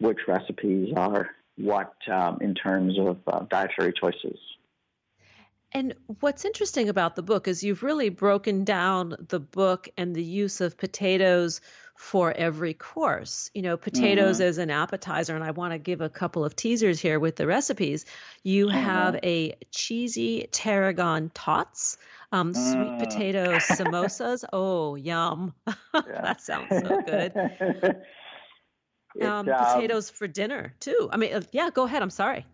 which 0.01 0.19
recipes 0.27 0.93
are 0.97 1.31
what 1.57 1.95
um, 2.11 2.39
in 2.41 2.55
terms 2.55 2.99
of 2.99 3.19
uh, 3.27 3.45
dietary 3.51 3.93
choices. 3.93 4.39
And 5.73 5.95
what's 6.21 6.45
interesting 6.45 6.89
about 6.89 7.15
the 7.15 7.23
book 7.23 7.47
is 7.47 7.63
you've 7.63 7.83
really 7.83 8.09
broken 8.09 8.65
down 8.65 9.15
the 9.29 9.41
book 9.41 9.89
and 9.99 10.15
the 10.15 10.23
use 10.23 10.63
of 10.63 10.79
potatoes 10.79 11.61
for 11.95 12.33
every 12.33 12.73
course. 12.73 13.51
You 13.55 13.63
know, 13.63 13.77
potatoes 13.77 14.37
mm-hmm. 14.37 14.49
as 14.49 14.59
an 14.59 14.71
appetizer, 14.71 15.35
and 15.35 15.45
I 15.45 15.51
want 15.51 15.73
to 15.73 15.79
give 15.79 16.01
a 16.01 16.09
couple 16.09 16.45
of 16.45 16.57
teasers 16.57 17.01
here 17.01 17.19
with 17.19 17.37
the 17.37 17.47
recipes. 17.47 18.07
You 18.43 18.69
mm-hmm. 18.69 18.79
have 18.79 19.17
a 19.23 19.57
cheesy 19.71 20.49
tarragon 20.51 21.31
tots, 21.35 21.99
um, 22.33 22.55
mm. 22.55 22.73
sweet 22.73 22.99
potato 22.99 23.59
samosas. 23.59 24.45
Oh, 24.53 24.95
yum! 24.95 25.53
that 25.93 26.41
sounds 26.41 26.69
so 26.71 27.03
good. 27.03 27.33
um, 29.23 29.45
potatoes 29.45 30.09
for 30.09 30.29
dinner 30.29 30.75
too. 30.81 31.11
I 31.13 31.17
mean, 31.19 31.35
uh, 31.35 31.43
yeah. 31.53 31.69
Go 31.71 31.85
ahead. 31.85 32.01
I'm 32.01 32.11
sorry. 32.11 32.47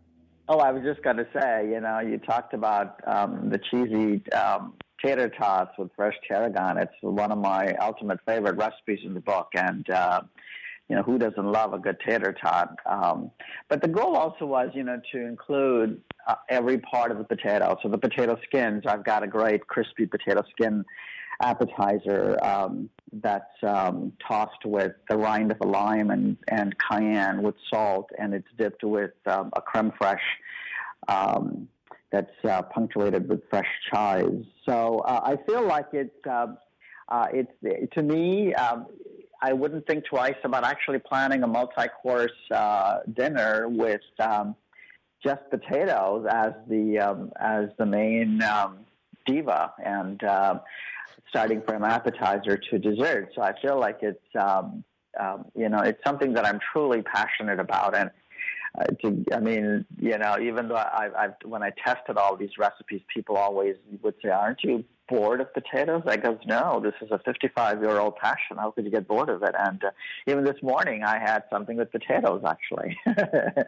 Oh, 0.46 0.58
I 0.58 0.72
was 0.72 0.82
just 0.82 1.02
going 1.02 1.16
to 1.16 1.26
say, 1.32 1.70
you 1.70 1.80
know, 1.80 2.00
you 2.00 2.18
talked 2.18 2.52
about 2.52 3.00
um, 3.06 3.48
the 3.48 3.58
cheesy 3.58 4.30
um, 4.32 4.74
tater 5.02 5.30
tots 5.30 5.70
with 5.78 5.90
fresh 5.96 6.14
tarragon. 6.28 6.76
It's 6.76 6.92
one 7.00 7.32
of 7.32 7.38
my 7.38 7.74
ultimate 7.80 8.20
favorite 8.26 8.56
recipes 8.56 9.00
in 9.04 9.14
the 9.14 9.20
book, 9.20 9.48
and 9.54 9.88
uh, 9.88 10.20
you 10.88 10.96
know, 10.96 11.02
who 11.02 11.16
doesn't 11.16 11.46
love 11.46 11.72
a 11.72 11.78
good 11.78 11.96
tater 12.06 12.34
tot? 12.34 12.76
Um, 12.84 13.30
but 13.70 13.80
the 13.80 13.88
goal 13.88 14.16
also 14.16 14.44
was, 14.44 14.68
you 14.74 14.84
know, 14.84 15.00
to 15.12 15.26
include 15.26 16.02
uh, 16.26 16.34
every 16.50 16.76
part 16.78 17.10
of 17.10 17.16
the 17.16 17.24
potato. 17.24 17.78
So 17.82 17.88
the 17.88 17.96
potato 17.96 18.38
skins, 18.44 18.82
I've 18.86 19.04
got 19.04 19.22
a 19.22 19.26
great 19.26 19.66
crispy 19.66 20.04
potato 20.04 20.42
skin 20.50 20.84
appetizer 21.42 22.38
um, 22.44 22.88
that's 23.12 23.62
um, 23.62 24.12
tossed 24.26 24.64
with 24.64 24.92
the 25.08 25.16
rind 25.16 25.50
of 25.52 25.58
a 25.60 25.66
lime 25.66 26.10
and, 26.10 26.36
and 26.48 26.74
cayenne 26.78 27.42
with 27.42 27.54
salt, 27.72 28.10
and 28.18 28.34
it's 28.34 28.48
dipped 28.58 28.82
with 28.82 29.12
um, 29.26 29.50
a 29.54 29.60
creme 29.60 29.92
fraiche 30.00 30.18
um, 31.08 31.68
that's 32.10 32.44
uh, 32.44 32.62
punctuated 32.62 33.28
with 33.28 33.40
fresh 33.50 33.68
chives. 33.92 34.46
So 34.66 34.98
uh, 35.00 35.20
I 35.24 35.36
feel 35.46 35.66
like 35.66 35.86
it's 35.92 36.26
uh, 36.26 36.46
uh, 37.08 37.26
it's 37.32 37.92
to 37.94 38.02
me. 38.02 38.54
Um, 38.54 38.86
I 39.42 39.52
wouldn't 39.52 39.86
think 39.86 40.06
twice 40.06 40.36
about 40.42 40.64
actually 40.64 41.00
planning 41.00 41.42
a 41.42 41.46
multi-course 41.46 42.32
uh, 42.50 43.00
dinner 43.12 43.68
with 43.68 44.00
um, 44.18 44.56
just 45.22 45.42
potatoes 45.50 46.26
as 46.30 46.52
the 46.68 46.98
um, 46.98 47.32
as 47.38 47.68
the 47.78 47.84
main 47.84 48.42
um, 48.42 48.78
diva, 49.26 49.72
and 49.84 50.22
uh, 50.24 50.60
starting 51.34 51.60
from 51.66 51.82
appetizer 51.82 52.56
to 52.56 52.78
dessert. 52.78 53.32
So 53.34 53.42
I 53.42 53.60
feel 53.60 53.78
like 53.78 53.98
it's 54.02 54.36
um, 54.38 54.84
um, 55.20 55.46
you 55.56 55.68
know 55.68 55.80
it's 55.80 55.98
something 56.06 56.32
that 56.34 56.46
I'm 56.46 56.60
truly 56.72 57.02
passionate 57.02 57.58
about, 57.58 57.96
and 57.96 58.10
uh, 58.78 58.84
to, 59.02 59.24
I 59.32 59.40
mean 59.40 59.84
you 59.98 60.16
know 60.16 60.36
even 60.40 60.68
though 60.68 60.76
I, 60.76 61.08
I've 61.18 61.34
when 61.44 61.64
I 61.64 61.70
tested 61.84 62.16
all 62.16 62.36
these 62.36 62.56
recipes, 62.56 63.00
people 63.12 63.36
always 63.36 63.74
would 64.02 64.14
say, 64.22 64.30
"Aren't 64.30 64.62
you 64.62 64.84
bored 65.08 65.40
of 65.40 65.52
potatoes?" 65.52 66.02
I 66.06 66.18
goes, 66.18 66.38
"No, 66.46 66.80
this 66.80 66.94
is 67.02 67.10
a 67.10 67.18
55 67.18 67.80
year 67.82 67.98
old 67.98 68.14
passion. 68.16 68.56
How 68.56 68.70
could 68.70 68.84
you 68.84 68.92
get 68.92 69.08
bored 69.08 69.28
of 69.28 69.42
it?" 69.42 69.56
And 69.58 69.82
uh, 69.82 69.90
even 70.28 70.44
this 70.44 70.62
morning, 70.62 71.02
I 71.02 71.18
had 71.18 71.42
something 71.50 71.76
with 71.76 71.90
potatoes 71.90 72.42
actually. 72.46 72.96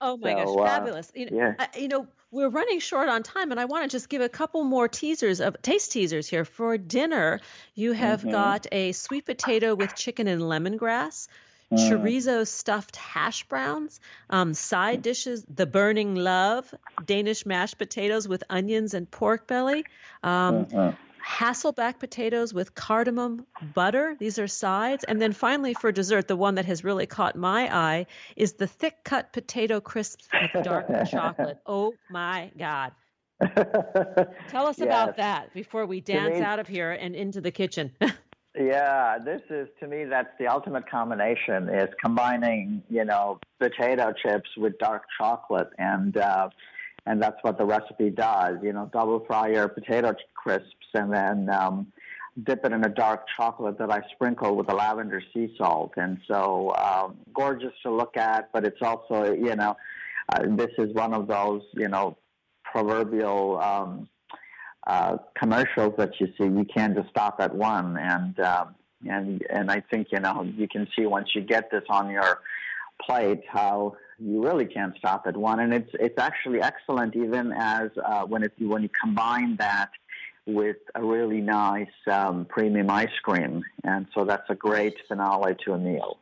Oh 0.00 0.16
my 0.16 0.34
so, 0.34 0.44
gosh, 0.44 0.56
uh, 0.58 0.64
fabulous! 0.64 1.08
Uh, 1.08 1.18
you, 1.20 1.30
know, 1.30 1.36
yeah. 1.36 1.54
I, 1.58 1.78
you 1.78 1.88
know, 1.88 2.06
we're 2.30 2.48
running 2.48 2.80
short 2.80 3.08
on 3.08 3.22
time, 3.22 3.50
and 3.50 3.58
I 3.58 3.64
want 3.64 3.84
to 3.84 3.94
just 3.94 4.08
give 4.08 4.20
a 4.20 4.28
couple 4.28 4.64
more 4.64 4.88
teasers 4.88 5.40
of 5.40 5.60
taste 5.62 5.92
teasers 5.92 6.28
here 6.28 6.44
for 6.44 6.76
dinner. 6.76 7.40
You 7.74 7.92
have 7.92 8.20
mm-hmm. 8.20 8.30
got 8.30 8.66
a 8.72 8.92
sweet 8.92 9.24
potato 9.24 9.74
with 9.74 9.94
chicken 9.94 10.28
and 10.28 10.42
lemongrass. 10.42 11.28
Mm. 11.72 11.90
Chorizo 11.90 12.46
stuffed 12.46 12.94
hash 12.94 13.42
browns, 13.44 13.98
um, 14.30 14.54
side 14.54 15.02
dishes, 15.02 15.44
the 15.52 15.66
burning 15.66 16.14
love, 16.14 16.72
Danish 17.04 17.44
mashed 17.44 17.76
potatoes 17.76 18.28
with 18.28 18.44
onions 18.48 18.94
and 18.94 19.10
pork 19.10 19.48
belly, 19.48 19.84
um, 20.22 20.66
mm-hmm. 20.66 20.96
Hasselback 21.26 21.98
potatoes 21.98 22.54
with 22.54 22.74
cardamom 22.74 23.46
butter. 23.74 24.16
These 24.18 24.38
are 24.38 24.46
sides. 24.46 25.04
And 25.04 25.20
then 25.20 25.32
finally, 25.32 25.74
for 25.74 25.90
dessert, 25.90 26.28
the 26.28 26.36
one 26.36 26.54
that 26.54 26.64
has 26.66 26.84
really 26.84 27.06
caught 27.06 27.34
my 27.36 27.74
eye 27.74 28.06
is 28.36 28.54
the 28.54 28.66
thick 28.66 29.02
cut 29.04 29.32
potato 29.32 29.80
crisps 29.80 30.28
with 30.54 30.64
dark 30.64 30.86
chocolate. 31.10 31.58
Oh 31.66 31.94
my 32.10 32.50
God. 32.56 32.92
Tell 34.48 34.66
us 34.66 34.78
yes. 34.78 34.86
about 34.86 35.16
that 35.16 35.52
before 35.52 35.84
we 35.84 36.00
dance 36.00 36.38
me, 36.38 36.42
out 36.42 36.58
of 36.58 36.68
here 36.68 36.92
and 36.92 37.14
into 37.14 37.40
the 37.40 37.50
kitchen. 37.50 37.90
yeah, 38.58 39.18
this 39.18 39.42
is 39.50 39.68
to 39.80 39.86
me 39.86 40.04
that's 40.04 40.30
the 40.38 40.46
ultimate 40.46 40.88
combination 40.88 41.68
is 41.68 41.88
combining, 42.02 42.82
you 42.88 43.04
know, 43.04 43.38
potato 43.58 44.14
chips 44.22 44.48
with 44.56 44.78
dark 44.78 45.02
chocolate 45.18 45.68
and 45.78 46.16
uh 46.16 46.48
and 47.06 47.22
that's 47.22 47.38
what 47.42 47.58
the 47.58 47.64
recipe 47.64 48.10
does. 48.10 48.56
You 48.62 48.72
know, 48.72 48.90
double 48.92 49.24
fry 49.26 49.48
your 49.48 49.68
potato 49.68 50.14
crisps 50.34 50.86
and 50.94 51.12
then 51.12 51.48
um, 51.50 51.92
dip 52.44 52.64
it 52.64 52.72
in 52.72 52.84
a 52.84 52.88
dark 52.88 53.26
chocolate 53.36 53.78
that 53.78 53.90
I 53.90 54.02
sprinkle 54.12 54.56
with 54.56 54.70
a 54.70 54.74
lavender 54.74 55.22
sea 55.32 55.54
salt. 55.56 55.92
And 55.96 56.18
so 56.28 56.74
um, 56.74 57.16
gorgeous 57.32 57.72
to 57.84 57.90
look 57.90 58.16
at, 58.16 58.50
but 58.52 58.64
it's 58.64 58.82
also, 58.82 59.32
you 59.32 59.56
know, 59.56 59.76
uh, 60.32 60.42
this 60.50 60.72
is 60.78 60.92
one 60.94 61.14
of 61.14 61.28
those, 61.28 61.62
you 61.74 61.88
know, 61.88 62.18
proverbial 62.64 63.60
um, 63.60 64.08
uh, 64.86 65.18
commercials 65.38 65.94
that 65.98 66.20
you 66.20 66.26
see. 66.38 66.44
You 66.44 66.64
can't 66.64 66.94
just 66.96 67.08
stop 67.10 67.36
at 67.40 67.54
one, 67.54 67.96
and 67.96 68.38
um, 68.40 68.74
and 69.08 69.44
and 69.50 69.70
I 69.70 69.82
think 69.90 70.08
you 70.10 70.20
know 70.20 70.42
you 70.56 70.68
can 70.68 70.88
see 70.96 71.06
once 71.06 71.28
you 71.34 71.42
get 71.42 71.70
this 71.70 71.84
on 71.88 72.10
your 72.10 72.40
plate 73.04 73.42
how 73.48 73.96
you 74.18 74.42
really 74.42 74.66
can't 74.66 74.96
stop 74.96 75.26
at 75.26 75.36
one, 75.36 75.60
and 75.60 75.72
it's 75.74 75.90
it's 75.94 76.18
actually 76.18 76.60
excellent 76.60 77.16
even 77.16 77.52
as 77.52 77.90
uh, 78.04 78.22
when 78.24 78.42
it 78.42 78.52
when 78.58 78.82
you 78.82 78.88
combine 78.88 79.56
that 79.56 79.90
with 80.46 80.76
a 80.94 81.04
really 81.04 81.40
nice 81.40 81.88
um, 82.10 82.44
premium 82.46 82.90
ice 82.90 83.18
cream, 83.22 83.62
and 83.84 84.06
so 84.14 84.24
that's 84.24 84.48
a 84.48 84.54
great 84.54 84.96
finale 85.08 85.54
to 85.64 85.72
a 85.72 85.78
meal. 85.78 86.18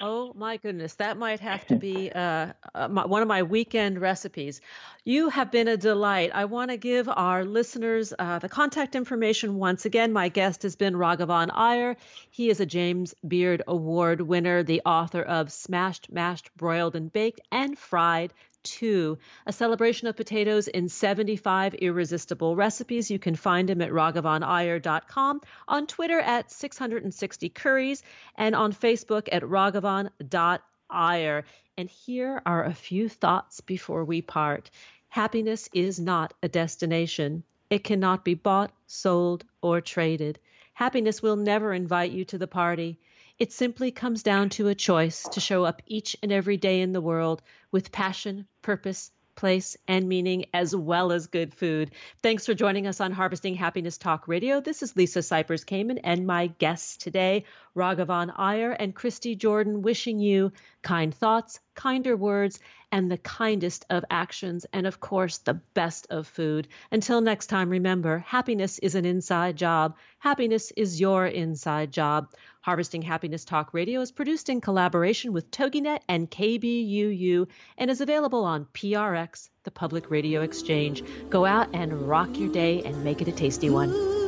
Oh 0.00 0.32
my 0.34 0.56
goodness, 0.56 0.94
that 0.94 1.16
might 1.16 1.40
have 1.40 1.66
to 1.68 1.76
be 1.78 2.10
uh, 2.10 2.52
uh, 2.74 2.88
my, 2.88 3.06
one 3.06 3.22
of 3.22 3.28
my 3.28 3.44
weekend 3.44 4.00
recipes. 4.00 4.60
You 5.04 5.28
have 5.28 5.52
been 5.52 5.68
a 5.68 5.76
delight. 5.76 6.32
I 6.34 6.46
want 6.46 6.70
to 6.72 6.76
give 6.76 7.08
our 7.08 7.44
listeners 7.44 8.12
uh, 8.18 8.40
the 8.40 8.48
contact 8.48 8.96
information 8.96 9.56
once 9.56 9.84
again. 9.84 10.12
My 10.12 10.28
guest 10.28 10.62
has 10.64 10.74
been 10.74 10.94
Raghavan 10.94 11.50
Iyer. 11.52 11.96
He 12.30 12.50
is 12.50 12.60
a 12.60 12.66
James 12.66 13.14
Beard 13.26 13.62
Award 13.68 14.20
winner, 14.20 14.62
the 14.64 14.82
author 14.84 15.22
of 15.22 15.52
Smashed, 15.52 16.10
Mashed, 16.10 16.50
Broiled, 16.56 16.96
and 16.96 17.12
Baked, 17.12 17.40
and 17.52 17.78
Fried 17.78 18.32
2, 18.64 19.18
a 19.46 19.52
celebration 19.52 20.08
of 20.08 20.16
potatoes 20.16 20.68
in 20.68 20.88
75 20.88 21.74
irresistible 21.74 22.56
recipes. 22.56 23.10
You 23.10 23.18
can 23.18 23.36
find 23.36 23.70
him 23.70 23.80
at 23.80 23.90
raghavaniyer.com, 23.90 25.40
on 25.68 25.86
Twitter 25.86 26.18
at 26.18 26.50
660 26.50 27.48
curries, 27.50 28.02
and 28.36 28.54
on 28.54 28.72
Facebook 28.72 29.28
at 29.30 29.42
raghavan.iyer. 29.42 31.44
And 31.76 31.88
here 31.88 32.42
are 32.44 32.64
a 32.64 32.74
few 32.74 33.08
thoughts 33.08 33.60
before 33.60 34.04
we 34.04 34.22
part. 34.22 34.70
Happiness 35.08 35.68
is 35.72 36.00
not 36.00 36.34
a 36.42 36.48
destination. 36.48 37.44
It 37.70 37.84
cannot 37.84 38.24
be 38.24 38.34
bought, 38.34 38.72
sold, 38.86 39.44
or 39.62 39.80
traded. 39.80 40.38
Happiness 40.72 41.22
will 41.22 41.36
never 41.36 41.72
invite 41.72 42.10
you 42.10 42.24
to 42.26 42.38
the 42.38 42.48
party. 42.48 42.98
It 43.36 43.52
simply 43.52 43.90
comes 43.90 44.22
down 44.22 44.50
to 44.50 44.68
a 44.68 44.76
choice 44.76 45.24
to 45.32 45.40
show 45.40 45.64
up 45.64 45.82
each 45.86 46.16
and 46.22 46.30
every 46.30 46.56
day 46.56 46.80
in 46.80 46.92
the 46.92 47.00
world 47.00 47.42
with 47.72 47.90
passion, 47.90 48.46
purpose, 48.62 49.10
place, 49.34 49.76
and 49.88 50.08
meaning, 50.08 50.44
as 50.54 50.76
well 50.76 51.10
as 51.10 51.26
good 51.26 51.52
food. 51.52 51.90
Thanks 52.22 52.46
for 52.46 52.54
joining 52.54 52.86
us 52.86 53.00
on 53.00 53.10
Harvesting 53.10 53.56
Happiness 53.56 53.98
Talk 53.98 54.28
Radio. 54.28 54.60
This 54.60 54.84
is 54.84 54.94
Lisa 54.94 55.18
Cypers 55.18 55.64
Kamen 55.64 55.98
and 56.04 56.28
my 56.28 56.46
guests 56.46 56.96
today, 56.96 57.44
Raghavan 57.74 58.32
Iyer 58.36 58.70
and 58.70 58.94
Christy 58.94 59.34
Jordan, 59.34 59.82
wishing 59.82 60.20
you 60.20 60.52
kind 60.84 61.12
thoughts, 61.12 61.58
kinder 61.74 62.16
words, 62.16 62.60
and 62.92 63.10
the 63.10 63.18
kindest 63.18 63.84
of 63.90 64.04
actions, 64.08 64.66
and 64.72 64.86
of 64.86 65.00
course, 65.00 65.38
the 65.38 65.54
best 65.54 66.06
of 66.10 66.28
food. 66.28 66.68
Until 66.92 67.20
next 67.20 67.48
time, 67.48 67.70
remember 67.70 68.18
happiness 68.18 68.78
is 68.78 68.94
an 68.94 69.04
inside 69.04 69.56
job. 69.56 69.96
Happiness 70.20 70.70
is 70.76 71.00
your 71.00 71.26
inside 71.26 71.90
job. 71.90 72.32
Harvesting 72.60 73.02
Happiness 73.02 73.44
Talk 73.44 73.74
Radio 73.74 74.00
is 74.00 74.12
produced 74.12 74.48
in 74.48 74.60
collaboration 74.60 75.32
with 75.32 75.50
TogiNet 75.50 76.00
and 76.08 76.30
KBUU 76.30 77.48
and 77.76 77.90
is 77.90 78.00
available 78.00 78.44
on 78.44 78.66
PRX, 78.66 79.48
the 79.64 79.72
Public 79.72 80.10
Radio 80.10 80.42
Exchange. 80.42 81.02
Go 81.30 81.44
out 81.44 81.70
and 81.74 82.08
rock 82.08 82.38
your 82.38 82.52
day 82.52 82.82
and 82.84 83.02
make 83.02 83.20
it 83.20 83.28
a 83.28 83.32
tasty 83.32 83.70
one. 83.70 84.23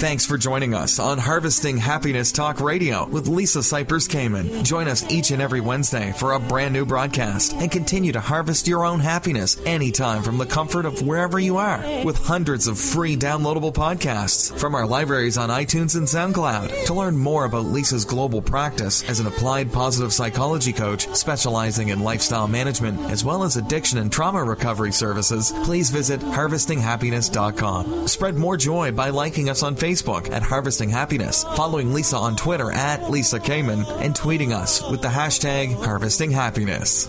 Thanks 0.00 0.24
for 0.24 0.38
joining 0.38 0.72
us 0.72 0.98
on 0.98 1.18
Harvesting 1.18 1.76
Happiness 1.76 2.32
Talk 2.32 2.62
Radio 2.62 3.06
with 3.06 3.28
Lisa 3.28 3.58
Cypers 3.58 4.08
Kamen. 4.08 4.64
Join 4.64 4.88
us 4.88 5.04
each 5.12 5.30
and 5.30 5.42
every 5.42 5.60
Wednesday 5.60 6.14
for 6.16 6.32
a 6.32 6.40
brand 6.40 6.72
new 6.72 6.86
broadcast 6.86 7.52
and 7.52 7.70
continue 7.70 8.10
to 8.12 8.18
harvest 8.18 8.66
your 8.66 8.86
own 8.86 9.00
happiness 9.00 9.60
anytime 9.66 10.22
from 10.22 10.38
the 10.38 10.46
comfort 10.46 10.86
of 10.86 11.06
wherever 11.06 11.38
you 11.38 11.58
are 11.58 11.84
with 12.02 12.16
hundreds 12.16 12.66
of 12.66 12.78
free 12.78 13.14
downloadable 13.14 13.74
podcasts 13.74 14.58
from 14.58 14.74
our 14.74 14.86
libraries 14.86 15.36
on 15.36 15.50
iTunes 15.50 15.94
and 15.94 16.06
SoundCloud. 16.06 16.86
To 16.86 16.94
learn 16.94 17.18
more 17.18 17.44
about 17.44 17.66
Lisa's 17.66 18.06
global 18.06 18.40
practice 18.40 19.06
as 19.06 19.20
an 19.20 19.26
applied 19.26 19.70
positive 19.70 20.14
psychology 20.14 20.72
coach 20.72 21.08
specializing 21.14 21.90
in 21.90 22.00
lifestyle 22.00 22.48
management 22.48 22.98
as 23.10 23.22
well 23.22 23.42
as 23.42 23.58
addiction 23.58 23.98
and 23.98 24.10
trauma 24.10 24.42
recovery 24.42 24.92
services, 24.92 25.52
please 25.64 25.90
visit 25.90 26.20
harvestinghappiness.com. 26.20 28.08
Spread 28.08 28.36
more 28.36 28.56
joy 28.56 28.92
by 28.92 29.10
liking 29.10 29.50
us 29.50 29.62
on 29.62 29.76
Facebook 29.76 29.89
at 30.30 30.42
Harvesting 30.42 30.88
Happiness, 30.88 31.42
following 31.56 31.92
Lisa 31.92 32.16
on 32.16 32.36
Twitter 32.36 32.70
at 32.70 33.10
Lisa 33.10 33.40
Kamen, 33.40 33.84
and 34.00 34.14
tweeting 34.14 34.52
us 34.52 34.88
with 34.88 35.02
the 35.02 35.08
hashtag 35.08 35.74
Harvesting 35.84 36.30
Happiness. 36.30 37.08